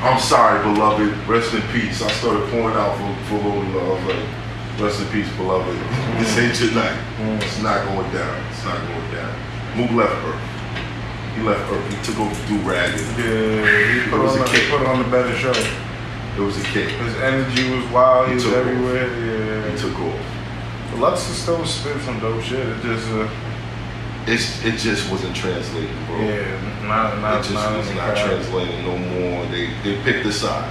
I'm 0.00 0.18
sorry, 0.20 0.62
beloved. 0.62 1.12
Rest 1.28 1.52
in 1.54 1.62
peace. 1.72 2.02
I 2.02 2.10
started 2.12 2.48
pouring 2.50 2.76
out 2.76 2.96
for, 2.96 3.24
for 3.26 3.44
Lord 3.46 3.68
Love. 3.68 4.06
Like, 4.06 4.80
rest 4.80 5.00
in 5.02 5.08
peace, 5.08 5.30
beloved. 5.36 5.68
This 6.18 6.36
ain't 6.38 6.60
your 6.60 6.74
night. 6.74 6.98
It's 7.42 7.62
not 7.62 7.84
going 7.86 8.10
down. 8.12 8.50
It's 8.50 8.64
not 8.64 8.78
going 8.86 9.10
down. 9.12 9.34
Mook 9.76 9.90
left 9.92 10.14
Earth. 10.24 11.36
He 11.36 11.42
left 11.42 11.70
Earth. 11.70 11.88
He 11.92 12.02
took 12.02 12.18
over 12.20 12.48
Do 12.48 12.58
Rag. 12.68 12.92
Yeah, 13.18 14.04
he 14.04 14.10
put 14.10 14.20
It 14.20 14.28
on, 14.28 14.38
a 14.40 14.78
put 14.78 14.86
on 14.86 15.04
a 15.04 15.10
better 15.10 15.34
show. 15.36 15.52
It 16.38 16.42
was 16.42 16.56
a 16.56 16.62
kick. 16.68 16.88
His 16.88 17.14
energy 17.16 17.68
was 17.74 17.84
wild. 17.90 18.26
He, 18.28 18.30
He 18.30 18.34
was 18.36 18.44
took 18.44 18.52
off. 18.54 18.58
everywhere. 18.60 19.08
He 19.08 19.72
Yeah. 19.72 19.76
took 19.76 19.98
off. 19.98 20.20
Lux 20.98 21.28
is 21.30 21.36
still 21.36 21.64
spit 21.66 22.00
some 22.02 22.18
dope 22.20 22.42
shit. 22.42 22.66
It 22.66 22.80
just 22.82 23.08
uh, 23.10 23.28
it's 24.26 24.64
it 24.64 24.76
just 24.76 25.10
wasn't 25.10 25.34
translating, 25.34 25.90
bro. 26.06 26.18
Yeah, 26.20 26.86
not 26.86 27.20
not 27.20 27.34
it 27.40 27.42
just 27.42 27.54
not 27.54 27.76
was 27.76 27.86
not 27.94 28.14
crowd. 28.14 28.26
translating 28.26 28.82
no 28.86 28.96
more. 28.98 29.46
They 29.46 29.70
they 29.84 30.00
picked 30.02 30.26
a 30.26 30.32
side. 30.32 30.70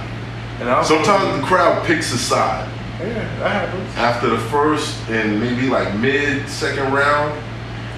And 0.60 0.86
Sometimes 0.86 1.40
the 1.40 1.46
crowd 1.46 1.84
picks 1.86 2.12
a 2.12 2.18
side. 2.18 2.68
yeah, 3.00 3.14
that 3.38 3.50
happens. 3.68 3.94
After 3.96 4.28
the 4.30 4.38
first 4.38 4.96
and 5.08 5.38
maybe 5.40 5.68
like 5.68 5.94
mid 5.96 6.48
second 6.48 6.92
round, 6.92 7.32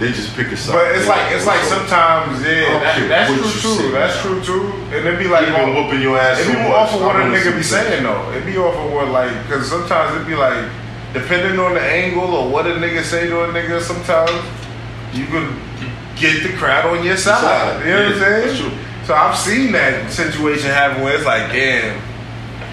they 0.00 0.12
just 0.12 0.34
pick 0.34 0.48
a 0.48 0.56
side. 0.56 0.72
But 0.72 0.96
it's 0.96 1.06
like 1.06 1.30
it's 1.30 1.44
like 1.44 1.60
sometimes, 1.68 2.40
yeah, 2.40 2.80
that, 2.80 3.06
that's 3.06 3.60
true 3.60 3.76
too. 3.76 3.92
That's 3.92 4.16
now. 4.16 4.22
true 4.22 4.40
too. 4.42 4.72
And 4.96 5.06
it 5.06 5.18
be 5.18 5.28
like 5.28 5.46
You've 5.46 5.76
whooping 5.76 6.00
your 6.00 6.16
ass 6.18 6.40
It 6.40 6.48
be 6.48 6.56
off 6.56 6.94
of 6.94 7.02
what 7.02 7.16
a 7.16 7.28
nigga 7.28 7.54
be 7.54 7.62
saying 7.62 8.02
though. 8.02 8.32
It'd 8.32 8.46
be 8.46 8.56
off 8.56 8.74
of 8.74 8.90
what 8.92 9.08
like, 9.08 9.30
cause 9.46 9.68
sometimes 9.68 10.16
it'd 10.16 10.26
be 10.26 10.34
like, 10.34 10.56
depending 11.12 11.60
on 11.60 11.74
the 11.74 11.82
angle 11.82 12.32
or 12.34 12.48
what 12.50 12.66
a 12.66 12.70
nigga 12.70 13.02
say 13.02 13.28
to 13.28 13.44
a 13.44 13.48
nigga, 13.48 13.78
sometimes 13.82 14.32
you 15.12 15.26
can 15.26 15.52
get 16.16 16.42
the 16.48 16.56
crowd 16.56 16.86
on 16.86 17.04
your 17.04 17.18
side. 17.18 17.40
Side, 17.40 17.86
You 17.86 17.92
know 17.92 18.04
what 18.04 18.12
I'm 18.12 18.18
saying? 18.18 18.46
that's 18.46 18.58
true. 18.58 18.72
So 19.04 19.14
I've 19.14 19.36
seen 19.36 19.72
that 19.72 20.10
situation 20.10 20.70
happen 20.70 21.02
where 21.02 21.14
it's 21.14 21.26
like, 21.26 21.52
damn. 21.52 22.00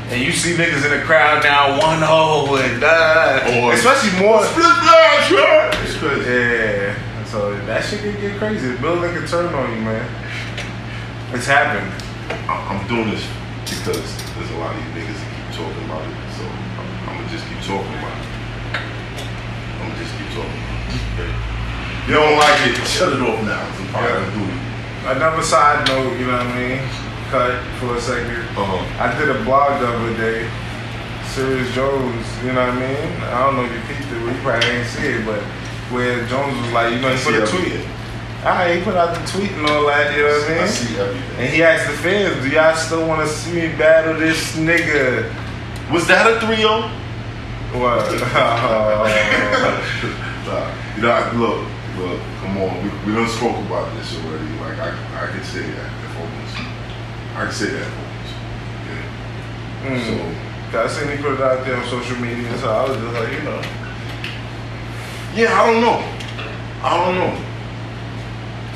And 0.07 0.21
you 0.23 0.31
see 0.31 0.55
niggas 0.55 0.85
in 0.85 0.97
the 0.97 1.03
crowd 1.03 1.43
now, 1.43 1.71
one 1.71 1.99
oh 2.03 2.55
and 2.55 2.81
uh, 2.81 3.43
especially 3.73 4.17
more. 4.23 4.45
Split 4.45 4.63
flash, 4.63 5.31
right? 5.31 5.71
It's 5.83 5.97
crazy. 5.97 6.31
Yeah. 6.31 7.06
So 7.27 7.51
that 7.67 7.83
shit 7.83 7.99
can 8.01 8.15
get 8.21 8.37
crazy. 8.39 8.71
The 8.71 8.79
building 8.79 9.11
can 9.13 9.27
turn 9.27 9.53
on 9.53 9.67
you, 9.75 9.81
man. 9.83 10.07
It's 11.35 11.45
happened. 11.45 11.91
I'm 12.47 12.79
doing 12.87 13.11
this 13.11 13.23
because 13.67 13.99
there's 14.39 14.51
a 14.51 14.57
lot 14.63 14.71
of 14.71 14.79
you 14.79 14.87
niggas 14.95 15.11
that 15.11 15.29
keep 15.35 15.47
talking 15.59 15.83
about 15.91 16.07
it. 16.07 16.15
So 16.39 16.43
I'm, 16.47 16.87
I'm 17.03 17.13
gonna 17.19 17.27
just 17.27 17.43
keep 17.51 17.59
talking 17.67 17.91
about 17.99 18.15
it. 18.15 18.27
I'm 19.75 19.91
gonna 19.91 19.99
just 19.99 20.13
keep 20.15 20.29
talking 20.31 20.55
about 20.55 20.87
it. 20.87 21.03
Okay? 21.19 21.31
You 22.07 22.13
don't 22.15 22.35
like 22.39 22.59
it? 22.71 22.79
Shut 22.87 23.11
it 23.11 23.19
off 23.19 23.43
now. 23.43 23.59
I'm 23.59 24.03
Yeah. 24.07 24.23
gonna 24.23 24.31
do 24.31 24.43
it. 24.47 24.59
Another 25.19 25.43
side 25.43 25.83
note, 25.87 26.15
you 26.15 26.27
know 26.31 26.39
what 26.39 26.47
I 26.47 26.55
mean? 26.55 26.79
Cut 27.27 27.59
for 27.83 27.95
a 27.95 28.01
second. 28.01 28.39
Uh-huh. 28.55 29.03
I 29.03 29.11
did 29.19 29.27
a 29.35 29.43
blog 29.43 29.79
the 29.83 29.87
other 29.91 30.15
day. 30.15 30.47
Serius 31.35 31.67
Jones, 31.75 32.23
you 32.43 32.55
know 32.55 32.63
what 32.65 32.75
I 32.75 32.79
mean? 32.79 33.07
I 33.27 33.43
don't 33.43 33.55
know 33.59 33.67
if 33.67 33.71
you 33.75 33.83
peeped 33.83 34.07
it, 34.15 34.23
well, 34.23 34.31
you 34.31 34.41
probably 34.41 34.69
ain't 34.79 34.87
see 34.87 35.11
it, 35.19 35.25
but 35.27 35.43
where 35.91 36.25
Jones 36.27 36.59
was 36.59 36.71
like, 36.71 36.93
you 36.93 37.01
know, 37.01 37.15
he 37.15 37.23
put 37.23 37.35
a 37.35 37.45
tweet. 37.45 37.85
Alright, 38.43 38.77
he 38.77 38.83
put 38.83 38.95
out 38.95 39.17
the 39.17 39.25
tweet 39.31 39.51
and 39.51 39.65
all 39.65 39.87
that, 39.87 40.15
you 40.15 40.21
know 40.23 40.29
what 40.29 40.49
I 40.49 40.53
mean? 40.53 40.63
I 40.63 40.67
see 40.67 40.97
everything. 40.97 41.39
And 41.39 41.53
he 41.53 41.63
asked 41.63 41.87
the 41.89 41.97
fans, 41.97 42.43
do 42.43 42.49
y'all 42.49 42.75
still 42.75 43.07
want 43.07 43.27
to 43.27 43.33
see 43.33 43.51
me 43.53 43.67
battle 43.75 44.13
this 44.19 44.55
nigga? 44.55 45.33
Was 45.91 46.07
that 46.07 46.31
a 46.31 46.39
3 46.45 46.55
0? 46.55 46.91
What? 47.73 48.05
Nah, 50.47 50.71
you 50.95 51.01
know, 51.01 51.11
I- 51.11 51.31
look, 51.35 51.67
look, 51.97 52.21
come 52.39 52.57
on. 52.63 52.81
We, 52.81 52.89
we 53.03 53.19
done 53.19 53.27
spoke 53.27 53.57
about 53.67 53.93
this 53.97 54.15
already. 54.15 54.47
Like, 54.63 54.79
I, 54.79 55.27
I 55.27 55.27
can 55.27 55.43
say 55.43 55.59
that 55.59 55.91
if 56.07 56.15
I. 56.15 57.41
I 57.41 57.43
can 57.43 57.51
say 57.51 57.69
that 57.71 57.83
I 57.83 57.99
was. 57.99 58.31
Mm. 60.07 60.73
I 60.73 60.87
seen 60.87 61.17
he 61.17 61.21
put 61.21 61.33
it 61.33 61.41
out 61.41 61.65
there 61.65 61.75
on 61.75 61.85
social 61.87 62.15
media, 62.17 62.57
so 62.57 62.71
I 62.71 62.87
was 62.87 62.97
just 62.97 63.13
like, 63.13 63.31
you 63.33 63.43
know. 63.43 63.61
Yeah, 65.37 65.53
I 65.61 65.71
don't 65.71 65.81
know. 65.81 66.01
I 66.81 67.05
don't 67.05 67.15
know. 67.15 67.43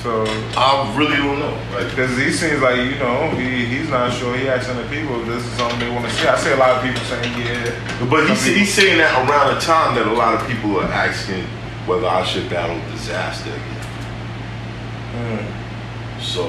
So, 0.03 0.23
I 0.57 0.95
really 0.97 1.17
don't 1.17 1.39
know. 1.39 1.53
Like, 1.73 1.89
because 1.89 2.15
he 2.17 2.31
seems 2.31 2.61
like, 2.61 2.77
you 2.77 2.97
know, 2.99 3.29
he, 3.31 3.65
he's 3.65 3.89
not 3.89 4.11
sure. 4.13 4.35
He 4.37 4.47
asking 4.47 4.77
the 4.77 4.83
people 4.83 5.21
if 5.21 5.27
this 5.27 5.43
is 5.45 5.51
something 5.53 5.79
they 5.79 5.89
want 5.89 6.05
to 6.05 6.11
see. 6.13 6.27
I 6.27 6.37
see 6.37 6.51
a 6.51 6.57
lot 6.57 6.77
of 6.77 6.83
people 6.83 7.01
saying, 7.05 7.33
yeah. 7.37 8.07
But 8.09 8.27
he's, 8.29 8.43
people- 8.43 8.59
he's 8.59 8.73
saying 8.73 8.97
that 8.99 9.13
around 9.29 9.55
the 9.55 9.61
time 9.61 9.95
that 9.95 10.07
a 10.07 10.13
lot 10.13 10.33
of 10.39 10.47
people 10.47 10.79
are 10.79 10.85
asking 10.85 11.43
whether 11.85 12.07
I 12.07 12.23
should 12.23 12.49
battle 12.49 12.77
Dizaster 12.93 13.53
again. 13.53 13.85
Mm. 15.17 16.21
So 16.21 16.45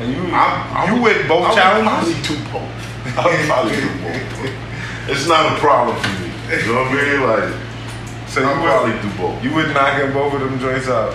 And 0.00 0.12
you, 0.12 0.22
I, 0.34 0.86
I 0.86 0.94
you 0.94 1.02
would- 1.02 1.16
with 1.18 1.28
both 1.28 1.46
I 1.46 1.54
challenges? 1.54 2.26
Probably 2.26 2.36
do 2.36 2.52
both. 2.52 3.18
I 3.18 3.26
would 3.30 3.46
probably 3.46 3.76
do 3.76 3.88
both. 4.02 4.56
It's 5.08 5.26
not 5.26 5.56
a 5.56 5.58
problem 5.58 5.96
for 6.00 6.22
me. 6.22 6.29
You 6.50 6.72
know 6.72 6.82
what 6.82 6.92
I 6.92 6.94
mean? 6.94 7.20
Like 7.22 8.28
So 8.28 8.42
I'll 8.42 8.56
you 8.56 8.62
probably 8.66 8.92
would, 8.94 9.02
do 9.02 9.10
both. 9.18 9.44
you 9.44 9.54
would 9.54 9.68
knocking 9.74 10.12
both 10.12 10.34
of 10.34 10.40
them 10.40 10.58
joints 10.58 10.88
out. 10.88 11.14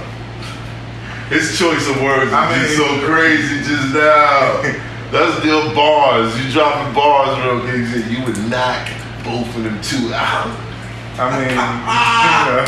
His 1.30 1.58
choice 1.58 1.88
of 1.90 2.02
words 2.02 2.32
I 2.32 2.54
is 2.64 2.78
mean- 2.78 2.78
so 2.78 3.06
crazy 3.08 3.58
just 3.68 3.94
now. 3.94 4.62
That's 5.12 5.38
still 5.40 5.74
bars. 5.76 6.34
You 6.44 6.52
dropping 6.52 6.94
bars 6.94 7.38
real 7.44 7.62
good. 7.62 7.80
You 8.10 8.18
you 8.20 8.26
would 8.26 8.38
knock 8.50 8.90
both 9.24 9.48
of 9.56 9.64
them 9.64 9.80
two 9.82 10.12
out. 10.14 10.50
I 11.18 11.32
mean, 11.32 11.50
you 11.50 11.56
know, 11.56 12.66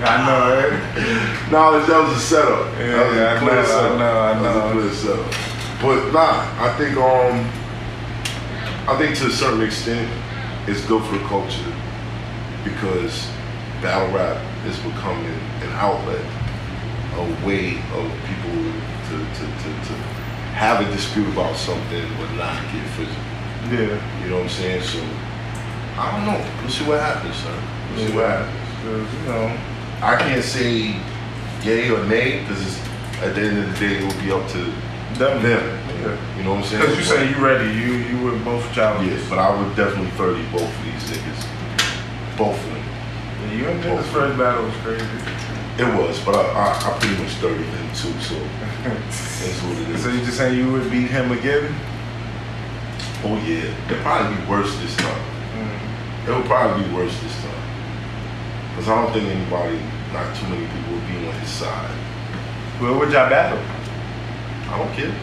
yeah, 0.00 0.10
I 0.10 0.26
know, 0.26 0.40
right? 0.50 1.52
No, 1.52 1.78
that 1.78 2.08
was 2.08 2.16
a 2.16 2.20
setup. 2.20 2.66
Yeah, 2.78 2.96
that 2.96 3.06
was 3.06 3.16
yeah, 3.16 3.22
I 3.22 3.34
a 3.34 3.38
clear 3.38 3.62
know, 3.62 3.94
I 3.94 3.98
know, 3.98 4.18
I 4.18 4.42
That 4.42 4.72
was 4.74 4.90
a 4.90 5.02
clear 5.04 5.16
setup. 5.16 5.32
But 5.80 6.12
nah, 6.12 6.64
I 6.66 6.74
think 6.76 6.96
um, 6.96 7.46
I 8.88 8.98
think 8.98 9.16
to 9.18 9.26
a 9.26 9.30
certain 9.30 9.62
extent, 9.62 10.10
it's 10.66 10.84
good 10.86 11.02
for 11.04 11.18
the 11.18 11.24
culture 11.26 11.72
because 12.64 13.28
battle 13.82 14.08
rap 14.16 14.40
is 14.66 14.78
becoming 14.78 15.26
an 15.62 15.70
outlet, 15.72 16.24
a 17.16 17.46
way 17.46 17.76
of 17.92 18.04
people 18.26 18.56
to 19.08 19.16
to, 19.18 19.44
to, 19.44 19.68
to 19.88 19.94
have 20.54 20.80
a 20.86 20.90
dispute 20.92 21.28
about 21.28 21.56
something 21.56 22.06
but 22.16 22.30
not 22.36 22.54
get 22.72 22.86
physical. 22.96 23.22
Yeah. 23.70 24.22
You 24.22 24.30
know 24.30 24.36
what 24.36 24.44
I'm 24.44 24.48
saying? 24.48 24.82
So 24.82 25.00
I 25.98 26.10
don't 26.12 26.26
know. 26.26 26.52
We'll 26.62 26.70
see 26.70 26.84
what 26.84 27.00
happens, 27.00 27.36
son. 27.36 27.58
We'll 27.96 28.06
see 28.08 28.14
what 28.14 28.26
happens. 28.28 28.60
'Cause, 28.84 29.14
you 29.14 29.28
know, 29.28 29.58
I 30.02 30.16
can't 30.16 30.44
say 30.44 30.96
yay 31.62 31.90
or 31.90 32.04
nay 32.04 32.40
because 32.40 32.78
at 33.22 33.34
the 33.34 33.40
end 33.42 33.58
of 33.58 33.72
the 33.72 33.78
day, 33.88 33.96
it 33.98 34.04
will 34.04 34.20
be 34.22 34.30
up 34.32 34.46
to 34.50 34.72
them. 35.18 35.42
them. 35.42 35.84
Yeah. 36.00 36.36
You 36.36 36.44
know 36.44 36.54
what 36.54 36.64
I'm 36.64 36.64
saying? 36.64 36.82
Because 36.82 36.98
you 36.98 37.04
say 37.04 37.30
you 37.30 37.36
ready, 37.44 37.70
you 37.70 37.92
you 38.04 38.24
with 38.24 38.44
both 38.44 38.64
challenges. 38.72 39.20
Yes, 39.20 39.30
but 39.30 39.38
I 39.38 39.54
would 39.56 39.74
definitely 39.76 40.10
30 40.12 40.42
both 40.52 40.62
of 40.62 40.84
these 40.84 41.04
niggas. 41.08 41.40
Both 42.36 42.58
of 42.58 42.72
them. 42.72 42.84
Yeah, 43.44 43.52
you 43.52 43.64
and 43.68 43.82
Dennis' 43.82 44.08
first 44.10 44.36
battle 44.38 44.64
was 44.64 44.76
crazy. 44.82 45.06
It 45.76 45.90
was, 45.98 46.20
but 46.24 46.36
I, 46.36 46.44
I, 46.54 46.66
I 46.70 46.98
pretty 46.98 47.20
much 47.20 47.32
30 47.42 47.62
them 47.64 47.88
too, 47.94 48.14
so 48.20 48.36
that's 48.84 49.62
what 49.62 49.78
it 49.78 49.88
is. 49.90 50.02
So 50.02 50.10
you 50.10 50.20
just 50.24 50.36
saying 50.36 50.58
you 50.58 50.70
would 50.70 50.90
beat 50.90 51.10
him 51.10 51.32
again? 51.32 51.74
Oh 53.24 53.36
yeah, 53.42 53.74
it'll 53.90 54.02
probably 54.02 54.36
be 54.36 54.50
worse 54.50 54.76
this 54.78 54.94
time. 54.96 55.24
Mm. 55.56 56.28
It 56.28 56.30
will 56.30 56.46
probably 56.46 56.84
be 56.84 56.94
worse 56.94 57.18
this 57.20 57.34
time. 57.42 57.64
Because 58.70 58.88
I 58.88 59.02
don't 59.02 59.12
think 59.12 59.28
anybody, 59.28 59.80
not 60.12 60.36
too 60.36 60.46
many 60.48 60.66
people 60.66 60.94
would 60.94 61.08
be 61.08 61.26
on 61.26 61.34
his 61.40 61.48
side. 61.48 61.90
Where 62.78 62.92
would 62.92 63.10
y'all 63.12 63.30
battle? 63.30 63.58
I 64.74 64.78
don't 64.78 64.92
care. 64.94 65.14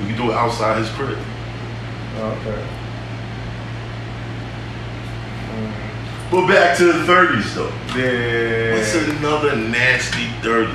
We 0.00 0.06
can 0.08 0.16
do 0.16 0.30
it 0.30 0.34
outside 0.34 0.78
his 0.78 0.88
crib. 0.90 1.18
Oh, 2.16 2.38
okay. 2.40 2.66
Mm. 5.50 6.30
But 6.30 6.46
back 6.48 6.76
to 6.78 6.86
the 6.86 7.04
30s 7.04 7.54
though. 7.54 7.72
Yeah. 7.98 8.74
What's 8.76 8.94
another 8.94 9.54
nasty 9.56 10.28
30? 10.42 10.72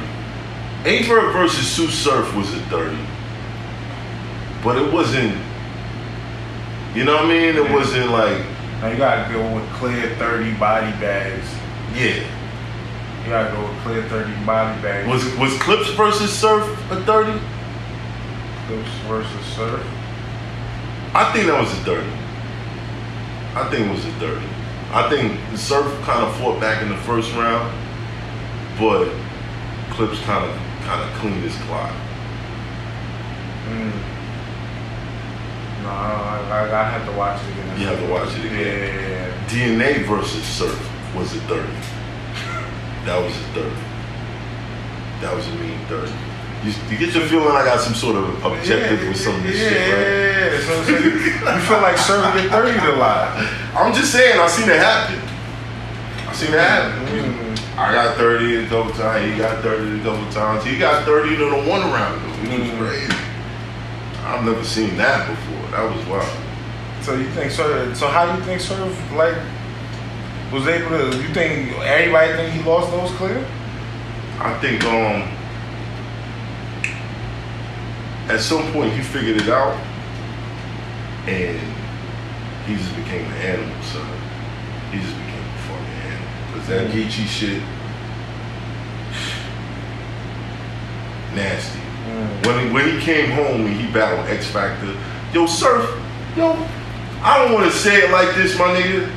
Aye 0.86 1.04
Verb 1.08 1.34
versus 1.34 1.68
Sue 1.68 1.88
Surf 1.88 2.34
was 2.36 2.54
a 2.54 2.60
30. 2.68 2.96
But 4.64 4.78
it 4.78 4.94
wasn't, 4.94 5.36
you 6.94 7.04
know 7.04 7.16
what 7.16 7.26
I 7.26 7.28
mean? 7.30 7.56
It 7.56 7.64
Yeah. 7.64 7.74
wasn't 7.74 8.12
like, 8.12 8.38
Now 8.82 8.88
you 8.90 8.98
gotta 8.98 9.34
go 9.34 9.42
with 9.56 9.68
clear 9.74 10.16
30 10.18 10.52
body 10.54 10.92
bags. 11.02 11.48
yeah. 11.96 12.24
You 13.24 13.30
gotta 13.30 13.56
go 13.56 13.62
with 13.68 13.78
clear 13.82 14.04
30 14.10 14.46
body 14.46 14.82
bags. 14.82 15.08
Was 15.08 15.36
was 15.38 15.58
Clips 15.62 15.90
versus 15.92 16.32
Surf 16.32 16.66
a 16.92 17.04
30? 17.04 17.40
Clips 18.68 18.90
versus 19.08 19.46
surf. 19.56 19.84
I 21.16 21.32
think 21.34 21.48
that 21.48 21.60
was 21.60 21.72
a 21.74 21.82
30. 21.84 22.08
I 23.56 23.68
think 23.72 23.88
it 23.88 23.92
was 23.92 24.06
a 24.06 24.12
30. 24.20 24.46
I 24.92 25.10
think 25.10 25.58
Surf 25.58 25.86
kind 26.04 26.24
of 26.24 26.36
fought 26.38 26.60
back 26.62 26.82
in 26.84 26.90
the 26.90 26.98
first 26.98 27.34
round, 27.34 27.74
but 28.78 29.10
Clips 29.92 30.20
kind 30.22 30.46
of 30.46 30.56
kind 30.86 31.02
of 31.02 31.16
cleaned 31.18 31.42
his 31.42 31.56
clock. 31.66 31.92
Mm. 33.66 33.92
No, 35.84 35.90
I, 35.90 36.46
I, 36.50 36.82
I 36.82 36.90
have 36.90 37.06
to 37.10 37.18
watch 37.18 37.42
it 37.44 37.52
again. 37.52 37.80
You 37.80 37.88
have 37.88 38.00
to 38.00 38.08
watch 38.08 38.36
it 38.38 38.46
again. 38.46 39.10
Yeah. 39.10 39.48
DNA 39.48 40.06
versus 40.06 40.44
Surf 40.46 41.16
was 41.16 41.36
a 41.36 41.40
30. 41.42 41.99
That 43.06 43.18
was 43.24 43.36
a 43.36 43.46
30. 43.56 43.70
That 45.22 45.36
was 45.36 45.48
a 45.48 45.56
mean 45.56 45.80
30. 45.88 46.12
You, 46.64 46.74
you 46.92 46.98
get 46.98 47.16
your 47.16 47.26
feeling 47.28 47.56
I 47.56 47.64
got 47.64 47.80
some 47.80 47.94
sort 47.96 48.16
of 48.18 48.44
objective 48.44 49.00
with 49.08 49.16
some 49.18 49.36
of 49.36 49.44
this 49.44 49.56
yeah, 49.60 49.70
shit, 49.70 49.80
right? 49.80 50.00
Yeah, 50.00 50.52
yeah. 50.52 50.60
So, 50.68 50.84
so 50.84 50.92
you, 51.00 51.10
you 51.16 51.62
feel 51.64 51.82
like 51.82 51.98
Surf 51.98 52.34
get 52.36 52.52
30 52.52 52.96
a 52.96 52.96
lot. 53.00 53.32
I'm 53.76 53.94
just 53.94 54.12
saying, 54.12 54.40
I 54.40 54.48
seen 54.48 54.70
it 54.70 54.76
happen. 54.76 55.20
I 56.28 56.34
seen 56.34 56.54
it 56.54 56.60
happen. 56.60 57.08
Mm. 57.08 57.78
I 57.78 57.94
got 57.94 58.18
30 58.18 58.66
a 58.66 58.68
couple 58.68 58.92
times, 58.92 59.32
he 59.32 59.38
got 59.38 59.64
30 59.64 60.02
a 60.02 60.04
couple 60.04 60.32
times. 60.34 60.66
He 60.66 60.78
got 60.78 61.06
30 61.06 61.36
in 61.36 61.40
the 61.40 61.70
one 61.70 61.82
round, 61.92 62.22
though, 62.22 62.42
which 62.52 62.60
was 62.60 62.70
Mm. 62.70 62.78
crazy. 62.78 63.14
I've 64.26 64.44
never 64.44 64.64
seen 64.66 64.98
that 64.98 65.28
before. 65.30 65.72
That 65.72 65.96
was 65.96 66.06
wild. 66.08 66.38
So 67.02 67.16
you 67.16 67.30
think 67.32 67.52
Surf? 67.52 67.96
So 67.98 68.08
how 68.10 68.30
do 68.30 68.38
you 68.38 68.44
think 68.44 68.60
Surf 68.60 68.94
like 69.14 69.36
was 70.52 70.68
able 70.68 70.90
to. 70.90 71.18
You 71.18 71.34
think 71.34 71.78
everybody 71.80 72.34
think 72.34 72.54
he 72.54 72.64
lost 72.64 72.92
those 72.92 73.12
clear? 73.18 73.46
I 74.40 74.58
think 74.60 74.84
um 74.86 75.36
at 78.30 78.40
some 78.40 78.72
point 78.72 78.94
he 78.94 79.02
figured 79.02 79.42
it 79.42 79.50
out 79.50 79.76
and 81.28 81.60
he 82.66 82.76
just 82.76 82.96
became 82.96 83.26
an 83.26 83.38
animal, 83.38 83.84
son. 83.84 84.08
He 84.92 85.00
just 85.00 85.16
became 85.16 85.44
a 85.44 85.58
fucking 85.68 85.86
animal. 85.86 86.54
Cause 86.54 86.68
that 86.68 86.92
Geechee 86.92 87.28
shit 87.28 87.64
nasty. 91.36 91.80
When 92.48 92.66
he, 92.66 92.74
when 92.74 92.90
he 92.90 93.00
came 93.02 93.32
home 93.32 93.66
and 93.66 93.76
he 93.76 93.92
battled 93.92 94.28
X 94.28 94.48
Factor, 94.48 94.96
yo, 95.34 95.46
Surf, 95.46 95.90
yo, 96.36 96.54
I 97.22 97.38
don't 97.38 97.54
want 97.54 97.72
to 97.72 97.78
say 97.78 98.04
it 98.04 98.12
like 98.12 98.36
this, 98.36 98.58
my 98.58 98.66
nigga, 98.76 99.12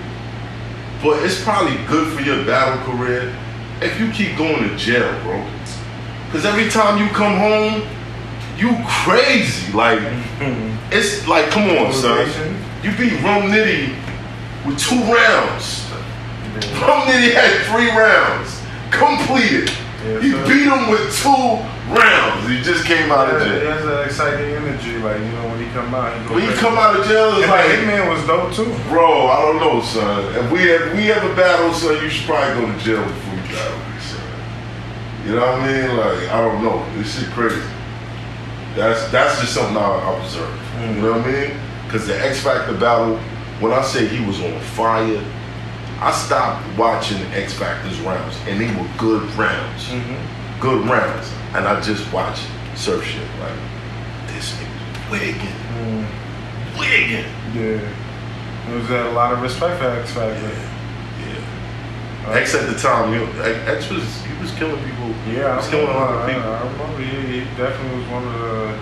but 1.03 1.23
it's 1.25 1.43
probably 1.43 1.77
good 1.87 2.17
for 2.17 2.23
your 2.23 2.45
battle 2.45 2.83
career 2.95 3.35
if 3.81 3.99
you 3.99 4.11
keep 4.13 4.37
going 4.39 4.69
to 4.69 4.77
jail, 4.77 5.13
bro. 5.23 5.45
Cause 6.31 6.45
every 6.45 6.71
time 6.71 7.03
you 7.03 7.09
come 7.13 7.37
home, 7.37 7.83
you 8.57 8.77
crazy. 8.87 9.73
Like 9.73 9.99
it's 10.93 11.27
like, 11.27 11.51
come 11.51 11.69
on, 11.71 11.93
son. 11.93 12.29
You 12.83 12.91
beat 12.97 13.21
Rum 13.23 13.51
Nitty 13.51 13.95
with 14.65 14.79
two 14.79 15.01
rounds. 15.13 15.85
Rum 16.81 17.07
Nitty 17.09 17.35
had 17.35 17.67
three 17.67 17.91
rounds 17.91 18.63
completed. 18.91 19.71
Yes, 20.05 20.25
you 20.25 20.33
beat 20.45 20.67
him 20.67 20.91
with 20.91 21.15
two 21.17 21.59
rounds. 21.89 22.49
He 22.49 22.63
just 22.63 22.85
came 22.87 23.11
out 23.11 23.29
of 23.33 23.41
Yeah, 23.41 23.55
he 23.55 23.61
jail. 23.61 23.71
has 23.73 23.85
that 23.87 24.07
exciting 24.07 24.51
energy, 24.55 24.99
like 24.99 25.19
you 25.19 25.33
know 25.33 25.49
when 25.49 25.59
he 25.65 25.71
come 25.73 25.95
out. 25.95 26.13
He 26.29 26.35
When 26.35 26.43
he 26.49 26.53
come 26.55 26.79
out 26.79 26.99
of 26.99 27.07
jail, 27.07 27.35
it's 27.37 27.43
And 27.43 27.51
like, 27.51 27.67
Hitman 27.67 28.09
was 28.13 28.27
dope 28.27 28.53
too. 28.55 28.71
bro, 28.89 29.27
I 29.27 29.43
don't 29.43 29.59
know, 29.59 29.81
son. 29.83 30.35
If 30.37 30.51
we 30.53 30.61
have, 30.71 30.95
we 30.95 31.11
ever 31.11 31.35
battle, 31.35 31.73
son, 31.75 32.03
you 32.03 32.09
should 32.11 32.27
probably 32.27 32.55
go 32.67 32.73
to 32.73 32.79
jail 32.85 33.03
before 33.03 33.35
you 33.35 33.43
battle 33.55 33.79
me, 33.79 34.01
son. 34.01 34.29
You 35.27 35.33
know 35.37 35.47
what 35.47 35.61
I 35.61 35.67
mean? 35.67 35.97
Like, 35.97 36.29
I 36.31 36.41
don't 36.41 36.63
know. 36.63 36.85
This 36.97 37.19
shit 37.19 37.31
crazy. 37.31 37.61
That's 38.75 39.11
that's 39.11 39.41
just 39.41 39.55
something 39.55 39.77
I 39.77 40.17
observed. 40.19 40.61
You 40.81 41.03
know 41.03 41.13
what 41.19 41.27
I 41.27 41.33
mean? 41.33 41.61
Because 41.87 42.07
the 42.07 42.19
X 42.25 42.41
Factor 42.41 42.75
battle, 42.75 43.19
when 43.61 43.73
I 43.73 43.83
say 43.83 44.07
he 44.09 44.25
was 44.25 44.41
on 44.41 44.59
fire, 44.61 45.23
I 46.01 46.11
stopped 46.11 46.65
watching 46.79 47.19
X 47.33 47.53
Factor's 47.53 48.01
rounds, 48.01 48.37
and 48.47 48.59
they 48.61 48.67
were 48.81 48.89
good 48.99 49.23
rounds, 49.35 49.85
mm-hmm. 49.89 50.42
Good 50.63 50.89
rounds, 50.89 51.29
and 51.55 51.67
I 51.67 51.81
just 51.81 52.11
watched 52.13 52.47
surf 52.77 53.05
shit 53.05 53.27
like 53.41 53.59
this 54.29 54.55
nigga's 54.55 55.11
wigging, 55.11 56.07
wigging. 56.79 57.27
Yeah. 57.53 57.83
There 58.67 58.77
was 58.79 58.91
uh, 58.93 59.11
a 59.11 59.13
lot 59.13 59.33
of 59.33 59.43
respect 59.43 59.81
for 59.81 59.89
X 59.89 60.13
Factor. 60.13 60.47
Yeah. 61.19 62.39
X 62.39 62.55
at 62.55 62.73
the 62.73 62.79
time, 62.79 63.13
you 63.13 63.27
know, 63.27 63.43
X 63.43 63.91
was 63.91 64.05
he 64.25 64.41
was 64.41 64.53
killing 64.53 64.81
people. 64.85 65.09
Yeah, 65.27 65.51
he 65.51 65.57
was 65.57 65.67
I 65.67 65.71
killing 65.71 65.89
a 65.89 65.99
lot 65.99 66.15
of 66.15 66.27
people. 66.29 66.49
I, 66.49 66.57
I 66.57 66.71
remember 66.71 67.03
he, 67.03 67.41
he 67.41 67.57
definitely 67.57 67.99
was 67.99 68.09
one 68.09 68.25
of 68.25 68.41
the 68.41 68.79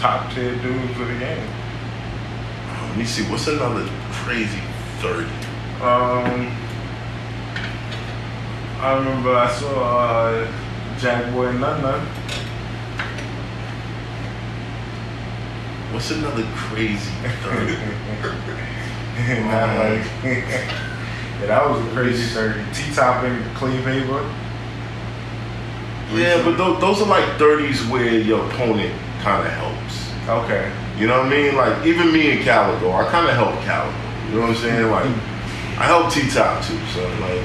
top 0.00 0.32
tier 0.34 0.56
dudes 0.56 0.98
of 0.98 1.06
the 1.06 1.14
game. 1.14 1.48
Let 2.88 2.96
me 2.98 3.04
see, 3.04 3.22
what's 3.30 3.46
another 3.46 3.88
crazy 4.10 4.60
thirty? 4.98 5.30
Um, 5.80 6.50
I 8.80 8.98
remember 8.98 9.32
I 9.36 9.48
saw 9.48 9.98
uh, 9.98 10.52
Jack 11.00 11.32
Boy 11.32 11.50
Nun. 11.52 12.04
What's 15.94 16.10
another 16.10 16.44
crazy 16.54 17.10
thirty? 17.40 17.72
Not 19.44 19.70
oh, 19.70 19.94
like, 19.94 20.06
yeah, 20.22 21.46
that 21.46 21.68
was 21.68 21.86
a 21.86 21.90
crazy 21.92 22.34
30. 22.34 22.64
T 22.74 22.94
top 22.94 23.24
and 23.24 23.56
clean 23.56 23.82
paper. 23.82 24.20
yeah, 26.12 26.44
but 26.44 26.56
those, 26.58 26.78
those 26.80 27.00
are 27.00 27.08
like 27.08 27.38
thirties 27.38 27.82
where 27.86 28.18
your 28.18 28.44
opponent 28.50 28.94
kind 29.22 29.46
of 29.46 29.52
helps. 29.54 30.12
Okay. 30.28 30.70
You 30.98 31.06
know 31.06 31.18
what 31.18 31.28
I 31.28 31.30
mean? 31.30 31.56
Like 31.56 31.86
even 31.86 32.12
me 32.12 32.32
and 32.32 32.42
Calicoe, 32.42 32.92
I 32.92 33.10
kind 33.10 33.26
of 33.26 33.34
helped 33.34 33.62
Calicoe. 33.62 34.28
You 34.28 34.34
know 34.34 34.40
what 34.42 34.50
I'm 34.50 34.56
saying? 34.56 34.90
Like 34.90 35.06
I 35.78 35.84
helped 35.84 36.12
T 36.12 36.28
Top 36.28 36.62
too. 36.62 36.78
So 36.92 37.08
like 37.20 37.42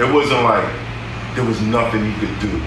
it 0.00 0.12
wasn't 0.12 0.42
like 0.42 0.81
there 1.34 1.44
was 1.44 1.60
nothing 1.62 2.04
you 2.04 2.14
could 2.18 2.38
do 2.40 2.58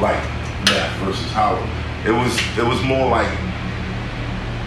like 0.00 0.22
Math 0.66 0.96
versus 1.04 1.30
Howard. 1.32 1.68
It 2.06 2.12
was 2.12 2.36
it 2.58 2.64
was 2.64 2.82
more 2.82 3.08
like 3.10 3.30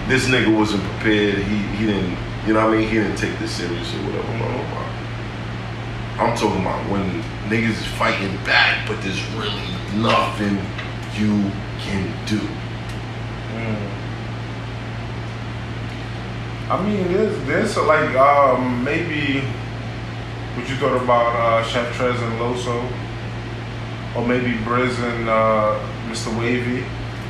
this 0.07 0.27
nigga 0.27 0.55
wasn't 0.55 0.83
prepared. 0.83 1.39
He 1.43 1.57
he 1.77 1.85
didn't 1.87 2.17
you 2.45 2.53
know 2.53 2.65
what 2.65 2.75
I 2.75 2.79
mean? 2.79 2.87
He 2.87 2.95
didn't 2.95 3.17
take 3.17 3.37
this 3.39 3.51
serious 3.51 3.93
or 3.93 3.97
whatever. 3.97 4.27
I'm 6.17 6.35
talking 6.35 6.61
about 6.61 6.89
when 6.89 7.21
niggas 7.49 7.77
is 7.77 7.85
fighting 7.85 8.35
back, 8.37 8.87
but 8.87 8.99
there's 9.03 9.23
really 9.33 9.61
nothing 9.95 10.57
you 11.13 11.51
can 11.79 12.11
do. 12.25 12.41
I 16.69 16.83
mean, 16.83 17.13
there's, 17.13 17.47
there's 17.47 17.77
like 17.77 18.15
um, 18.15 18.83
maybe 18.83 19.41
what 20.55 20.67
you 20.67 20.75
thought 20.75 21.01
about 21.01 21.35
uh, 21.35 21.63
Chef 21.63 21.95
Trez 21.95 22.21
and 22.21 22.39
Loso, 22.39 22.81
or 24.17 24.27
maybe 24.27 24.53
Briz 24.65 24.97
and 24.97 25.29
uh, 25.29 25.79
Mr. 26.09 26.35
Wavy. 26.37 26.83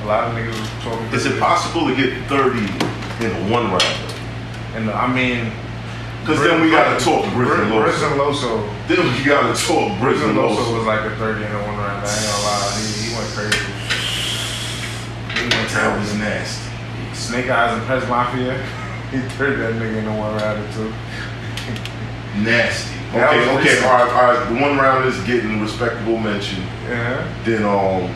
A 0.04 0.06
lot 0.08 0.30
of 0.30 0.36
niggas 0.36 0.58
was 0.58 0.70
talking. 0.84 1.06
Is 1.14 1.26
it 1.26 1.38
possible 1.40 1.88
to 1.88 1.96
get 1.96 2.16
30 2.30 2.60
in 3.26 3.50
one 3.52 3.68
round? 3.68 3.84
And 4.76 4.90
I 4.90 5.12
mean, 5.12 5.52
Because 6.22 6.40
then 6.40 6.62
we 6.62 6.72
gotta 6.72 7.04
talk 7.04 7.26
Briz 7.36 7.52
and 7.60 7.72
Briz 7.72 8.00
and 8.08 8.20
Loso. 8.20 8.64
Then 8.88 9.04
we 9.04 9.26
gotta 9.26 9.54
talk 9.60 9.92
Briz 10.00 10.24
and 10.24 10.38
Loso 10.38 10.56
Loso. 10.56 10.78
was 10.78 10.88
like 10.88 11.02
a 11.02 11.16
30 11.18 11.44
in 11.44 11.52
one 11.52 11.78
round. 11.78 12.06
I 12.06 12.14
ain't 12.14 12.24
gonna 12.24 12.44
lie, 12.48 12.80
he, 12.80 13.10
he 13.10 13.16
went 13.16 13.30
crazy. 13.36 13.68
He 15.36 15.58
went 15.58 15.70
That 15.72 16.00
was 16.00 16.14
nasty. 16.16 16.72
Snake 17.14 17.50
Eyes 17.50 17.78
and 17.78 17.86
Pez 17.88 18.08
Mafia. 18.08 18.64
He 19.08 19.20
turned 19.38 19.62
that 19.62 19.72
nigga 19.76 20.00
in 20.00 20.06
a 20.06 20.18
one 20.18 20.36
round 20.36 20.60
or 20.60 20.74
two. 20.74 20.94
Nasty. 22.44 22.94
Okay, 23.16 23.50
okay, 23.56 23.86
all 23.88 23.94
right, 23.94 24.12
all 24.12 24.34
right. 24.34 24.50
The 24.50 24.62
one 24.62 24.78
round 24.78 25.06
is 25.06 25.18
getting 25.24 25.62
respectable 25.62 26.18
mention. 26.18 26.62
Yeah. 26.88 27.44
Then 27.44 27.64
um, 27.66 28.14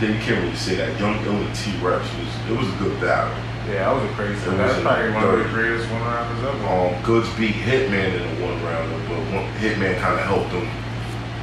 then 0.00 0.14
you 0.14 0.20
can't 0.20 0.42
really 0.42 0.56
say 0.56 0.76
that. 0.76 0.98
Young 1.00 1.16
Ill 1.24 1.34
and 1.34 1.54
T 1.54 1.72
Rex 1.78 2.04
was 2.14 2.50
it 2.50 2.56
was 2.56 2.68
a 2.68 2.76
good 2.78 3.00
battle. 3.00 3.34
Yeah, 3.66 3.90
that 3.90 4.02
was 4.02 4.10
a 4.10 4.14
crazy. 4.14 4.34
It 4.34 4.48
was 4.48 4.58
That's 4.58 4.80
probably 4.82 5.10
one 5.10 5.24
of 5.24 5.38
the 5.38 5.50
greatest 5.52 5.90
one 5.90 6.02
rounders 6.02 6.44
ever. 6.44 6.66
Um, 6.66 7.02
Goodz 7.02 7.28
beat 7.34 7.54
Hitman 7.54 8.14
in 8.14 8.22
a 8.22 8.46
one 8.46 8.62
rounder, 8.62 8.98
but 9.08 9.18
one, 9.34 9.50
Hitman 9.58 9.98
kind 9.98 10.20
of 10.20 10.26
helped 10.26 10.50
him 10.54 10.68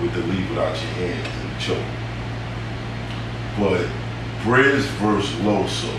with 0.01 0.13
the 0.13 0.21
leave 0.31 0.49
without 0.49 0.75
your 0.79 0.91
hands 1.03 1.27
and 1.41 1.51
the 1.51 1.59
choke. 1.59 1.83
But 3.59 3.85
Briz 4.43 4.87
versus 5.03 5.29
Loso. 5.41 5.91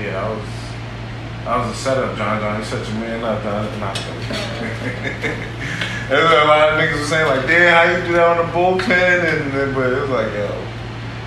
Yeah, 0.00 0.24
I 0.24 0.30
was 0.30 0.67
that 1.48 1.64
was 1.64 1.74
a 1.74 1.80
setup, 1.80 2.14
John 2.18 2.40
John. 2.42 2.58
You 2.58 2.64
set 2.64 2.86
your 2.86 3.00
man 3.00 3.24
up, 3.24 3.42
John. 3.42 3.64
Nah, 3.80 3.94
There's 6.08 6.30
a 6.30 6.44
lot 6.44 6.68
of 6.68 6.78
niggas 6.78 7.00
were 7.00 7.06
saying 7.06 7.26
like, 7.26 7.46
damn, 7.46 7.72
how 7.72 7.96
you 7.96 8.06
do 8.06 8.12
that 8.12 8.36
on 8.36 8.44
the 8.44 8.52
bullpen? 8.52 9.24
And 9.24 9.74
but 9.74 9.90
it 9.90 10.00
was 10.02 10.10
like, 10.10 10.26
yo, 10.34 10.48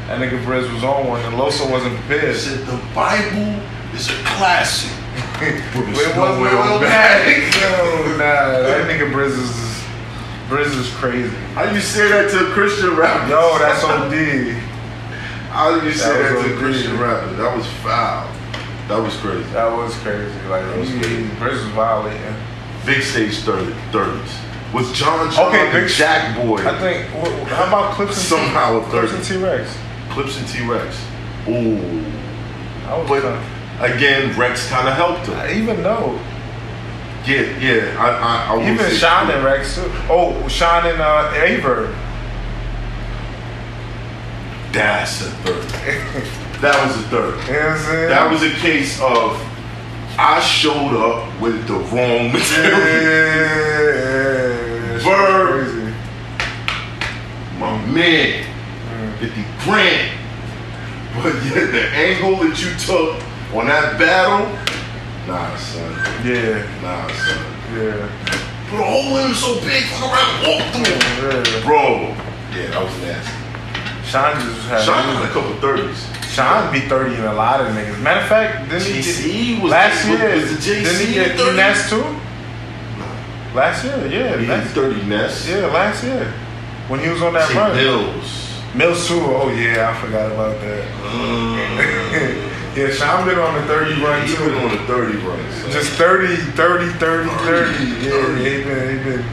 that 0.06 0.22
nigga 0.22 0.38
Briz 0.46 0.72
was 0.72 0.84
on 0.84 1.08
one, 1.08 1.22
and 1.22 1.34
Loso 1.34 1.70
wasn't 1.72 1.96
prepared. 2.02 2.36
said 2.36 2.60
the 2.68 2.78
Bible 2.94 3.66
is 3.96 4.10
a 4.10 4.24
classic. 4.38 4.92
but 5.42 5.90
it 5.90 6.16
wasn't 6.16 6.54
no 6.54 6.80
back. 6.80 7.26
No, 7.62 8.12
nah, 8.12 8.62
that 8.62 8.88
nigga 8.88 9.12
Briz 9.12 9.34
is 9.34 9.84
Briz 10.50 10.78
is 10.78 10.94
crazy. 10.98 11.36
How 11.56 11.64
you 11.64 11.82
say 11.82 12.10
that 12.10 12.30
to 12.30 12.52
a 12.52 12.52
Christian 12.52 12.96
rapper? 12.96 13.28
Yo, 13.28 13.58
that's 13.58 13.84
OD. 13.84 14.54
How 15.50 15.82
you 15.82 15.92
say 15.94 16.22
That 16.22 16.36
that, 16.36 16.48
to 16.48 16.54
a 16.54 16.58
Christian 16.60 17.00
rapper? 17.00 17.34
That 17.38 17.58
was 17.58 17.66
foul. 17.82 18.30
That 18.92 19.02
was 19.02 19.16
crazy. 19.18 19.50
That 19.54 19.72
was 19.72 19.94
crazy. 20.00 20.38
Like 20.50 20.66
was 20.78 20.90
he, 20.90 21.00
crazy. 21.00 21.24
Briz 21.40 21.52
was 21.64 21.64
violating. 21.74 22.36
Big 22.86 23.02
stage 23.04 23.38
30, 23.40 23.72
30s. 23.92 24.74
Was 24.74 24.92
John 24.94 25.32
John 25.32 25.48
Okay, 25.50 25.64
and 25.70 25.74
Big- 25.74 25.90
Jack 25.90 26.36
Boy 26.36 26.58
I 26.68 26.78
think. 26.80 27.08
wh- 27.10 27.48
How 27.50 27.68
about 27.68 27.94
Clips 27.94 28.18
and 28.18 28.22
somehow 28.26 28.78
a 28.80 28.82
Clips 28.86 29.14
and 29.14 29.24
T 29.24 29.38
Rex? 29.38 29.78
Clips 30.12 30.38
and 30.40 30.48
T-Rex. 30.48 30.98
Ooh. 31.48 32.04
I 32.88 32.98
was 32.98 33.08
But 33.10 33.22
kinda- 33.22 33.42
again, 33.96 34.38
Rex 34.38 34.68
kind 34.70 34.88
of 34.90 34.94
helped 34.96 35.28
him. 35.28 35.36
I 35.40 35.54
even 35.54 35.82
know. 35.82 36.20
Yeah, 37.26 37.42
yeah. 37.60 37.96
I, 37.98 38.10
I, 38.10 38.56
I 38.60 38.72
Even 38.74 38.92
Sean 38.96 39.30
and 39.30 39.44
Rex 39.46 39.76
too. 39.76 39.90
Oh, 40.10 40.46
Sean 40.50 40.86
and 40.86 41.00
uh, 41.02 41.30
Aye 41.34 41.60
Verb. 41.62 41.94
That's 44.72 45.22
a 45.22 45.30
third. 45.30 46.26
That 46.62 46.78
was 46.86 46.96
the 46.96 47.10
third. 47.10 47.48
You 47.48 47.54
know 47.54 47.60
what 47.60 47.70
I'm 47.70 47.78
saying? 47.80 48.10
That 48.10 48.32
was 48.32 48.44
a 48.44 48.52
case 48.62 49.02
of 49.02 49.34
I 50.20 50.40
showed 50.42 50.94
up 50.94 51.42
with 51.42 51.66
the 51.66 51.74
wrong 51.90 52.32
material. 52.32 52.78
Yeah, 52.78 53.82
yeah, 54.94 55.04
Bird, 55.04 55.96
my 57.58 57.84
man, 57.88 58.46
mm. 58.46 59.18
50 59.18 59.42
grand. 59.66 60.20
But 61.16 61.34
yet 61.50 61.72
the 61.72 61.90
angle 61.98 62.38
that 62.46 62.62
you 62.62 62.78
took 62.78 63.18
on 63.58 63.66
that 63.66 63.98
battle, 63.98 64.46
nah, 65.26 65.56
son. 65.58 65.92
Yeah. 66.24 66.62
Nah, 66.84 67.08
son. 67.10 67.42
Yeah. 67.74 68.06
But 68.70 68.78
the 68.78 68.84
hole 68.84 69.18
in 69.18 69.34
so 69.34 69.60
big, 69.62 69.86
fuck 69.86 70.14
around, 70.14 70.46
walk 70.46 70.62
through. 70.78 70.94
Yeah. 71.26 71.66
Bro. 71.66 72.16
Yeah, 72.54 72.70
that 72.70 72.84
was 72.84 72.96
nasty. 73.02 73.42
Shine 74.06 74.40
just 74.42 74.68
had, 74.68 74.84
Shine 74.84 75.16
had 75.16 75.26
a 75.26 75.34
couple 75.34 75.54
30s. 75.56 76.11
Sean's 76.32 76.72
be 76.72 76.88
30 76.88 77.16
in 77.16 77.26
a 77.26 77.34
lot 77.34 77.60
of 77.60 77.68
niggas. 77.76 78.02
Matter 78.02 78.22
of 78.22 78.28
fact, 78.28 78.70
didn't 78.70 78.88
he 78.88 79.60
was, 79.60 79.70
last 79.70 80.08
year, 80.08 80.36
was 80.36 80.50
the 80.50 80.72
JC 80.72 80.84
didn't 80.84 81.08
he 81.08 81.14
get 81.14 81.38
30? 81.38 81.58
Ness 81.58 81.90
too? 81.90 82.04
Last 83.54 83.84
year, 83.84 84.08
yeah. 84.08 84.38
He 84.38 84.48
last, 84.48 84.74
30 84.74 85.04
Ness. 85.08 85.50
Yeah, 85.50 85.66
last 85.68 86.06
year. 86.06 86.32
When 86.88 87.02
he 87.02 87.10
was 87.10 87.22
on 87.22 87.34
that 87.34 87.54
run. 87.54 87.76
Mills. 87.76 88.62
Mills 88.74 89.06
too. 89.10 89.20
Oh, 89.20 89.50
yeah, 89.50 89.92
I 89.92 90.00
forgot 90.00 90.32
about 90.32 90.60
that. 90.62 90.88
Mm. 91.04 92.48
Yeah, 92.72 92.90
Sean 92.90 93.28
been 93.28 93.38
on 93.38 93.54
the 93.56 93.68
30 93.68 94.02
run 94.02 94.26
too. 94.26 94.32
He 94.32 94.38
been 94.38 94.64
on 94.64 94.72
the 94.72 94.84
30 94.86 95.18
run. 95.28 95.52
So. 95.52 95.70
Just 95.72 95.92
30, 96.00 96.38
30, 96.38 96.88
30, 96.94 97.30
30. 97.30 97.74
30 97.74 97.84
yeah, 98.00 98.12
30. 98.12 98.38
he 98.38 98.64
been, 98.64 98.98
he 98.98 99.04
been, 99.04 99.26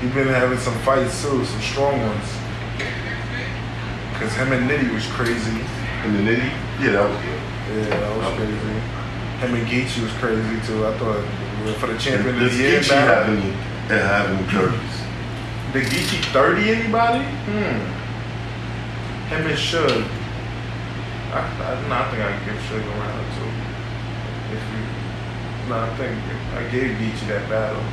he 0.00 0.08
been 0.14 0.28
having 0.28 0.58
some 0.58 0.72
fights 0.78 1.20
too, 1.20 1.44
some 1.44 1.60
strong 1.60 2.00
ones. 2.00 2.24
Cause 4.14 4.32
him 4.34 4.50
and 4.54 4.68
Nitty 4.68 4.94
was 4.94 5.06
crazy 5.08 5.60
in 6.08 6.24
the 6.24 6.32
nitty. 6.32 6.50
Yeah, 6.80 6.92
that 6.92 7.10
was 7.10 7.18
good. 7.20 7.40
Yeah, 7.68 8.00
that 8.00 8.16
was 8.16 8.32
crazy. 8.36 8.80
Him 9.38 9.54
and 9.54 9.66
Geechee 9.68 10.02
was 10.02 10.12
crazy 10.18 10.66
too. 10.66 10.86
I 10.86 10.96
thought 10.98 11.22
for 11.78 11.86
the 11.86 11.98
champion 11.98 12.34
of 12.36 12.40
Does 12.40 12.56
the 12.56 12.62
year 12.62 12.80
Geechee 12.80 13.28
any, 13.28 13.52
have 13.90 14.30
any 14.30 14.42
30s? 14.48 15.72
Did 15.72 15.84
Geechee 15.92 16.24
30 16.32 16.70
anybody? 16.70 17.24
Hmm. 17.44 17.78
Him 19.28 19.46
and 19.46 19.58
Suge. 19.58 20.08
I, 21.28 21.44
I, 21.44 21.88
no, 21.88 21.94
I 21.94 22.08
think 22.08 22.24
I 22.24 22.32
can 22.32 22.44
give 22.48 22.62
Suge 22.64 22.82
a 22.82 22.94
round 22.96 23.28
too. 23.36 23.52
If 24.56 24.62
you, 24.64 24.80
no, 25.68 25.76
I 25.76 25.96
think 25.96 26.16
I 26.56 26.62
gave 26.72 26.96
Geechee 26.96 27.28
that 27.28 27.48
battle. 27.50 27.84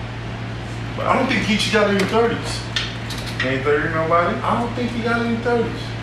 But 0.95 1.07
I 1.07 1.20
don't 1.20 1.28
think 1.28 1.43
Geechee 1.43 1.74
got 1.74 1.89
any 1.89 1.99
30s. 1.99 3.45
ain't 3.45 3.63
30 3.63 3.93
nobody. 3.93 4.38
I 4.39 4.61
don't 4.61 4.74
think 4.74 4.91
he 4.91 5.03
got 5.03 5.22
any 5.26 5.36
30s. 5.38 5.94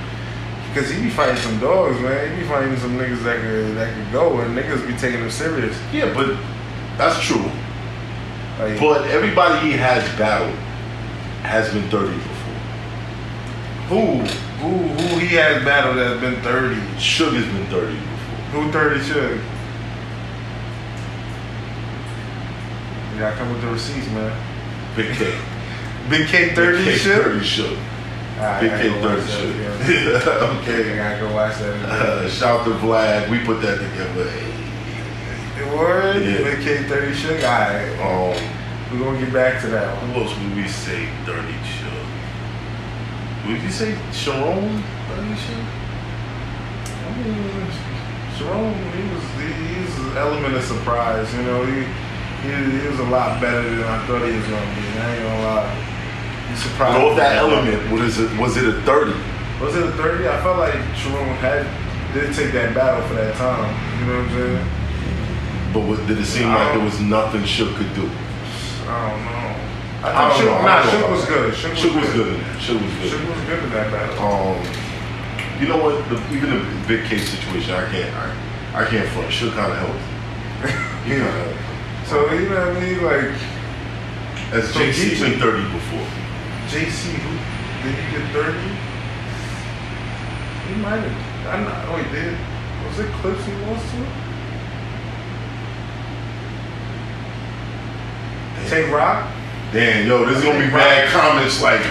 Cause 0.74 0.88
he 0.90 1.02
be 1.02 1.10
fighting 1.10 1.36
some 1.36 1.58
dogs, 1.60 2.00
man. 2.00 2.34
He 2.34 2.42
be 2.42 2.48
fighting 2.48 2.74
some 2.78 2.96
niggas 2.96 3.22
that 3.24 3.40
could 3.42 3.76
that 3.76 3.94
could 3.94 4.10
go, 4.12 4.40
and 4.40 4.56
niggas 4.56 4.86
be 4.86 4.94
taking 4.96 5.20
him 5.20 5.30
serious. 5.30 5.76
Yeah, 5.92 6.12
but 6.14 6.36
that's 6.96 7.20
true. 7.22 7.44
Like, 8.58 8.80
But 8.80 9.06
everybody 9.08 9.66
he 9.70 9.72
has 9.76 10.02
battled 10.18 10.56
has 11.42 11.70
been 11.74 11.88
30 11.90 12.06
before. 12.14 12.54
who 13.88 14.16
who 14.62 14.78
who 14.88 15.18
he 15.18 15.34
has 15.36 15.62
battled 15.64 15.98
that's 15.98 16.20
been 16.20 16.40
30? 16.42 16.98
Sugar's 16.98 17.44
been 17.44 17.66
30 17.66 17.92
before. 17.92 18.62
Who 18.62 18.72
30 18.72 19.00
Sugar? 19.04 19.40
You 23.12 23.18
gotta 23.18 23.36
come 23.36 23.52
with 23.52 23.60
the 23.60 23.68
receipts, 23.68 24.06
man. 24.08 24.32
Big 24.96 25.14
K. 25.16 25.34
Big 26.08 26.28
K 26.28 26.54
30 26.54 26.76
Big 26.78 26.84
K 26.86 26.96
should? 26.96 27.22
30 27.24 27.44
Sugar. 27.44 27.80
Big 28.60 28.70
I 28.72 28.82
K 28.82 28.88
go 28.88 29.00
30 29.00 29.20
watch 29.20 29.30
that 29.30 30.28
I 30.28 30.58
okay. 30.60 30.96
gotta 30.96 31.20
go 31.20 31.34
watch 31.34 31.58
that 31.58 31.74
Uh, 31.88 32.28
shout 32.38 32.64
to 32.64 32.70
Vlad. 32.74 33.30
We 33.30 33.38
put 33.44 33.60
that 33.62 33.78
together. 33.78 34.28
Hey. 34.30 34.50
Word? 35.76 36.22
yeah. 36.24 36.38
Big 36.38 36.60
K 36.64 36.82
30 36.88 37.14
should? 37.14 37.44
Alright, 37.44 37.98
Um, 38.00 38.36
we're 38.90 39.04
gonna 39.04 39.18
get 39.24 39.32
back 39.32 39.60
to 39.62 39.68
that 39.68 39.96
one. 40.02 40.10
who 40.12 40.20
else 40.22 40.36
would 40.38 40.54
we 40.56 40.66
say 40.68 41.08
30 41.24 41.52
Sugar? 41.64 42.06
Would 43.48 43.62
you 43.62 43.70
say 43.70 43.96
Sharon 44.12 44.82
30 45.08 45.36
Sugar? 45.36 45.66
I 47.04 47.16
mean, 47.16 47.66
Jerome, 48.38 48.74
he 48.92 49.02
was 49.14 49.24
he, 49.38 49.46
he 49.74 49.80
was 49.84 49.98
an 49.98 50.16
element 50.16 50.54
of 50.56 50.64
surprise. 50.64 51.32
You 51.34 51.42
know, 51.42 51.64
he, 51.66 51.84
he 52.42 52.80
he 52.80 52.88
was 52.88 52.98
a 53.00 53.04
lot 53.04 53.40
better 53.40 53.62
than 53.62 53.84
I 53.84 54.06
thought 54.06 54.22
he 54.26 54.32
was 54.36 54.44
gonna 54.46 54.74
be. 54.74 54.98
I 54.98 55.14
ain't 55.14 55.22
gonna 55.22 55.42
lie. 55.42 55.88
Surprised. 56.56 57.02
Of 57.04 57.16
that 57.16 57.36
element, 57.36 57.90
what 57.90 58.02
is 58.02 58.18
it? 58.18 58.30
Was 58.38 58.56
it 58.56 58.66
a 58.66 58.80
30? 58.82 59.12
Was 59.62 59.76
it 59.76 59.84
a 59.86 59.92
thirty? 59.92 60.26
I 60.26 60.42
felt 60.42 60.58
like 60.58 60.74
Jerome 60.98 61.38
had 61.38 61.62
did 62.12 62.34
take 62.34 62.50
that 62.50 62.74
battle 62.74 63.06
for 63.06 63.14
that 63.14 63.36
time. 63.36 63.70
You 64.00 64.06
know 64.10 64.18
what 64.18 64.26
I'm 64.26 64.34
saying? 64.34 65.72
But 65.72 65.80
was, 65.86 65.98
did 66.10 66.18
it 66.18 66.26
seem 66.26 66.48
like 66.48 66.74
there 66.74 66.84
was 66.84 66.98
nothing 67.00 67.44
Shook 67.44 67.76
could 67.76 67.94
do? 67.94 68.10
I 68.90 69.06
don't 69.06 69.22
know. 69.22 69.54
I 70.02 70.10
I 70.10 70.34
think 70.34 70.34
don't 70.34 70.34
Shook, 70.34 70.50
know. 70.50 70.66
Nah, 70.66 70.82
Shook 70.90 71.10
was 71.14 71.24
good. 71.30 71.54
Shook, 71.54 71.74
Shook 71.76 71.94
was 71.94 72.04
was 72.04 72.12
good 72.12 72.28
in. 72.34 72.40
Shook 72.58 72.82
was 72.82 72.92
good. 72.98 73.10
Shook 73.14 73.22
was 73.22 73.44
good 73.46 73.62
in 73.62 73.70
that 73.70 73.88
battle. 73.94 74.18
Um, 74.18 74.58
you 75.62 75.68
know 75.70 75.78
what? 75.78 75.94
The, 76.10 76.18
even 76.34 76.50
the 76.50 76.62
big 76.88 77.06
case 77.06 77.30
situation, 77.30 77.70
I 77.72 77.86
can't. 77.86 78.10
I, 78.18 78.82
I 78.82 78.84
can't 78.84 79.08
front. 79.14 79.30
Shook 79.32 79.54
kind 79.54 79.70
of 79.70 79.78
helped. 79.78 80.02
He 81.06 81.18
kind 81.18 81.22
of 81.22 81.34
helped. 81.34 82.08
So 82.10 82.32
you 82.34 82.48
know 82.50 82.66
what 82.66 82.76
I 82.76 82.80
mean? 82.82 82.98
Like 83.02 83.30
As 84.50 84.74
So 84.74 84.80
JC 84.80 85.22
been 85.22 85.38
30 85.38 85.70
before. 85.70 86.21
JC, 86.72 87.12
did 87.12 87.94
he 87.94 88.16
get 88.16 88.32
thirty? 88.32 88.68
He 90.66 90.74
might 90.80 91.04
have. 91.04 91.52
I'm 91.52 91.64
not. 91.64 91.84
Oh, 91.86 91.96
Wait, 91.96 92.10
did 92.10 92.32
was 92.88 92.98
it 92.98 93.12
Clips 93.20 93.44
he 93.44 93.52
lost 93.68 93.84
to? 93.92 94.00
Tay 98.70 98.90
Roc. 98.90 99.28
Damn, 99.70 100.06
yo, 100.06 100.24
this 100.24 100.38
is 100.38 100.44
gonna 100.44 100.64
be 100.64 100.70
bad 100.70 101.12
comments 101.12 101.60
like, 101.60 101.82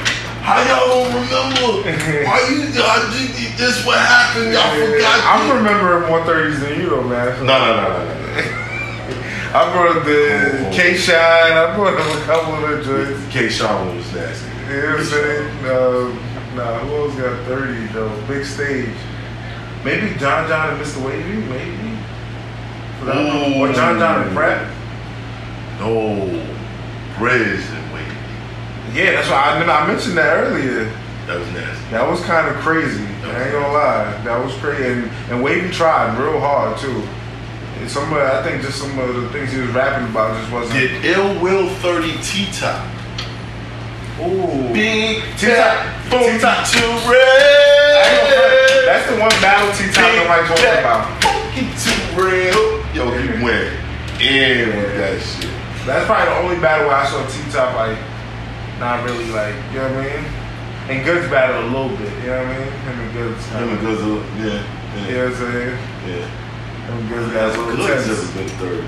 how 0.41 0.57
y'all 0.65 1.05
don't 1.05 1.13
remember? 1.13 2.25
Why 2.25 2.41
you, 2.49 2.73
y'all 2.73 3.05
did 3.13 3.53
this? 3.61 3.85
What 3.85 3.99
happened? 3.99 4.51
Y'all 4.51 4.65
forgot. 4.73 5.21
I'm 5.29 5.47
this?" 5.47 5.57
remembering 5.57 6.09
more 6.09 6.25
thirties 6.25 6.59
than 6.59 6.79
you 6.81 6.89
though, 6.89 7.03
man. 7.03 7.45
No, 7.45 7.53
no, 7.59 7.75
no, 7.77 7.85
no. 7.85 8.17
I 9.53 9.71
brought 9.73 10.05
the 10.05 10.09
Oh. 10.09 10.65
oh, 10.65 10.69
oh. 10.69 10.73
K 10.73 10.97
Shine. 10.97 11.53
I 11.53 11.75
brought 11.75 11.93
a 11.93 12.25
couple 12.25 12.55
of 12.55 12.83
the 12.83 12.83
joints. 12.83 13.31
K. 13.31 13.47
Shine 13.47 13.95
was 13.95 14.11
nasty. 14.11 14.50
You 14.71 14.81
know 14.81 14.87
what 14.87 14.99
I'm 14.99 15.05
saying? 15.05 16.55
Nah, 16.55 16.79
who 16.79 16.95
else 16.95 17.15
got 17.15 17.45
30 17.45 17.87
though? 17.87 18.27
Big 18.27 18.45
stage. 18.45 18.95
Maybe 19.83 20.17
John 20.17 20.47
John 20.47 20.69
and 20.69 20.81
Mr. 20.81 21.05
Wavy, 21.05 21.41
maybe. 21.47 21.95
One. 23.03 23.69
Or 23.69 23.73
John 23.73 23.99
John 23.99 24.21
and 24.21 24.31
mm. 24.31 24.35
Pratt. 24.35 24.71
No, 25.79 26.15
Briz 27.15 27.67
and 27.73 27.93
Wavy. 27.93 28.97
Yeah, 28.97 29.11
that's 29.11 29.29
why 29.29 29.61
I, 29.61 29.83
I 29.83 29.87
mentioned 29.87 30.17
that 30.17 30.37
earlier. 30.37 30.85
That 31.27 31.39
was 31.39 31.47
nasty. 31.51 31.91
That 31.91 32.09
was 32.09 32.21
kind 32.21 32.47
of 32.47 32.61
crazy. 32.61 33.03
I 33.03 33.43
ain't 33.43 33.51
gonna 33.51 33.73
lie. 33.73 34.23
That 34.23 34.43
was 34.43 34.53
crazy. 34.55 34.83
And, 34.83 35.11
and 35.29 35.43
Wavy 35.43 35.69
tried 35.69 36.17
real 36.17 36.39
hard 36.39 36.77
too. 36.77 37.05
And 37.79 37.89
some 37.89 38.13
of, 38.13 38.19
I 38.19 38.43
think 38.43 38.61
just 38.61 38.79
some 38.79 38.97
of 38.99 39.15
the 39.15 39.29
things 39.29 39.51
he 39.51 39.59
was 39.59 39.71
rapping 39.71 40.09
about 40.09 40.39
just 40.39 40.51
wasn't. 40.51 40.79
Did 40.79 41.03
Ill 41.05 41.41
Will 41.41 41.67
30 41.75 42.21
T-Top? 42.21 43.00
Ooh. 44.21 44.73
Big 44.73 45.23
T-Top. 45.37 45.57
Tap, 45.57 46.11
T-Top. 46.11 46.11
to 46.11 46.13
I 46.13 46.21
ain't 46.21 46.41
gonna 46.41 46.99
front. 46.99 47.09
red. 47.09 48.85
That's 48.85 49.05
the 49.09 49.17
one 49.17 49.31
battle 49.41 49.71
T 49.73 49.89
Top 49.89 50.13
nobody 50.13 50.47
talking 50.47 50.79
about. 50.83 51.07
Funky 51.23 51.65
too 51.79 51.97
real. 52.13 52.81
Yo, 52.93 53.09
he 53.17 53.27
went 53.41 53.71
in 54.21 54.75
with 54.77 54.93
that 54.99 55.17
shit. 55.21 55.49
That's 55.87 56.05
probably 56.05 56.29
the 56.29 56.37
only 56.43 56.59
battle 56.61 56.87
where 56.87 56.97
I 56.97 57.07
saw 57.09 57.25
T 57.25 57.39
Top 57.49 57.73
like 57.75 57.97
not 58.79 59.05
really 59.05 59.25
like, 59.31 59.55
you 59.71 59.79
know 59.79 59.89
what 59.93 60.05
I 60.05 60.17
mean? 60.17 60.25
And 60.89 61.05
Goodz 61.05 61.29
battle 61.29 61.61
a 61.61 61.69
little 61.69 61.95
bit, 61.95 62.11
you 62.21 62.29
know 62.29 62.41
what 62.41 62.51
I 62.51 62.59
mean? 62.59 62.71
Him 62.71 62.99
and 62.99 63.13
Goodz. 63.13 63.45
Him 63.47 63.69
and 63.69 63.79
Goodz, 63.79 64.01
yeah, 64.01 65.07
You 65.07 65.17
know 65.17 65.23
what 65.25 65.33
I'm 65.33 65.39
saying? 65.39 65.77
yeah. 66.09 66.25
Him 66.85 66.97
and 66.97 67.09
Goodz 67.09 67.33
got 67.33 67.55
a 67.55 67.61
little 67.61 67.75
Goodz 67.77 68.05
has 68.05 68.31
been 68.31 68.49
third. 68.57 68.83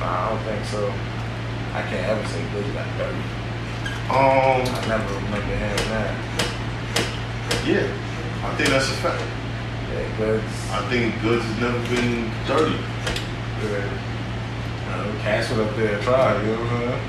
Nah, 0.00 0.10
I 0.10 0.28
don't 0.30 0.42
think 0.44 0.64
so. 0.64 0.92
I 1.72 1.82
can't 1.88 2.04
ever 2.08 2.26
say 2.28 2.42
Goodz 2.52 2.72
got 2.72 2.88
30. 2.98 3.39
Um, 4.10 4.66
I 4.66 4.82
never 4.88 5.14
remember 5.14 5.40
hearing 5.46 5.86
that. 5.94 6.10
yeah, 7.64 7.86
I 8.42 8.44
think 8.56 8.68
that's 8.70 8.88
a 8.90 8.94
fact. 8.94 9.22
Yeah, 9.92 10.16
Goodz. 10.18 10.44
I 10.70 10.72
think 10.90 11.20
Goodz 11.22 11.44
has 11.44 11.58
never 11.60 11.78
been 11.94 12.28
30. 12.46 12.76
Good. 13.62 13.84
Uh, 14.88 15.12
Cass 15.22 15.48
went 15.50 15.62
up 15.62 15.76
there 15.76 15.94
and 15.94 16.02
tried, 16.02 16.40
you 16.42 16.48
know 16.52 16.58
what 16.58 16.72
I'm 16.72 16.78
saying? 16.90 17.00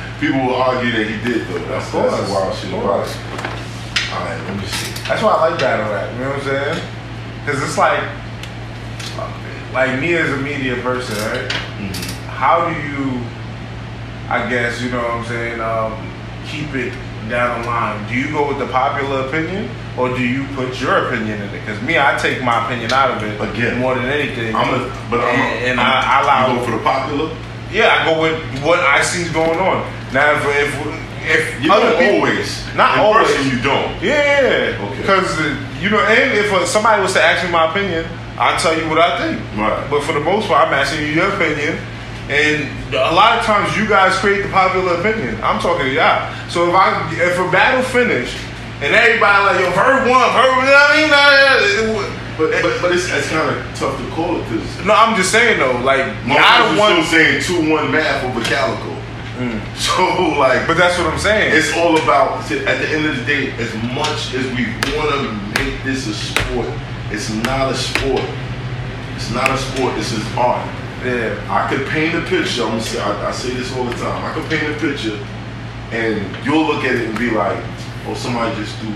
People 0.20 0.40
will 0.46 0.56
argue 0.56 0.90
that 0.90 1.06
he 1.06 1.16
did 1.22 1.46
though. 1.46 1.58
That's, 1.66 1.86
Of 1.86 1.92
course, 1.92 2.10
that's 2.10 2.28
wild 2.30 2.54
shit 2.56 2.72
about 2.74 3.06
it. 3.06 3.16
All 4.12 4.24
right, 4.26 4.40
let 4.42 4.54
me 4.58 4.64
see. 4.66 4.90
That's 5.06 5.22
why 5.22 5.30
I 5.30 5.32
like 5.50 5.60
battle 5.60 5.86
rap. 5.94 6.10
You 6.14 6.18
know 6.24 6.30
what 6.30 6.38
I'm 6.38 6.44
saying? 6.44 6.80
Because 7.46 7.62
it's 7.62 7.78
like, 7.78 8.02
like 9.72 10.00
me 10.00 10.14
as 10.16 10.30
a 10.30 10.36
media 10.38 10.74
person, 10.82 11.14
right? 11.30 11.48
Mm-hmm. 11.78 12.26
How 12.28 12.66
do 12.68 12.74
you, 12.74 13.22
I 14.30 14.48
guess, 14.48 14.80
you 14.80 14.90
know 14.90 14.98
what 15.02 15.10
I'm 15.10 15.24
saying, 15.26 15.60
um, 15.60 15.92
keep 16.46 16.72
it 16.74 16.92
down 17.28 17.62
the 17.62 17.66
line? 17.68 18.08
Do 18.08 18.14
you 18.14 18.30
go 18.32 18.46
with 18.48 18.58
the 18.58 18.66
popular 18.68 19.26
opinion, 19.26 19.68
or 19.98 20.08
do 20.16 20.22
you 20.22 20.46
put 20.54 20.80
your 20.80 21.06
opinion 21.08 21.42
in 21.42 21.48
it? 21.48 21.60
Because 21.60 21.80
me, 21.82 21.98
I 21.98 22.16
take 22.18 22.42
my 22.42 22.64
opinion 22.64 22.92
out 22.92 23.10
of 23.10 23.22
it 23.22 23.40
Again, 23.40 23.78
more 23.78 23.94
than 23.94 24.06
anything. 24.06 24.54
I'm 24.54 24.74
a, 24.74 24.78
but 25.10 25.20
I'm 25.20 25.26
a, 25.26 25.42
and, 25.42 25.64
and 25.72 25.80
I'm, 25.80 25.86
I, 25.86 26.18
I 26.18 26.22
allow 26.22 26.52
you 26.54 26.58
go 26.60 26.64
for 26.64 26.70
the 26.78 26.82
popular. 26.82 27.36
Yeah, 27.72 27.94
I 28.02 28.04
go 28.14 28.20
with 28.22 28.38
what 28.64 28.80
I 28.80 29.02
see 29.02 29.30
going 29.32 29.58
on. 29.58 29.86
Now, 30.12 30.32
if 30.34 30.42
if, 30.46 31.56
if 31.58 31.62
You 31.64 31.72
other 31.72 31.90
don't 31.90 31.98
people, 32.00 32.16
always. 32.26 32.74
not 32.74 32.94
In 32.94 33.00
always, 33.04 33.26
person, 33.28 33.50
you 33.50 33.62
don't. 33.62 34.02
Yeah, 34.02 34.78
Okay. 34.90 35.00
Because 35.00 35.38
uh, 35.38 35.54
you 35.80 35.90
know, 35.90 36.00
and 36.00 36.32
if 36.38 36.52
uh, 36.52 36.66
somebody 36.66 37.02
was 37.02 37.12
to 37.14 37.22
ask 37.22 37.44
me 37.44 37.50
my 37.52 37.70
opinion, 37.70 38.06
I'll 38.38 38.58
tell 38.58 38.76
you 38.76 38.88
what 38.88 38.98
I 38.98 39.18
think. 39.18 39.38
Right. 39.56 39.86
But 39.90 40.02
for 40.02 40.12
the 40.14 40.20
most 40.20 40.48
part, 40.48 40.66
I'm 40.66 40.74
asking 40.74 41.02
you 41.02 41.12
your 41.14 41.28
opinion, 41.34 41.78
And 42.30 42.94
a 42.94 43.10
lot 43.12 43.38
of 43.38 43.44
times 43.44 43.76
you 43.76 43.88
guys 43.88 44.14
create 44.18 44.42
the 44.42 44.48
popular 44.50 44.94
opinion. 45.02 45.34
I'm 45.42 45.60
talking 45.60 45.86
to 45.86 45.92
y'all. 45.92 46.30
So 46.48 46.68
if 46.68 46.74
I 46.74 47.10
if 47.18 47.34
a 47.38 47.50
battle 47.50 47.82
finished 47.82 48.38
and 48.80 48.94
everybody 48.94 49.44
like 49.44 49.58
yo 49.60 49.70
Verb 49.74 50.06
won, 50.08 50.30
Verb, 50.30 50.46
you 50.62 50.70
know 50.70 50.78
what 50.78 50.90
I 50.90 50.96
mean? 50.96 51.10
Nah, 51.10 52.06
it- 52.06 52.16
But 52.38 52.62
but, 52.62 52.72
but 52.80 52.92
it's, 52.92 53.10
it's 53.12 53.28
kind 53.28 53.50
of 53.50 53.58
tough 53.76 53.98
to 54.00 54.06
call 54.16 54.40
it 54.40 54.44
because 54.48 54.64
no, 54.86 54.94
I'm 54.94 55.14
just 55.16 55.30
saying 55.30 55.58
though, 55.58 55.76
like 55.84 56.00
I 56.30 56.64
don't 56.64 56.78
want, 56.78 57.04
still 57.04 57.20
saying 57.20 57.42
two 57.42 57.68
one 57.70 57.90
Math 57.92 58.24
over 58.24 58.40
Calicoe. 58.46 58.96
Mm. 59.36 59.60
So 59.76 60.38
like, 60.38 60.66
but 60.66 60.76
that's 60.78 60.96
what 60.98 61.08
I'm 61.12 61.18
saying. 61.18 61.52
it's 61.56 61.74
all 61.76 61.98
about 62.00 62.46
at 62.50 62.78
the 62.80 62.88
end 62.88 63.04
of 63.06 63.16
the 63.18 63.24
day. 63.26 63.50
As 63.58 63.74
much 63.92 64.32
as 64.38 64.46
we 64.56 64.70
want 64.96 65.10
to 65.18 65.32
make 65.60 65.82
this 65.84 66.06
a 66.06 66.14
sport, 66.14 66.68
it's 67.10 67.28
not 67.44 67.72
a 67.72 67.74
sport. 67.76 68.22
It's 69.16 69.30
not 69.32 69.50
a 69.50 69.58
sport. 69.58 69.94
This 69.96 70.12
is 70.12 70.24
art. 70.36 70.64
Yeah, 71.04 71.46
I 71.48 71.68
could 71.68 71.86
paint 71.88 72.14
a 72.14 72.20
picture. 72.22 72.64
I'm 72.64 72.80
say, 72.80 73.00
I, 73.00 73.28
I 73.28 73.32
say 73.32 73.54
this 73.54 73.74
all 73.76 73.84
the 73.84 73.94
time. 73.96 74.24
I 74.24 74.34
could 74.34 74.48
paint 74.50 74.68
a 74.74 74.78
picture, 74.78 75.18
and 75.92 76.44
you'll 76.44 76.66
look 76.66 76.84
at 76.84 76.94
it 76.94 77.08
and 77.08 77.18
be 77.18 77.30
like, 77.30 77.62
"Oh, 78.06 78.14
somebody 78.14 78.54
just 78.56 78.76
threw 78.78 78.92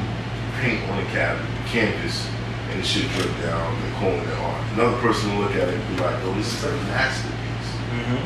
paint 0.60 0.88
on 0.90 1.02
the 1.02 1.10
cabin, 1.10 1.46
canvas, 1.66 2.28
and 2.70 2.80
the 2.80 2.84
shit 2.84 3.10
dripped 3.12 3.40
down 3.40 3.74
and 3.74 3.94
calling 3.96 4.20
it 4.20 4.38
art." 4.38 4.72
Another 4.74 4.96
person 5.00 5.34
will 5.34 5.44
look 5.44 5.56
at 5.56 5.68
it 5.68 5.74
and 5.74 5.96
be 5.96 6.02
like, 6.02 6.16
"Oh, 6.24 6.34
this 6.34 6.52
is 6.52 6.64
a 6.64 6.72
masterpiece. 6.92 7.70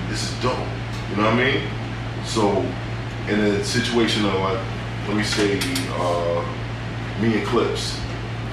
This 0.08 0.22
is 0.24 0.42
dope." 0.42 0.58
You 1.10 1.16
know 1.16 1.24
what 1.24 1.34
I 1.34 1.52
mean? 1.52 1.62
So, 2.24 2.66
in 3.28 3.40
a 3.40 3.64
situation 3.64 4.24
of 4.26 4.34
like, 4.34 4.60
let 5.06 5.16
me 5.16 5.22
say, 5.22 5.58
uh, 5.92 6.44
me 7.20 7.38
and 7.38 7.46
Clips, 7.46 7.98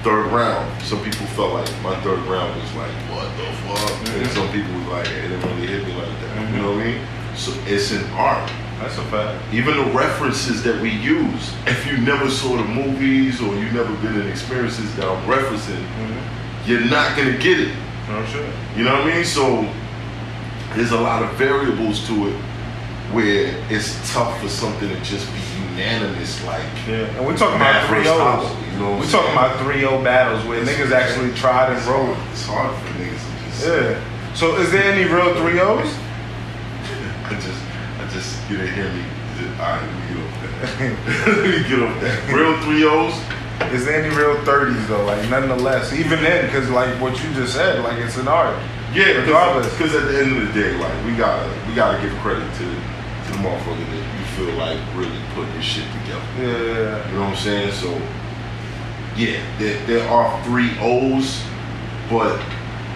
third 0.06 0.26
round. 0.30 0.82
Some 0.82 1.02
people 1.02 1.26
felt 1.34 1.52
like 1.52 1.82
my 1.82 2.00
third 2.02 2.20
round 2.26 2.54
was 2.62 2.72
like, 2.74 2.92
what 3.10 3.26
the 3.36 3.50
fuck? 3.66 4.14
And 4.14 4.30
some 4.30 4.46
people 4.52 4.72
was 4.78 4.86
like, 4.86 5.08
it 5.08 5.22
didn't 5.22 5.42
really 5.42 5.66
hit 5.66 5.84
me 5.84 5.94
like 5.94 6.06
that. 6.06 6.36
You 6.36 6.46
mm-hmm. 6.46 6.56
know 6.58 6.70
what 6.76 6.80
I 6.80 6.84
mean? 6.84 7.06
So 7.34 7.52
it's 7.66 7.90
an 7.90 8.08
art. 8.12 8.48
that's 8.78 8.96
a 8.98 9.02
fact. 9.06 9.42
Even 9.52 9.76
the 9.76 9.90
references 9.90 10.62
that 10.62 10.80
we 10.80 10.90
use, 10.90 11.52
if 11.66 11.84
you 11.88 11.98
never 11.98 12.30
saw 12.30 12.56
the 12.56 12.68
movies 12.68 13.40
or 13.40 13.52
you 13.56 13.68
never 13.72 13.92
been 13.96 14.20
in 14.20 14.28
experiences 14.28 14.94
that 14.94 15.08
I'm 15.08 15.26
referencing, 15.26 15.82
mm-hmm. 15.82 16.70
you're 16.70 16.86
not 16.88 17.16
gonna 17.16 17.36
get 17.36 17.58
it. 17.58 17.74
No 18.06 18.24
shit. 18.26 18.48
You 18.76 18.84
know 18.84 18.92
what 18.92 19.10
I 19.10 19.16
mean? 19.16 19.24
So 19.24 19.68
there's 20.76 20.92
a 20.92 21.00
lot 21.00 21.24
of 21.24 21.34
variables 21.34 22.06
to 22.06 22.28
it 22.28 22.36
where 23.10 23.60
it's 23.70 24.12
tough 24.12 24.40
for 24.40 24.48
something 24.48 24.88
to 24.88 25.00
just 25.02 25.26
be 25.32 25.40
unanimous 25.66 26.44
like 26.44 26.62
Yeah, 26.86 27.06
and 27.16 27.26
we're 27.26 27.36
talking 27.36 27.56
about 27.56 27.88
three 27.88 28.06
O's. 28.06 28.65
Know 28.78 28.98
We're 28.98 29.10
talking 29.10 29.32
about 29.32 29.58
three 29.60 29.84
O 29.84 30.02
battles 30.02 30.44
where 30.46 30.62
niggas 30.64 30.92
actually 30.92 31.32
tried 31.34 31.72
and 31.72 31.82
rolled. 31.86 32.16
It's 32.32 32.44
hard 32.44 32.76
for 32.76 32.88
niggas 33.00 33.24
to 33.24 33.44
just 33.44 33.66
Yeah. 33.66 34.34
So 34.34 34.56
is 34.56 34.70
there 34.70 34.84
any 34.92 35.10
real 35.10 35.34
three 35.36 35.58
O's? 35.60 35.88
I 37.24 37.38
just 37.40 37.62
I 37.98 38.08
just 38.12 38.50
you 38.50 38.58
didn't 38.58 38.74
hear 38.74 38.92
me. 38.92 39.04
Alright, 39.58 39.80
let 39.80 39.92
me 39.96 40.14
get 40.14 40.20
off 40.20 40.40
that. 40.40 41.26
let 41.26 41.48
me 41.48 41.68
get 41.68 41.82
off 41.82 42.00
that. 42.02 42.32
Real 42.32 42.60
three 42.62 42.84
O's. 42.84 43.16
Is 43.72 43.86
there 43.86 44.04
any 44.04 44.14
real 44.14 44.36
thirties 44.44 44.86
though? 44.88 45.04
Like 45.06 45.28
nonetheless, 45.30 45.92
even 45.94 46.20
then, 46.20 46.46
because 46.46 46.68
like 46.68 47.00
what 47.00 47.12
you 47.24 47.32
just 47.32 47.54
said, 47.54 47.82
like 47.82 47.98
it's 47.98 48.18
an 48.18 48.28
art. 48.28 48.60
Yeah, 48.92 49.24
regardless. 49.24 49.70
Because 49.72 49.94
at 49.94 50.04
the 50.12 50.20
end 50.20 50.36
of 50.36 50.46
the 50.46 50.52
day, 50.52 50.76
like 50.76 51.04
we 51.06 51.16
gotta 51.16 51.48
we 51.66 51.74
gotta 51.74 52.00
give 52.00 52.16
credit 52.18 52.44
to 52.44 52.64
to 53.26 53.32
the 53.32 53.38
motherfucker 53.38 53.86
that 53.90 54.04
you 54.18 54.24
feel 54.36 54.54
like 54.54 54.78
really 54.94 55.18
putting 55.34 55.52
this 55.54 55.64
shit 55.64 55.84
together. 56.04 56.22
Yeah. 56.38 57.08
You 57.08 57.14
know 57.14 57.20
what 57.22 57.30
I'm 57.30 57.36
saying? 57.36 57.72
So, 57.72 57.90
yeah, 59.16 59.40
there, 59.58 59.86
there 59.86 60.08
are 60.08 60.42
three 60.44 60.76
O's, 60.78 61.42
but 62.10 62.38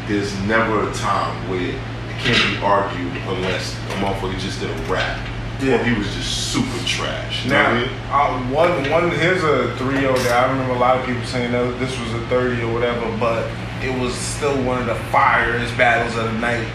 there's 0.07 0.39
never 0.43 0.89
a 0.89 0.93
time 0.95 1.49
where 1.49 1.71
it 1.71 2.19
can't 2.19 2.59
be 2.59 2.63
argued 2.65 3.17
unless 3.27 3.75
a 3.75 3.95
motherfucker 4.03 4.39
just 4.39 4.61
did 4.61 4.71
a 4.71 4.83
rap. 4.93 5.27
Yeah. 5.61 5.81
Or 5.81 5.85
he 5.85 5.97
was 5.97 6.07
just 6.15 6.53
super 6.53 6.87
trash. 6.87 7.45
You 7.45 7.51
know 7.51 7.63
what 7.63 7.73
I 7.73 7.81
mean? 7.81 7.91
Now, 8.09 8.27
uh, 8.27 8.41
one 8.49 8.91
one 8.91 9.11
here's 9.11 9.45
a 9.45 9.77
three 9.77 10.07
O 10.07 10.17
that 10.17 10.45
I 10.45 10.51
remember 10.51 10.75
a 10.75 10.79
lot 10.79 10.99
of 10.99 11.07
people 11.07 11.25
saying 11.25 11.53
that 11.53 11.79
this 11.79 11.99
was 12.01 12.15
a 12.15 12.27
thirty 12.29 12.63
or 12.63 12.73
whatever, 12.73 13.15
but 13.19 13.51
it 13.83 13.99
was 13.99 14.15
still 14.15 14.57
one 14.65 14.81
of 14.81 14.87
the 14.87 14.95
fireest 15.13 15.77
battles 15.77 16.17
of 16.17 16.33
the 16.33 16.39
night. 16.39 16.67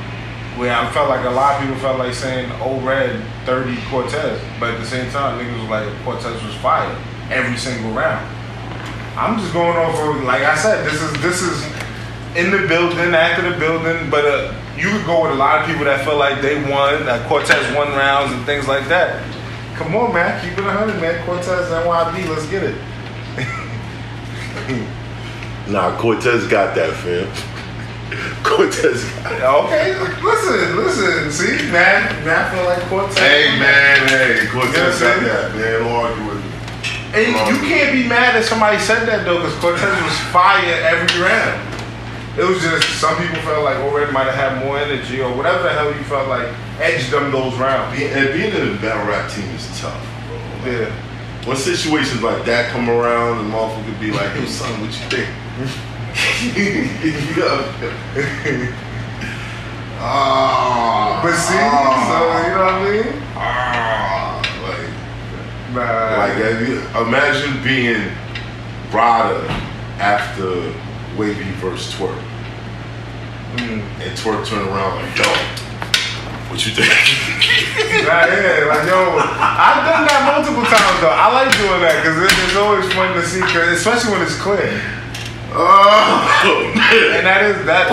Where 0.57 0.73
I 0.73 0.89
felt 0.93 1.09
like 1.09 1.25
a 1.25 1.29
lot 1.29 1.55
of 1.55 1.61
people 1.61 1.81
felt 1.81 1.99
like 1.99 2.13
saying 2.13 2.49
"Oh 2.61 2.79
Red 2.81 3.23
30 3.45 3.75
Cortez," 3.89 4.39
but 4.59 4.75
at 4.75 4.79
the 4.79 4.85
same 4.85 5.11
time, 5.11 5.39
niggas 5.39 5.59
was 5.59 5.69
like 5.69 6.03
Cortez 6.03 6.41
was 6.43 6.55
fire 6.55 6.95
every 7.29 7.57
single 7.57 7.91
round. 7.91 8.34
I'm 9.17 9.39
just 9.39 9.53
going 9.53 9.77
off 9.77 9.97
of 9.99 10.23
like 10.23 10.43
I 10.43 10.55
said, 10.55 10.85
this 10.85 11.01
is 11.01 11.11
this 11.21 11.41
is 11.41 11.65
in 12.35 12.51
the 12.51 12.67
building, 12.67 13.15
after 13.15 13.49
the 13.49 13.57
building, 13.57 14.09
but 14.09 14.25
uh, 14.25 14.53
you 14.75 14.89
could 14.89 15.05
go 15.05 15.23
with 15.23 15.31
a 15.31 15.35
lot 15.35 15.61
of 15.61 15.67
people 15.67 15.85
that 15.85 16.03
feel 16.03 16.17
like 16.17 16.41
they 16.41 16.55
won, 16.69 17.05
that 17.05 17.25
Cortez 17.29 17.73
won 17.75 17.87
rounds 17.89 18.33
and 18.33 18.45
things 18.45 18.67
like 18.67 18.87
that. 18.89 19.23
Come 19.75 19.95
on, 19.95 20.13
man, 20.13 20.41
keep 20.43 20.57
it 20.57 20.63
100, 20.63 20.99
man. 20.99 21.25
Cortez 21.25 21.69
NYB, 21.69 22.27
let's 22.27 22.47
get 22.47 22.63
it. 22.63 22.75
Nah, 25.67 25.97
Cortez 25.99 26.47
got 26.47 26.75
that, 26.75 26.93
fam. 26.93 27.25
Cortez 28.43 29.03
got 29.23 29.65
Okay, 29.65 29.97
listen, 30.21 30.77
listen. 30.77 31.31
See, 31.31 31.71
man, 31.71 32.05
man, 32.23 32.45
I 32.45 32.53
feel 32.53 32.65
like 32.65 32.83
Cortez. 32.83 33.17
Hey, 33.17 33.57
man, 33.57 34.07
hey, 34.07 34.41
You 34.41 34.45
know 34.45 34.51
Cortez 34.61 35.01
what 35.01 35.21
got 35.21 35.21
that, 35.25 35.55
man. 35.55 35.79
Don't 35.81 35.91
argue 35.91 36.25
with 36.27 36.34
me. 36.34 36.34
And 37.15 37.31
you 37.47 37.57
can't 37.67 37.93
be 37.93 38.03
mad 38.07 38.35
that 38.35 38.43
somebody 38.43 38.77
said 38.79 39.05
that 39.07 39.23
though, 39.25 39.39
because 39.39 39.55
Cortez 39.59 40.03
was 40.03 40.17
fire 40.35 40.59
every 40.83 41.21
round. 41.23 41.55
It 42.37 42.43
was 42.43 42.59
just 42.61 42.99
some 42.99 43.15
people 43.15 43.39
felt 43.47 43.63
like 43.63 43.77
O'Red 43.77 44.11
might 44.11 44.27
have 44.27 44.35
had 44.35 44.65
more 44.65 44.77
energy 44.77 45.21
or 45.21 45.31
whatever 45.33 45.63
the 45.63 45.69
hell 45.71 45.87
you 45.87 46.03
felt 46.03 46.27
like 46.27 46.47
edged 46.81 47.09
them 47.11 47.31
those 47.31 47.55
rounds. 47.55 47.95
And 47.97 48.33
being 48.33 48.51
in 48.53 48.75
a 48.75 48.81
battle 48.81 49.07
rap 49.07 49.31
team 49.31 49.47
is 49.55 49.65
tough, 49.79 49.95
bro. 50.27 50.35
Like, 50.37 50.65
Yeah. 50.91 50.91
When 51.47 51.55
situations 51.55 52.21
like 52.23 52.43
that 52.45 52.71
come 52.71 52.89
around, 52.89 53.37
the 53.37 53.43
motherfucker 53.55 53.85
could 53.85 53.99
be 54.01 54.11
like, 54.11 54.33
"Yo, 54.35 54.45
son, 54.45 54.81
what 54.81 54.89
you 54.91 55.05
think?" 55.13 55.29
yeah. 57.37 58.71
Ah, 59.99 61.19
But 61.23 61.33
see, 61.35 61.53
so 61.53 61.59
you 61.59 62.51
know 62.51 62.65
what 62.65 62.73
I 62.73 62.83
mean? 62.83 63.21
ah, 63.35 63.94
like 65.75 66.37
imagine 67.07 67.63
being 67.63 68.11
Rada 68.91 69.43
after 69.99 70.71
Wavy 71.17 71.51
verse 71.59 71.93
Twerk. 71.93 72.15
Mm. 73.57 73.83
And 73.99 74.11
Twerk 74.17 74.45
turned 74.45 74.67
around 74.67 75.03
like, 75.03 75.17
yo, 75.17 75.23
what 76.47 76.65
you 76.65 76.71
think? 76.71 76.87
right, 78.07 78.31
yeah, 78.31 78.71
like 78.71 78.87
yo, 78.87 79.19
I've 79.19 79.83
done 79.83 80.07
that 80.07 80.23
multiple 80.31 80.63
times 80.63 81.01
though. 81.03 81.11
I 81.11 81.31
like 81.31 81.51
doing 81.57 81.81
that 81.83 82.03
because 82.03 82.23
it, 82.23 82.31
it's 82.31 82.55
always 82.55 82.87
fun 82.93 83.13
to 83.15 83.23
see, 83.25 83.43
especially 83.43 84.11
when 84.11 84.21
it's 84.21 84.39
clear. 84.39 84.81
Oh, 85.57 86.71
and 87.15 87.25
that 87.25 87.43
is 87.43 87.65
that. 87.65 87.87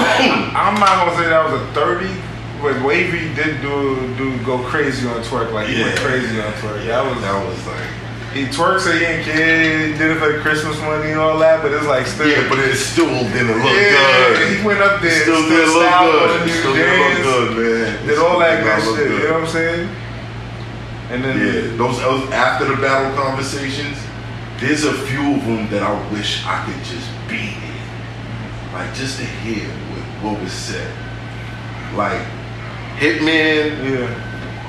I'm 0.54 0.78
not 0.78 1.06
gonna 1.06 1.16
say 1.16 1.30
that 1.30 1.50
was 1.50 1.62
a 1.62 1.66
30 1.74 2.31
but 2.62 2.80
Wavy 2.84 3.34
did 3.34 3.60
do 3.60 4.14
do 4.16 4.38
go 4.44 4.58
crazy 4.62 5.08
on 5.08 5.20
twerk, 5.22 5.52
like 5.52 5.66
he 5.66 5.80
yeah. 5.80 5.86
went 5.86 5.98
crazy 5.98 6.40
on 6.40 6.52
twerk. 6.54 6.78
Yeah, 6.86 7.02
that 7.02 7.10
was 7.10 7.20
that 7.22 7.46
was 7.48 7.66
like 7.66 8.02
he 8.32 8.46
twerks 8.46 8.86
a 8.86 8.96
kid, 8.96 9.98
did 9.98 10.10
it 10.10 10.18
for 10.18 10.32
the 10.32 10.38
Christmas 10.40 10.80
money 10.80 11.10
and 11.10 11.20
all 11.20 11.38
that, 11.40 11.60
but 11.60 11.72
it's 11.72 11.86
like 11.86 12.06
still 12.06 12.28
yeah, 12.28 12.48
but 12.48 12.58
it 12.60 12.76
still 12.76 13.06
didn't 13.06 13.60
look 13.60 13.74
yeah, 13.76 14.38
good. 14.38 14.56
He 14.56 14.64
went 14.64 14.80
up 14.80 15.02
there, 15.02 15.22
still, 15.22 15.42
still 15.42 15.50
didn't 15.50 15.74
look 15.74 16.40
good, 16.40 16.50
still 16.50 16.74
didn't 16.74 17.26
look 17.26 17.54
good, 17.54 17.82
man. 17.82 18.06
Did 18.06 18.18
all 18.18 18.38
that 18.38 18.64
good 18.64 18.96
shit. 18.96 19.08
Good. 19.08 19.22
You 19.22 19.28
know 19.28 19.34
what 19.34 19.42
I'm 19.42 19.48
saying? 19.48 19.96
And 21.10 21.24
then 21.24 21.36
yeah, 21.36 21.76
those 21.76 21.98
after 22.32 22.64
the 22.64 22.80
battle 22.80 23.12
conversations, 23.22 23.98
there's 24.60 24.84
a 24.84 24.94
few 24.94 25.34
of 25.34 25.44
them 25.44 25.68
that 25.68 25.82
I 25.82 25.92
wish 26.12 26.42
I 26.46 26.64
could 26.64 26.82
just 26.84 27.10
be 27.28 27.52
in, 27.52 28.72
like 28.72 28.94
just 28.94 29.18
to 29.18 29.26
hear 29.26 29.68
what, 29.68 30.32
what 30.32 30.40
was 30.40 30.52
said, 30.52 30.88
like 31.96 32.22
Hitman 33.02 33.82
yeah. 33.82 34.06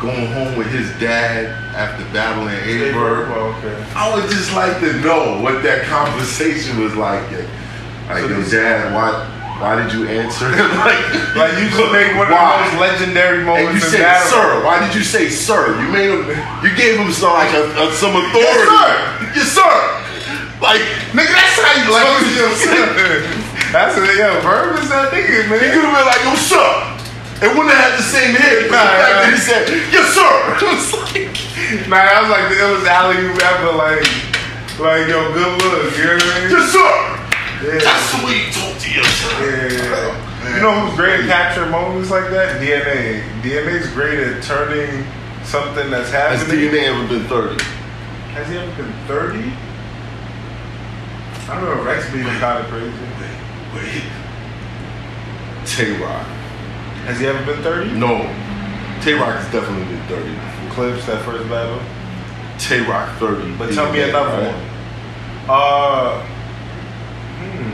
going 0.01 0.25
home 0.33 0.57
with 0.57 0.67
his 0.73 0.89
dad 0.99 1.45
after 1.77 2.03
battling 2.13 2.49
Aye 2.65 2.89
Verb. 2.91 3.29
Oh, 3.29 3.53
okay. 3.61 3.77
I 3.95 4.09
would 4.13 4.25
just 4.29 4.53
like 4.55 4.79
to 4.81 4.93
know 5.01 5.39
what 5.41 5.61
that 5.61 5.85
conversation 5.85 6.81
was 6.81 6.95
like. 6.95 7.21
Like, 8.09 8.25
So 8.25 8.27
yo, 8.27 8.41
this- 8.41 8.51
dad, 8.51 8.89
why, 8.93 9.13
why 9.61 9.77
did 9.77 9.93
you 9.93 10.09
answer? 10.09 10.49
like, 10.81 11.05
Like 11.37 11.53
you 11.61 11.69
just 11.69 11.91
made 11.93 12.17
one 12.17 12.25
of 12.25 12.33
why? 12.33 12.57
the 12.57 12.73
most 12.73 12.81
legendary 12.81 13.45
And 13.45 13.69
you 13.69 13.77
in 13.77 13.79
said, 13.85 14.01
battle. 14.01 14.31
sir. 14.33 14.65
Why 14.65 14.81
did 14.81 14.95
you 14.97 15.03
say, 15.05 15.29
sir? 15.29 15.77
You 15.79 15.87
made 15.93 16.09
him. 16.09 16.25
You 16.65 16.73
gave 16.75 16.97
him 16.97 17.11
some 17.13 17.33
like 17.37 17.53
a, 17.53 17.69
a, 17.85 17.93
some 17.93 18.17
authority. 18.17 18.49
Yes, 18.49 18.65
sir. 18.65 19.29
Yes, 19.37 19.49
sir. 19.53 19.73
Like, 20.57 20.81
nigga, 21.13 21.31
that's 21.37 21.57
how 21.61 21.73
you 21.77 21.89
like. 21.93 22.09
That's 23.73 23.97
it, 23.97 24.05
yo. 24.17 24.39
Verb 24.41 24.77
is 24.77 24.89
that 24.89 25.09
nigga, 25.09 25.43
He 25.43 25.49
man. 25.49 25.59
could 25.73 25.81
have 25.81 25.97
been 25.97 26.05
like, 26.05 26.21
yo, 26.25 26.35
sir. 26.37 26.92
It 27.43 27.51
wouldn't 27.51 27.75
have 27.75 27.91
had 27.91 27.95
the 27.99 28.07
same 28.07 28.31
hit. 28.39 28.71
But 28.71 28.79
the 28.79 28.87
Nah, 28.87 28.87
fact 28.87 29.03
nah. 29.03 29.19
that 29.19 29.31
he 29.35 29.39
said, 29.43 29.63
yes, 29.91 30.07
sir. 30.15 30.31
It's 30.63 30.91
like, 30.95 31.35
Nah, 31.91 31.99
that 32.07 32.23
was 32.23 32.31
like 32.31 32.47
the 32.47 32.57
illest 32.63 32.87
alley 32.87 33.19
you 33.19 33.33
ever 33.35 33.71
like, 33.75 34.07
like 34.79 35.05
yo, 35.11 35.27
good 35.35 35.51
look. 35.59 35.91
You 35.97 36.05
know 36.07 36.15
what 36.15 36.23
I 36.23 36.39
mean? 36.39 36.49
yes, 36.55 36.71
sir. 36.71 36.91
Yeah. 37.63 37.83
That's 37.83 38.07
the 38.15 38.19
way 38.23 38.35
you 38.43 38.47
talk 38.51 38.75
to 38.79 38.87
your 38.91 39.03
sir. 39.03 39.31
Yeah. 39.43 40.55
You 40.55 40.61
know 40.61 40.73
who's 40.87 40.95
great 40.95 41.19
at 41.21 41.27
capturing 41.27 41.71
moments 41.71 42.09
like 42.11 42.29
that? 42.31 42.59
DNA. 42.61 43.23
DNA's 43.41 43.87
great 43.91 44.19
at 44.19 44.43
turning 44.43 45.03
something 45.43 45.89
that's 45.89 46.11
happening. 46.11 46.39
Has 46.39 46.47
happening. 46.47 46.71
DNA 46.71 46.95
ever 46.95 47.07
been 47.07 47.25
30? 47.27 47.63
Has 48.35 48.47
he 48.49 48.57
ever 48.57 48.71
been 48.75 48.93
30? 49.07 49.51
I 51.49 51.59
don't 51.59 51.63
know. 51.77 51.83
Rex 51.83 52.11
being 52.11 52.23
kind 52.39 52.59
of 52.63 52.67
crazy. 52.71 52.91
Wait. 53.75 54.03
Tay 55.65 55.91
Roc. 56.03 56.27
Has 57.05 57.19
he 57.19 57.27
ever 57.27 57.43
been 57.45 57.61
30? 57.63 57.93
No. 57.93 58.17
Tay 59.01 59.13
Roc 59.13 59.35
has 59.35 59.51
definitely 59.51 59.85
been 59.95 60.07
30. 60.07 60.73
Clips 60.73 61.05
that 61.05 61.23
first 61.25 61.47
battle. 61.49 61.79
Tay 62.57 62.81
Roc 62.81 63.09
30. 63.19 63.55
But 63.57 63.73
tell 63.73 63.91
me 63.91 64.01
another 64.01 64.29
right? 64.29 64.53
one. 64.53 64.73
Uh, 65.49 66.23
hmm. 67.37 67.73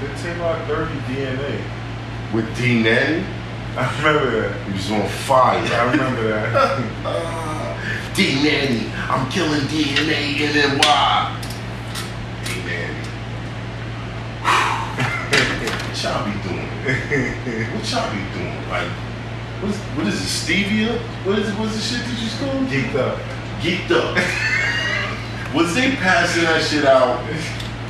Did 0.00 0.16
Tay-Roc 0.16 0.66
30 0.66 0.94
DNA? 1.00 1.60
With 2.32 2.56
D 2.56 2.82
Nanny, 2.82 3.26
I 3.76 3.98
remember 3.98 4.40
that. 4.40 4.66
he 4.66 4.72
was 4.72 4.90
on 4.90 5.06
fire. 5.06 5.58
I 5.58 5.90
remember 5.90 6.28
that. 6.28 6.54
Uh, 7.04 8.14
D 8.14 8.42
Nanny, 8.42 8.90
I'm 8.94 9.30
killing 9.30 9.60
DNA 9.62 10.40
and 10.46 10.54
then 10.54 10.78
why? 10.78 11.38
D 12.44 12.54
Nanny. 12.64 12.94
What 15.68 16.02
y'all 16.02 16.24
be 16.24 16.32
doing? 16.48 16.68
What 17.74 17.90
y'all 17.90 18.10
be 18.12 18.22
doing? 18.38 18.68
Like, 18.70 18.88
what 19.60 19.70
is, 19.70 19.78
what 19.96 20.06
is 20.06 20.16
it, 20.20 20.28
stevia? 20.30 20.98
What 21.26 21.38
is 21.38 21.52
what's 21.56 21.74
the 21.74 21.80
shit 21.82 22.04
that 22.06 22.18
you 22.22 22.30
called? 22.38 22.68
Geeked 22.68 22.94
up. 22.94 23.18
Geeked 23.60 23.90
up. 23.90 24.16
Was 25.54 25.74
they 25.74 25.92
passing 25.96 26.44
that 26.44 26.62
shit 26.62 26.84
out 26.84 27.24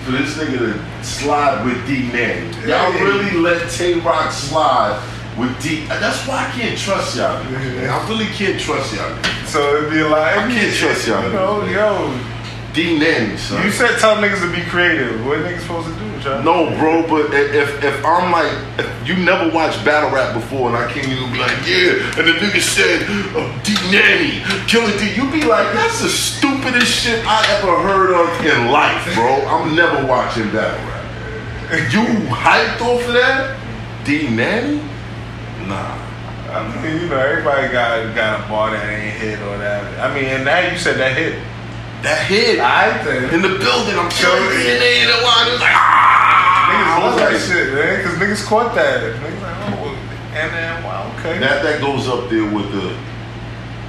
for 0.04 0.12
this 0.12 0.36
nigga 0.38 0.58
to 0.72 1.04
slide 1.04 1.64
with 1.66 1.84
D 1.86 2.06
Nanny? 2.12 2.46
Y'all 2.66 2.92
really 3.04 3.32
let 3.38 3.68
Tay 3.70 3.94
Roc 4.00 4.30
slide 4.32 4.96
with 5.36 5.60
D? 5.60 5.84
That's 5.86 6.26
why 6.26 6.46
I 6.46 6.50
can't 6.58 6.78
trust 6.78 7.16
y'all. 7.16 7.42
man. 7.50 7.90
I 7.90 8.08
really 8.08 8.26
can't 8.26 8.60
trust 8.60 8.94
y'all. 8.94 9.12
So 9.46 9.76
it'd 9.76 9.90
be 9.90 10.02
like, 10.02 10.36
I 10.38 10.48
can't 10.48 10.74
trust 10.74 11.06
y'all 11.08 11.22
You 11.24 11.32
know, 11.32 11.60
niggas, 11.62 11.74
yo, 11.74 12.72
D 12.74 12.98
Nanny, 12.98 13.36
son. 13.36 13.64
you 13.64 13.72
said 13.72 13.98
tell 13.98 14.16
niggas 14.16 14.40
to 14.40 14.54
be 14.54 14.62
creative. 14.70 15.26
What 15.26 15.38
niggas 15.40 15.60
supposed 15.62 15.88
to 15.88 15.94
do? 15.98 16.17
No, 16.24 16.70
bro, 16.78 17.06
but 17.06 17.32
if 17.32 17.82
if 17.82 18.04
I'm 18.04 18.32
like, 18.32 18.52
if 18.78 19.08
you 19.08 19.16
never 19.16 19.50
watched 19.52 19.84
battle 19.84 20.10
rap 20.10 20.34
before, 20.34 20.68
and 20.68 20.76
I 20.76 20.90
came 20.92 21.04
in 21.04 21.16
and 21.16 21.32
be 21.32 21.38
like, 21.38 21.56
yeah, 21.66 22.18
and 22.18 22.28
the 22.28 22.32
nigga 22.32 22.60
said, 22.60 23.02
uh, 23.36 23.46
D 23.62 23.74
Nanny, 23.90 24.42
killing 24.66 24.96
D, 24.98 25.14
you 25.14 25.30
be 25.30 25.46
like, 25.46 25.72
that's 25.72 26.02
the 26.02 26.08
stupidest 26.08 26.90
shit 26.90 27.24
I 27.26 27.44
ever 27.58 27.78
heard 27.80 28.12
of 28.12 28.28
in 28.44 28.70
life, 28.70 29.14
bro. 29.14 29.46
I'm 29.46 29.74
never 29.74 30.06
watching 30.06 30.50
battle 30.50 30.78
rap. 30.88 31.04
And 31.70 31.92
you 31.92 32.04
hyped 32.28 32.80
off 32.80 33.06
of 33.06 33.14
that? 33.14 33.58
D 34.04 34.28
Nanny? 34.28 34.82
Nah. 35.66 36.04
I 36.48 36.82
mean, 36.82 37.02
you 37.02 37.08
know, 37.08 37.18
everybody 37.18 37.70
got 37.70 38.14
got 38.14 38.40
a 38.40 38.48
bar 38.48 38.70
that 38.70 38.88
ain't 38.88 39.16
hit 39.20 39.38
or 39.40 39.58
that. 39.58 40.00
I 40.00 40.14
mean, 40.14 40.24
and 40.24 40.46
that 40.46 40.72
you 40.72 40.78
said 40.78 40.96
that 40.96 41.14
hit. 41.14 41.38
That 42.02 42.26
hit. 42.30 42.60
I 42.60 42.94
think 43.02 43.32
in 43.32 43.42
the 43.42 43.58
building, 43.58 43.98
I'm 43.98 44.10
killing 44.10 44.46
DNA 44.54 45.02
and 45.02 45.10
the 45.10 45.20
wine. 45.26 45.50
It's 45.50 45.58
like, 45.58 45.74
niggas 45.74 46.94
ah! 46.94 47.02
love 47.02 47.16
that 47.18 47.34
shit, 47.42 47.74
man, 47.74 47.98
because 47.98 48.14
niggas 48.22 48.46
caught 48.46 48.74
that. 48.76 49.02
Niggas 49.18 49.42
like, 49.42 49.58
oh, 49.66 49.82
well, 49.82 49.94
and 50.38 50.52
then 50.54 50.84
wow, 50.84 51.12
okay. 51.18 51.38
That 51.40 51.62
that 51.64 51.80
goes 51.80 52.06
up 52.06 52.30
there 52.30 52.46
with 52.46 52.70
the 52.70 52.94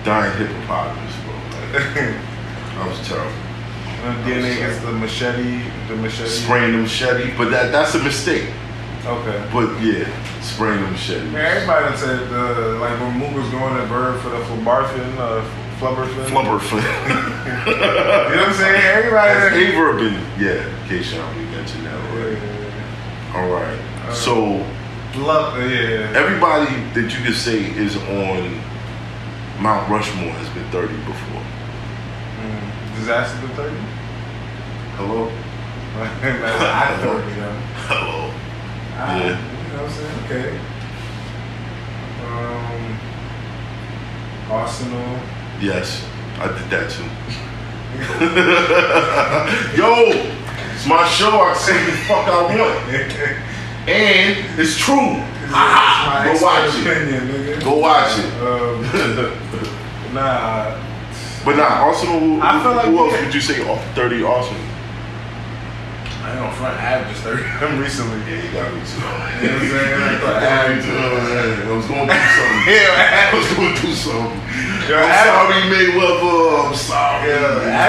dying 0.03 0.34
hippopotamus, 0.38 1.14
bro. 1.22 2.26
That 2.80 2.88
was 2.88 3.05
terrible. 3.05 3.30
And 4.07 4.24
DNA 4.24 4.55
gets 4.55 4.80
the 4.80 4.93
machete, 4.93 5.70
the 5.89 5.95
machete. 5.97 6.30
Spraying 6.30 6.72
the 6.72 6.78
machete, 6.84 7.36
but 7.38 7.51
that 7.51 7.74
that's 7.74 7.93
a 7.93 8.01
mistake. 8.01 8.47
Okay. 9.05 9.49
But 9.51 9.76
yeah, 9.84 10.07
spraying 10.39 10.82
the 10.82 10.91
machete. 10.91 11.30
Man, 11.30 11.43
everybody 11.43 11.97
said 11.97 12.32
uh, 12.32 12.80
like 12.80 12.97
when 13.01 13.20
Mook 13.20 13.36
was 13.36 13.49
going 13.51 13.76
to 13.76 13.86
bird 13.88 14.22
for 14.22 14.30
the 14.30 14.39
flubarfin, 14.47 15.18
uh, 15.20 15.43
flubberfin. 15.80 16.26
Flubber 16.28 16.60
foot. 16.62 16.84
You 16.84 17.76
know 17.76 18.38
what 18.38 18.50
I'm 18.50 18.54
saying? 18.54 18.82
Everybody. 18.82 19.34
That's 19.34 19.56
done- 19.56 19.64
a 19.64 19.72
verb 19.76 20.02
yeah, 20.40 20.92
in 20.92 21.04
we 21.38 21.44
mentioned 21.56 21.86
that 21.86 21.96
already. 22.12 22.38
All 23.36 23.50
right. 23.50 23.80
So 24.14 24.66
Love, 25.18 25.58
yeah. 25.70 26.14
everybody 26.16 26.70
that 26.94 27.10
you 27.18 27.24
could 27.26 27.36
say 27.36 27.60
is 27.64 27.96
on 27.98 28.62
Mount 29.62 29.90
Rushmore 29.90 30.32
has 30.34 30.50
been 30.50 30.70
30 30.72 30.96
before. 31.06 31.42
Mm, 32.40 32.72
Dizaster 32.96 33.42
to 33.42 33.48
30? 33.56 33.76
Hello? 34.98 35.28
I 36.00 36.98
30, 37.02 37.36
you. 37.36 37.56
Hello. 37.90 38.32
Ah, 38.96 39.18
Yeah. 39.18 39.24
You 39.28 39.34
know 39.74 39.84
what 39.84 39.92
I'm 39.92 39.96
saying? 39.98 40.20
Okay. 40.26 40.50
Um, 42.26 42.82
Arsenal. 44.52 45.20
Yes, 45.62 46.07
I 46.39 46.47
did 46.47 46.70
that 46.72 46.89
too. 46.89 47.03
Yo, 49.76 50.07
it's 50.74 50.88
my 50.88 51.05
show. 51.10 51.36
I 51.41 51.51
can 51.51 51.60
say 51.60 51.86
the 51.86 51.91
fuck 52.07 52.28
I 52.28 52.43
want. 52.43 52.89
And 53.89 54.60
it's 54.60 54.78
true. 54.78 55.20
Ah, 55.51 56.24
go 56.24 56.45
watch 56.45 56.70
expert 56.70 56.95
it. 56.95 57.24
nigga. 57.24 57.64
Go 57.64 57.80
watch 57.80 58.20
it. 58.20 58.32
Um, 58.39 60.14
nah. 60.14 60.80
But 61.43 61.57
nah, 61.57 61.88
Arsenal, 61.88 62.20
who, 62.20 62.39
I 62.41 62.62
feel 62.64 62.76
like 62.76 62.86
who 62.86 62.97
else 62.99 63.12
yeah. 63.12 63.26
would 63.26 63.34
you 63.34 63.41
say 63.41 63.68
off 63.68 63.84
30 63.95 64.24
Arsenal? 64.24 64.68
I 66.30 66.38
ain't 66.38 66.46
on 66.46 66.54
front. 66.54 66.78
I 66.78 66.82
have 66.94 67.10
just 67.10 67.26
30 67.26 67.42
them 67.58 67.82
recently. 67.82 68.22
Yeah, 68.30 68.38
you 68.38 68.54
got 68.54 68.70
me 68.70 68.86
too. 68.86 69.02
You 69.02 69.50
know 69.50 69.58
what 69.58 69.66
I'm 69.66 69.74
saying? 69.74 69.98
I 69.98 70.18
thought 70.22 70.38
I 70.38 70.46
had 70.46 70.78
too. 70.78 70.94
to. 70.94 71.02
I 71.02 71.74
was 71.74 71.88
going 71.90 72.06
to 72.06 72.14
do 72.14 72.22
something. 72.38 72.62
Yeah, 72.70 72.94
I 72.94 73.34
was 73.34 73.50
going 73.58 73.74
to 73.74 73.82
do 73.82 73.94
something. 73.98 74.38
Yo, 74.86 74.94
I'm 74.94 75.10
Ab- 75.10 75.26
sorry, 75.26 75.62
Mayweather. 75.74 76.70
I'm 76.70 76.76
sorry. 76.78 77.30
Yeah, 77.34 77.82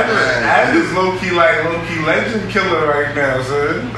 Ab 0.56 0.72
is 0.72 0.88
low 0.96 1.12
key 1.20 1.30
like 1.36 1.64
low 1.68 1.76
key 1.84 2.00
legend 2.00 2.48
killer 2.50 2.88
right 2.88 3.12
now, 3.14 3.42
son. 3.44 3.92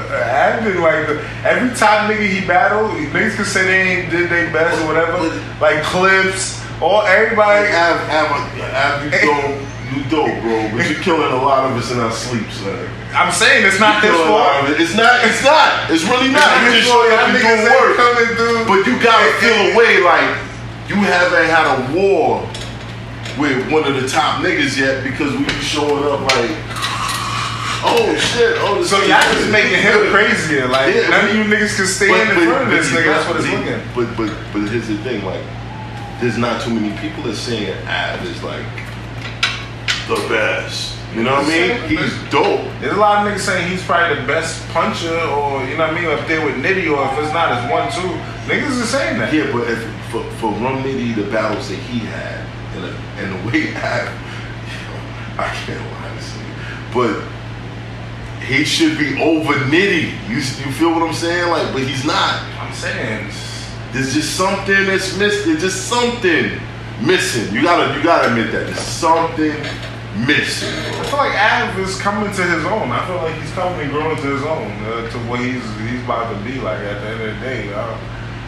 Been 0.67 0.83
like 0.83 1.07
the, 1.07 1.23
every 1.47 1.71
time 1.79 2.11
nigga 2.11 2.27
he 2.27 2.47
battled, 2.47 2.91
niggas 3.15 3.37
can 3.37 3.45
say 3.45 3.63
they 3.63 3.83
ain't 4.03 4.11
did 4.11 4.31
their 4.31 4.51
best 4.53 4.81
or 4.83 4.87
whatever. 4.91 5.19
Like 5.61 5.83
clips, 5.85 6.59
all 6.83 7.03
everybody. 7.03 7.67
Have, 7.71 7.99
have, 8.11 8.31
a, 8.31 8.41
have 8.75 9.05
you 9.05 9.11
dope, 9.11 9.59
you 9.95 10.03
dope, 10.09 10.33
bro. 10.43 10.71
But 10.73 10.89
you're 10.91 11.01
killing 11.03 11.33
a 11.33 11.37
lot 11.43 11.71
of 11.71 11.77
us 11.77 11.91
in 11.93 12.01
our 12.01 12.13
sleep, 12.13 12.49
son. 12.51 12.89
I'm 13.15 13.31
saying 13.33 13.67
it's 13.67 13.79
not 13.79 14.03
his 14.03 14.11
Killing 14.11 14.29
a 14.29 14.33
lot 14.33 14.65
fault. 14.65 14.71
it. 14.73 14.81
It's 14.81 14.97
not. 14.97 15.21
It's 15.25 15.43
not. 15.45 15.91
It's 15.91 16.05
really 16.05 16.29
not. 16.33 16.41
not 16.41 16.65
You 16.65 16.73
his 16.73 16.85
just 16.85 16.97
up 16.97 17.29
and 17.29 17.37
doing 17.37 17.63
work. 17.69 17.97
coming. 17.97 18.67
But 18.69 18.81
you 18.89 18.95
gotta 19.03 19.31
feel 19.41 19.59
a 19.73 19.77
way 19.77 20.01
like 20.01 20.29
you 20.89 20.97
haven't 20.97 21.45
had 21.47 21.67
a 21.69 21.79
war 21.93 22.41
with 23.39 23.71
one 23.71 23.85
of 23.85 24.01
the 24.01 24.09
top 24.09 24.41
niggas 24.43 24.79
yet 24.79 25.05
because 25.05 25.33
we 25.37 25.45
showing 25.61 26.05
up 26.09 26.21
like, 26.33 26.51
oh 27.85 28.15
shit, 28.17 28.57
oh 28.61 28.77
this 28.81 28.91
So 28.91 28.99
y'all 29.05 29.21
just 29.33 29.51
making 29.51 29.81
him 29.81 30.11
crazier. 30.11 30.69
Like 30.69 30.95
Yeah, 30.95 31.09
none 31.09 31.21
but- 31.27 31.31
of 31.31 31.37
you 31.37 31.45
niggas 31.45 31.77
can 31.77 31.87
stand 31.87 32.31
in 32.39 32.49
front 32.49 32.65
of 32.65 32.71
this 32.71 32.89
nigga. 32.91 33.07
That's 33.13 33.29
what 33.29 33.37
it's 33.37 33.49
looking. 33.49 33.81
But 33.95 34.17
but 34.17 34.33
but 34.53 34.69
here's 34.73 34.89
the 34.89 34.97
thing, 35.05 35.25
like, 35.25 35.43
there's 36.21 36.39
not 36.39 36.63
too 36.63 36.73
many 36.73 36.97
people 36.99 37.23
that 37.25 37.37
saying 37.37 37.73
Ab 37.87 38.25
is 38.25 38.43
like 38.43 38.65
the 40.09 40.17
best. 40.29 40.99
You 41.15 41.23
know 41.25 41.35
what 41.35 41.45
I 41.45 41.49
mean? 41.49 41.89
He's 41.89 42.31
dope. 42.31 42.65
There's 42.81 42.95
a 42.95 42.97
lot 42.97 43.27
of 43.27 43.33
niggas 43.33 43.41
saying 43.41 43.71
he's 43.71 43.85
probably 43.85 44.21
the 44.21 44.27
best 44.27 44.67
puncher, 44.71 45.13
or 45.13 45.63
you 45.65 45.77
know 45.77 45.87
what 45.87 45.95
I 45.95 46.01
mean, 46.01 46.07
up 46.07 46.27
there 46.27 46.45
with 46.45 46.57
Nitty, 46.57 46.89
or 46.89 47.05
if 47.13 47.25
it's 47.25 47.35
not, 47.35 47.53
it's 47.53 47.71
one 47.71 47.93
two. 47.93 48.17
Niggas 48.49 48.83
are 48.83 48.87
saying 48.87 49.19
that. 49.19 49.33
Yeah, 49.33 49.53
but 49.53 49.69
if, 49.69 49.79
for 50.11 50.25
for 50.41 50.51
Rum 50.53 50.83
Nitty, 50.83 51.15
the 51.15 51.31
battles 51.31 51.69
that 51.69 51.77
he 51.77 51.99
had 51.99 52.47
and 52.75 52.85
the, 52.85 52.97
and 53.21 53.33
the 53.33 53.51
way 53.51 53.75
Ab, 53.75 54.09
I 55.39 55.49
can't 55.67 55.85
lie 55.93 56.17
to 56.17 56.23
say, 56.23 56.41
but 56.95 57.33
he 58.43 58.65
should 58.65 58.97
be 58.97 59.21
over 59.23 59.53
Nitty. 59.69 60.13
You 60.29 60.37
you 60.37 60.73
feel 60.73 60.93
what 60.93 61.03
I'm 61.03 61.13
saying? 61.13 61.51
Like, 61.51 61.75
but 61.75 61.83
he's 61.83 62.07
not. 62.07 62.43
I'm 62.59 62.73
saying. 62.73 63.31
There's 63.93 64.15
just 64.15 64.35
something 64.35 64.87
that's 64.87 65.15
missing. 65.19 65.51
There's 65.51 65.63
just 65.63 65.89
something 65.89 66.59
missing. 67.03 67.55
You 67.55 67.61
gotta 67.61 67.95
you 67.95 68.03
gotta 68.03 68.29
admit 68.29 68.51
that. 68.53 68.65
There's 68.65 68.79
something 68.79 69.53
missing. 70.17 70.69
I 70.69 71.05
feel 71.05 71.19
like 71.19 71.35
Av 71.35 71.79
is 71.79 71.99
coming 72.01 72.33
to 72.33 72.43
his 72.43 72.65
own. 72.65 72.91
I 72.91 73.07
feel 73.07 73.17
like 73.17 73.35
he's 73.41 73.53
coming 73.53 73.81
and 73.81 73.91
growing 73.91 74.17
to 74.17 74.29
his 74.29 74.43
own, 74.43 74.71
uh, 74.85 75.11
to 75.11 75.19
what 75.29 75.41
he's 75.41 75.65
he's 75.89 76.03
about 76.05 76.33
to 76.33 76.45
be 76.45 76.61
like 76.61 76.79
at 76.79 77.01
the 77.01 77.09
end 77.09 77.21
of 77.23 77.35
the 77.35 77.41
day. 77.41 77.73
Uh, 77.73 77.99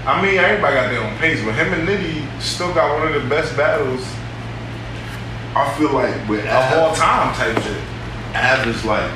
I 0.06 0.20
mean, 0.20 0.38
everybody 0.38 0.74
got 0.74 0.90
their 0.90 1.02
own 1.02 1.16
pace, 1.18 1.42
but 1.44 1.54
him 1.54 1.72
and 1.72 1.88
Nitty 1.88 2.40
still 2.40 2.74
got 2.74 2.98
one 2.98 3.08
of 3.08 3.22
the 3.22 3.28
best 3.28 3.56
battles 3.56 4.04
I 5.56 5.72
feel 5.78 5.92
like 5.92 6.28
with 6.28 6.44
of 6.46 6.72
all 6.78 6.94
time 6.94 7.32
type 7.34 7.62
shit. 7.62 7.80
Av 8.34 8.66
is 8.66 8.84
like 8.84 9.10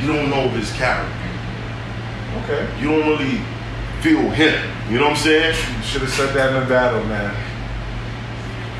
you 0.00 0.06
don't 0.06 0.30
know 0.30 0.48
his 0.50 0.72
character. 0.72 1.12
Okay. 2.44 2.80
You 2.80 2.90
don't 2.90 3.08
really 3.08 3.40
feel 4.00 4.30
him. 4.30 4.70
You 4.88 4.98
know 4.98 5.04
what 5.04 5.16
I'm 5.16 5.16
saying? 5.16 5.54
Should 5.82 6.02
have 6.02 6.10
said 6.10 6.34
that 6.34 6.54
in 6.54 6.60
the 6.62 6.68
battle, 6.68 7.04
man. 7.04 7.34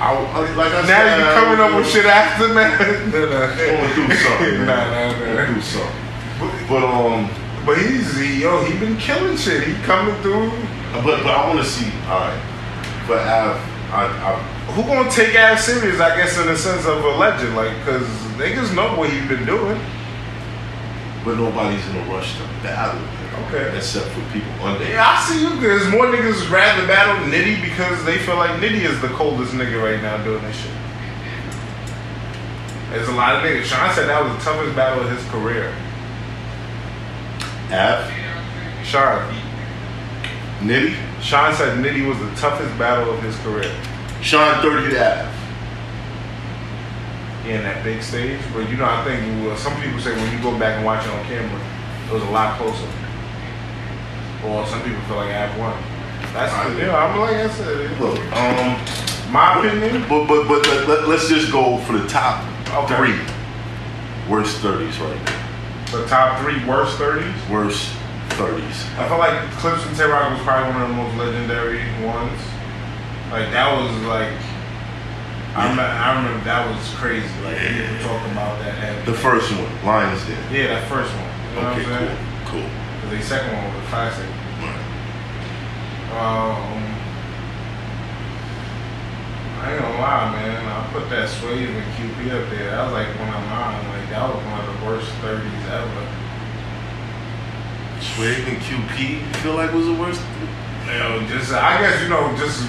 I, 0.00 0.14
I- 0.14 0.54
like 0.54 0.72
I 0.72 0.80
Now 0.82 0.86
said, 0.86 1.18
you 1.18 1.24
I 1.24 1.34
coming 1.34 1.60
up 1.60 1.76
with 1.76 1.88
shit 1.88 2.06
after, 2.06 2.48
man. 2.54 3.10
no, 3.10 3.20
no. 3.28 3.56
Going 3.56 3.90
through 3.94 4.16
something. 4.16 4.58
nah, 4.60 4.66
man. 4.66 5.12
nah, 5.12 5.18
Going 5.18 5.36
nah. 5.36 5.46
through 5.46 5.62
something. 5.62 6.68
But 6.68 6.82
um, 6.84 7.30
But 7.64 7.78
he's 7.78 8.16
he, 8.18 8.42
yo, 8.42 8.64
he 8.64 8.78
been 8.78 8.96
killing 8.96 9.36
shit. 9.36 9.62
He 9.64 9.74
coming 9.84 10.14
through. 10.22 10.50
but 11.04 11.22
but 11.22 11.26
I 11.30 11.46
want 11.48 11.60
to 11.60 11.64
see. 11.64 11.90
All 12.08 12.18
right, 12.20 12.40
but 13.06 13.18
Av, 13.18 13.56
I, 13.92 14.06
I 14.06 14.72
Who 14.72 14.82
gonna 14.82 15.10
take 15.10 15.34
ass 15.36 15.64
serious? 15.66 16.00
I 16.00 16.16
guess 16.16 16.36
in 16.38 16.46
the 16.46 16.56
sense 16.56 16.84
of 16.86 17.04
a 17.04 17.08
legend, 17.16 17.54
like, 17.54 17.70
cause 17.84 18.02
niggas 18.36 18.74
know 18.74 18.96
what 18.98 19.08
he 19.10 19.20
been 19.28 19.46
doing. 19.46 19.78
but 21.24 21.36
nobody's 21.36 21.86
in 21.88 21.96
a 21.96 22.04
rush 22.12 22.36
to 22.38 22.42
battle 22.64 22.98
him. 22.98 23.21
Okay. 23.46 23.76
Except 23.76 24.06
for 24.08 24.20
people 24.32 24.52
under. 24.62 24.84
Yeah, 24.84 25.08
I 25.08 25.22
see 25.22 25.40
you. 25.40 25.60
There's 25.60 25.88
more 25.90 26.06
niggas 26.06 26.50
rather 26.50 26.86
battle 26.86 27.16
Nitty 27.30 27.62
because 27.62 28.04
they 28.04 28.18
feel 28.18 28.36
like 28.36 28.60
Nitty 28.60 28.84
is 28.84 29.00
the 29.00 29.08
coldest 29.08 29.52
nigga 29.52 29.82
right 29.82 30.02
now 30.02 30.22
doing 30.22 30.42
this 30.42 30.56
shit. 30.56 30.72
There's 32.90 33.08
a 33.08 33.12
lot 33.12 33.36
of 33.36 33.42
niggas. 33.42 33.64
Sean 33.64 33.92
said 33.94 34.08
that 34.08 34.22
was 34.22 34.36
the 34.36 34.44
toughest 34.44 34.76
battle 34.76 35.02
of 35.04 35.10
his 35.10 35.24
career. 35.30 35.74
Av, 37.72 38.04
Sean, 38.84 39.34
Nitty, 40.60 40.94
Sean 41.22 41.54
said 41.54 41.78
Nitty 41.78 42.06
was 42.06 42.18
the 42.18 42.30
toughest 42.36 42.76
battle 42.78 43.14
of 43.14 43.22
his 43.22 43.36
career. 43.38 43.74
Sean 44.20 44.60
30 44.60 44.96
Av. 44.98 45.32
Yeah, 47.46 47.56
in 47.58 47.62
that 47.62 47.82
big 47.82 48.02
stage. 48.02 48.40
But 48.52 48.68
you 48.68 48.76
know, 48.76 48.84
I 48.84 49.02
think 49.04 49.50
uh, 49.50 49.56
some 49.56 49.74
people 49.80 49.98
say 50.00 50.14
when 50.14 50.30
you 50.30 50.42
go 50.42 50.56
back 50.58 50.76
and 50.76 50.84
watch 50.84 51.04
it 51.04 51.10
on 51.10 51.24
camera, 51.24 51.60
it 52.06 52.12
was 52.12 52.22
a 52.22 52.30
lot 52.30 52.58
closer. 52.58 52.86
Or 54.44 54.66
some 54.66 54.82
people 54.82 55.00
feel 55.02 55.16
like 55.16 55.28
I 55.30 55.46
have 55.46 55.58
one. 55.58 55.76
That's 56.32 56.52
I- 56.52 56.76
yeah. 56.78 56.96
I'm 56.96 57.18
like 57.20 57.36
I 57.36 57.48
said. 57.50 58.00
Look, 58.00 58.18
um, 58.32 59.32
my 59.32 59.58
opinion. 59.58 60.02
but 60.08 60.26
but 60.26 60.48
but 60.48 60.66
let, 60.66 60.88
let, 60.88 61.08
let's 61.08 61.28
just 61.28 61.52
go 61.52 61.78
for 61.78 61.96
the 61.98 62.06
top 62.08 62.42
Okay. 62.84 62.96
three 62.96 63.18
worst 64.30 64.58
30s 64.62 64.98
right 65.00 65.24
now. 65.26 65.38
The 65.92 66.06
top 66.06 66.40
three 66.40 66.64
worst 66.64 66.96
thirties. 66.96 67.34
Worst 67.50 67.92
30s. 68.30 68.96
I 68.96 69.08
feel 69.08 69.18
like 69.18 69.36
Clips 69.60 69.84
and 69.84 69.94
Tay-Roc 69.94 70.32
was 70.32 70.40
probably 70.40 70.72
one 70.72 70.82
of 70.82 70.88
the 70.88 70.94
most 70.94 71.16
legendary 71.18 71.84
ones. 72.02 72.40
Like 73.30 73.50
that 73.52 73.68
was 73.76 73.92
like. 74.08 74.32
I, 75.54 75.68
remember, 75.68 75.82
I 75.84 76.16
remember 76.16 76.44
that 76.48 76.64
was 76.64 76.80
crazy. 76.96 77.28
Like 77.44 77.58
people 77.60 78.08
talking 78.08 78.32
about 78.32 78.58
that. 78.64 78.72
heavy. 78.72 79.04
The 79.04 79.18
first 79.18 79.52
one, 79.52 79.68
Lions 79.84 80.24
Den. 80.24 80.40
yeah, 80.48 80.68
that 80.80 80.88
first 80.88 81.12
one. 81.12 81.28
You 81.52 81.60
know 81.60 81.68
Okay, 81.76 81.84
what 81.84 82.08
I'm 82.08 82.46
cool, 82.48 82.64
cool. 82.64 82.70
The 83.12 83.20
second 83.20 83.52
one 83.52 83.74
was 83.76 83.84
a 83.84 83.88
classic. 83.88 84.24
Um, 86.16 86.80
I 89.60 89.68
ain't 89.68 89.80
gonna 89.80 90.00
lie, 90.00 90.32
man. 90.32 90.64
I 90.64 90.90
put 90.92 91.10
that 91.10 91.28
Swave 91.28 91.68
and 91.68 91.84
QP 91.92 92.32
up 92.32 92.48
there. 92.48 92.70
That 92.70 92.84
was 92.84 92.92
like 92.96 93.08
one 93.20 93.28
of 93.28 93.44
mine. 93.52 93.84
Like 93.92 94.08
that 94.08 94.24
was 94.32 94.40
one 94.48 94.64
of 94.64 94.66
the 94.72 94.86
worst 94.86 95.12
thirties 95.20 95.64
ever. 95.68 96.04
Swave 98.00 98.48
and 98.48 98.56
QP, 98.64 99.20
you 99.20 99.34
feel 99.44 99.56
like 99.56 99.74
was 99.74 99.86
the 99.86 99.94
worst? 99.94 100.22
You 100.88 100.96
know, 100.96 101.20
just 101.28 101.52
I 101.52 101.82
guess 101.82 102.00
you 102.02 102.08
know, 102.08 102.34
just 102.40 102.64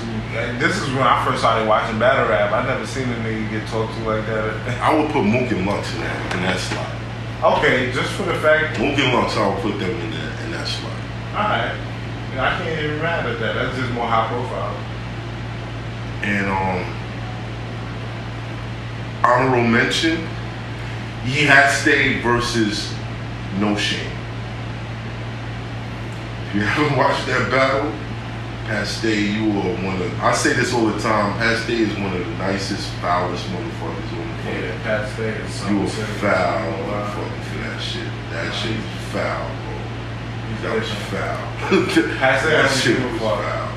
this 0.60 0.76
is 0.76 0.90
when 0.92 1.08
I 1.08 1.24
first 1.24 1.40
started 1.40 1.70
watching 1.70 1.98
battle 2.00 2.28
rap. 2.28 2.52
I 2.52 2.68
never 2.68 2.86
seen 2.86 3.08
a 3.08 3.16
nigga 3.24 3.50
get 3.50 3.68
talked 3.70 3.96
to 3.96 4.04
like 4.04 4.26
that. 4.28 4.60
I 4.84 4.94
would 4.94 5.10
put 5.10 5.24
Mook 5.24 5.50
and 5.56 5.66
Lux 5.66 5.88
in 5.96 6.02
that 6.02 6.36
in 6.36 6.42
that 6.44 6.60
slot. 6.60 7.60
okay, 7.60 7.94
just 7.94 8.12
for 8.12 8.24
the 8.24 8.36
fact. 8.44 8.78
Mook 8.78 9.00
and 9.00 9.14
Lux, 9.16 9.38
I 9.38 9.48
would 9.48 9.64
put 9.64 9.80
them 9.80 9.90
in 9.90 10.12
that 10.12 10.14
in 10.14 10.20
that 10.20 10.22
slot. 10.22 10.33
All 11.34 11.40
right, 11.40 11.76
I 12.38 12.58
can't 12.64 12.80
even 12.84 13.00
mad 13.02 13.26
at 13.26 13.40
that. 13.40 13.54
That's 13.56 13.76
just 13.78 13.92
more 13.94 14.06
high 14.06 14.28
profile. 14.28 14.76
And 16.22 16.46
um, 16.46 16.86
honorable 19.24 19.68
mention, 19.68 20.28
Ye 21.26 21.46
Hat 21.46 21.72
Stay 21.72 22.22
versus 22.22 22.94
No 23.60 23.76
Shame. 23.76 24.12
If 26.50 26.56
you 26.56 26.62
haven't 26.66 26.98
watched 26.98 27.26
that 27.28 27.50
battle, 27.50 27.92
Pat 28.66 28.86
Stay, 28.88 29.20
you 29.20 29.50
are 29.60 29.74
one 29.84 30.02
of. 30.02 30.20
I 30.22 30.34
say 30.34 30.54
this 30.54 30.72
all 30.74 30.86
the 30.86 31.00
time. 31.00 31.34
Pat 31.40 31.58
Stay 31.64 31.80
is 31.82 31.94
one 31.98 32.14
of 32.14 32.20
the 32.26 32.32
nicest, 32.38 32.90
foulest 33.02 33.46
motherfuckers 33.48 34.12
on 34.14 34.28
the 34.28 34.42
planet. 34.44 34.76
Yeah, 34.86 35.14
Stay 35.14 35.30
is 35.30 35.70
You 35.70 35.88
something. 35.88 36.04
a 36.04 36.20
foul 36.20 36.72
motherfucker 36.84 37.44
for 37.44 37.58
that 37.58 37.82
shit. 37.82 38.08
That 38.32 38.54
shit 38.54 38.72
is 38.78 38.86
foul, 39.12 39.50
That 40.64 40.80
was 40.80 40.90
foul. 41.12 41.90
Stay 41.90 42.52
that 42.52 42.72
shit 42.72 43.00
a 43.00 43.08
was 43.08 43.20
foul. 43.20 43.74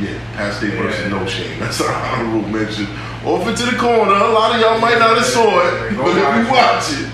Yeah, 0.00 0.18
Pat 0.34 0.52
Stay 0.54 0.70
versus. 0.70 1.10
No 1.10 1.24
Shame. 1.26 1.58
That's 1.60 1.80
our 1.80 1.92
honorable 1.92 2.48
mention. 2.48 2.86
Off 3.24 3.46
into 3.48 3.64
the 3.64 3.76
corner. 3.78 4.12
A 4.12 4.32
lot 4.32 4.54
of 4.54 4.60
y'all 4.60 4.78
might 4.80 4.98
not 4.98 5.16
have 5.16 5.24
saw 5.26 5.46
it, 5.66 5.96
but 5.96 6.08
if 6.08 6.46
you 6.46 6.52
watch 6.52 6.92
it, 6.92 7.08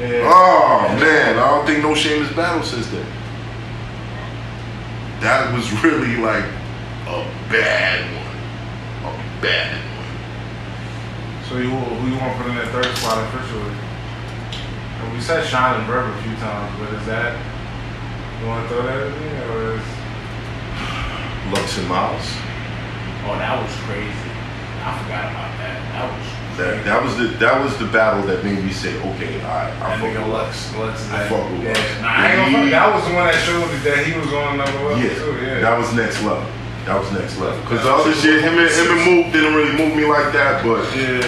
Yeah. 0.00 0.30
oh 0.32 0.96
man, 1.00 1.38
I 1.38 1.48
don't 1.48 1.66
think 1.66 1.82
No 1.82 1.94
Shame 1.94 2.22
has 2.22 2.34
battled 2.36 2.64
since 2.64 2.86
then. 2.88 3.06
That 5.20 5.52
was 5.54 5.70
really 5.84 6.16
like 6.16 6.44
a 7.08 7.24
bad 7.50 8.04
one. 8.14 9.14
A 9.14 9.40
bad 9.42 9.80
one. 9.96 11.44
So 11.48 11.56
you, 11.58 11.70
who 11.70 12.08
you 12.10 12.18
want 12.18 12.36
to 12.36 12.42
put 12.42 12.50
in 12.50 12.56
that 12.56 12.68
third 12.68 12.96
spot 12.96 13.18
officially? 13.28 13.74
And 15.00 15.12
we 15.12 15.20
said 15.20 15.44
Sean 15.46 15.80
and 15.80 15.86
Verb 15.86 16.06
a 16.14 16.22
few 16.22 16.34
times, 16.36 16.78
but 16.78 16.92
is 16.94 17.06
that 17.06 17.36
you 18.44 18.50
want 18.50 18.68
to 18.68 18.74
throw 18.74 18.82
that 18.84 19.06
in 19.08 19.12
there, 19.24 19.48
or 19.56 19.74
is 19.80 19.86
Lux 21.52 21.78
and 21.78 21.88
Miles. 21.88 22.26
oh 23.24 23.36
that 23.40 23.56
was 23.62 23.72
crazy? 23.88 24.28
I 24.84 24.92
forgot 25.00 25.32
about 25.32 25.52
that. 25.64 25.80
That 25.96 26.04
was 26.12 26.26
That, 26.60 26.84
that 26.84 27.00
was 27.02 27.16
the 27.16 27.26
that 27.40 27.56
was 27.64 27.72
the 27.78 27.86
battle 27.88 28.22
that 28.28 28.44
made 28.44 28.62
me 28.62 28.72
say, 28.72 28.92
okay, 29.16 29.40
I 29.40 29.72
I 29.80 29.96
that 29.96 30.00
fuck 30.00 30.12
with 30.12 30.28
Lux. 30.28 30.76
Lux 30.76 31.08
I 31.08 31.24
that. 31.24 31.30
fuck 31.32 31.50
with 31.50 31.62
yeah. 31.64 31.72
Lux. 31.72 32.00
Nah, 32.04 32.08
I 32.12 32.26
ain't 32.28 32.52
gonna 32.52 32.68
fuck. 32.68 32.70
That 32.76 32.88
was 32.94 33.02
the 33.08 33.14
one 33.16 33.26
that 33.32 33.38
showed 33.48 33.64
me 33.72 33.78
that 33.88 33.98
he 34.04 34.12
was 34.12 34.28
on 34.32 34.48
another 34.60 34.78
level 34.84 35.00
Yeah, 35.00 35.14
too. 35.16 35.32
Yeah. 35.40 35.60
that 35.64 35.74
was 35.78 35.88
next 35.96 36.20
level. 36.22 36.44
That 36.84 37.00
was 37.00 37.08
next 37.16 37.38
level. 37.40 37.56
Cause 37.64 37.80
the 37.82 37.88
other 37.96 38.12
shit, 38.12 38.44
him 38.44 38.60
and 38.60 38.68
him 38.68 38.88
and 38.92 39.02
Mook 39.08 39.32
didn't 39.32 39.54
really 39.56 39.72
move 39.72 39.96
me 39.96 40.04
like 40.04 40.36
that, 40.36 40.60
but 40.60 40.84
yeah. 40.92 41.24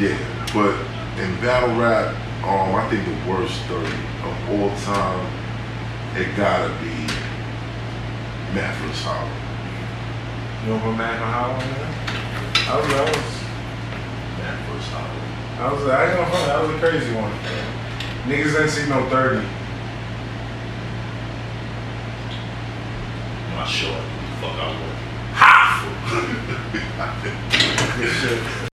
yeah. 0.00 0.16
But 0.56 0.72
in 1.20 1.36
battle 1.44 1.76
rap, 1.76 2.16
um, 2.48 2.72
I 2.74 2.88
think 2.88 3.04
the 3.04 3.12
worst 3.28 3.60
thirty 3.68 3.92
of 4.24 4.34
all 4.56 4.72
time, 4.88 5.20
it 6.16 6.36
gotta 6.36 6.68
be 6.80 7.06
Mathis 8.54 9.02
Hollow. 9.04 9.30
You 10.66 10.78
put 10.80 10.96
Mac 10.96 11.20
on 11.20 11.32
Hollow 11.32 11.58
there? 11.58 11.90
That 12.66 12.76
was 12.76 12.88
that 12.92 13.06
was 13.08 13.28
Mathis 14.38 14.88
Hollow. 14.90 15.20
that 15.56 15.68
was 15.72 15.82
I 15.88 15.90
ain't 16.06 16.16
gonna 16.16 16.46
that 16.46 16.60
was 16.62 16.70
a 16.70 16.78
crazy 16.78 17.14
one. 17.14 17.32
Niggas 18.26 18.52
didn't 18.52 18.70
see 18.70 18.88
no 18.88 19.08
thirty. 19.08 19.46
I'm 23.46 23.56
not 23.56 23.68
sure. 23.68 24.00
Fuck, 24.40 24.56
I. 24.58 24.70
Good 28.00 28.12
shit. 28.12 28.60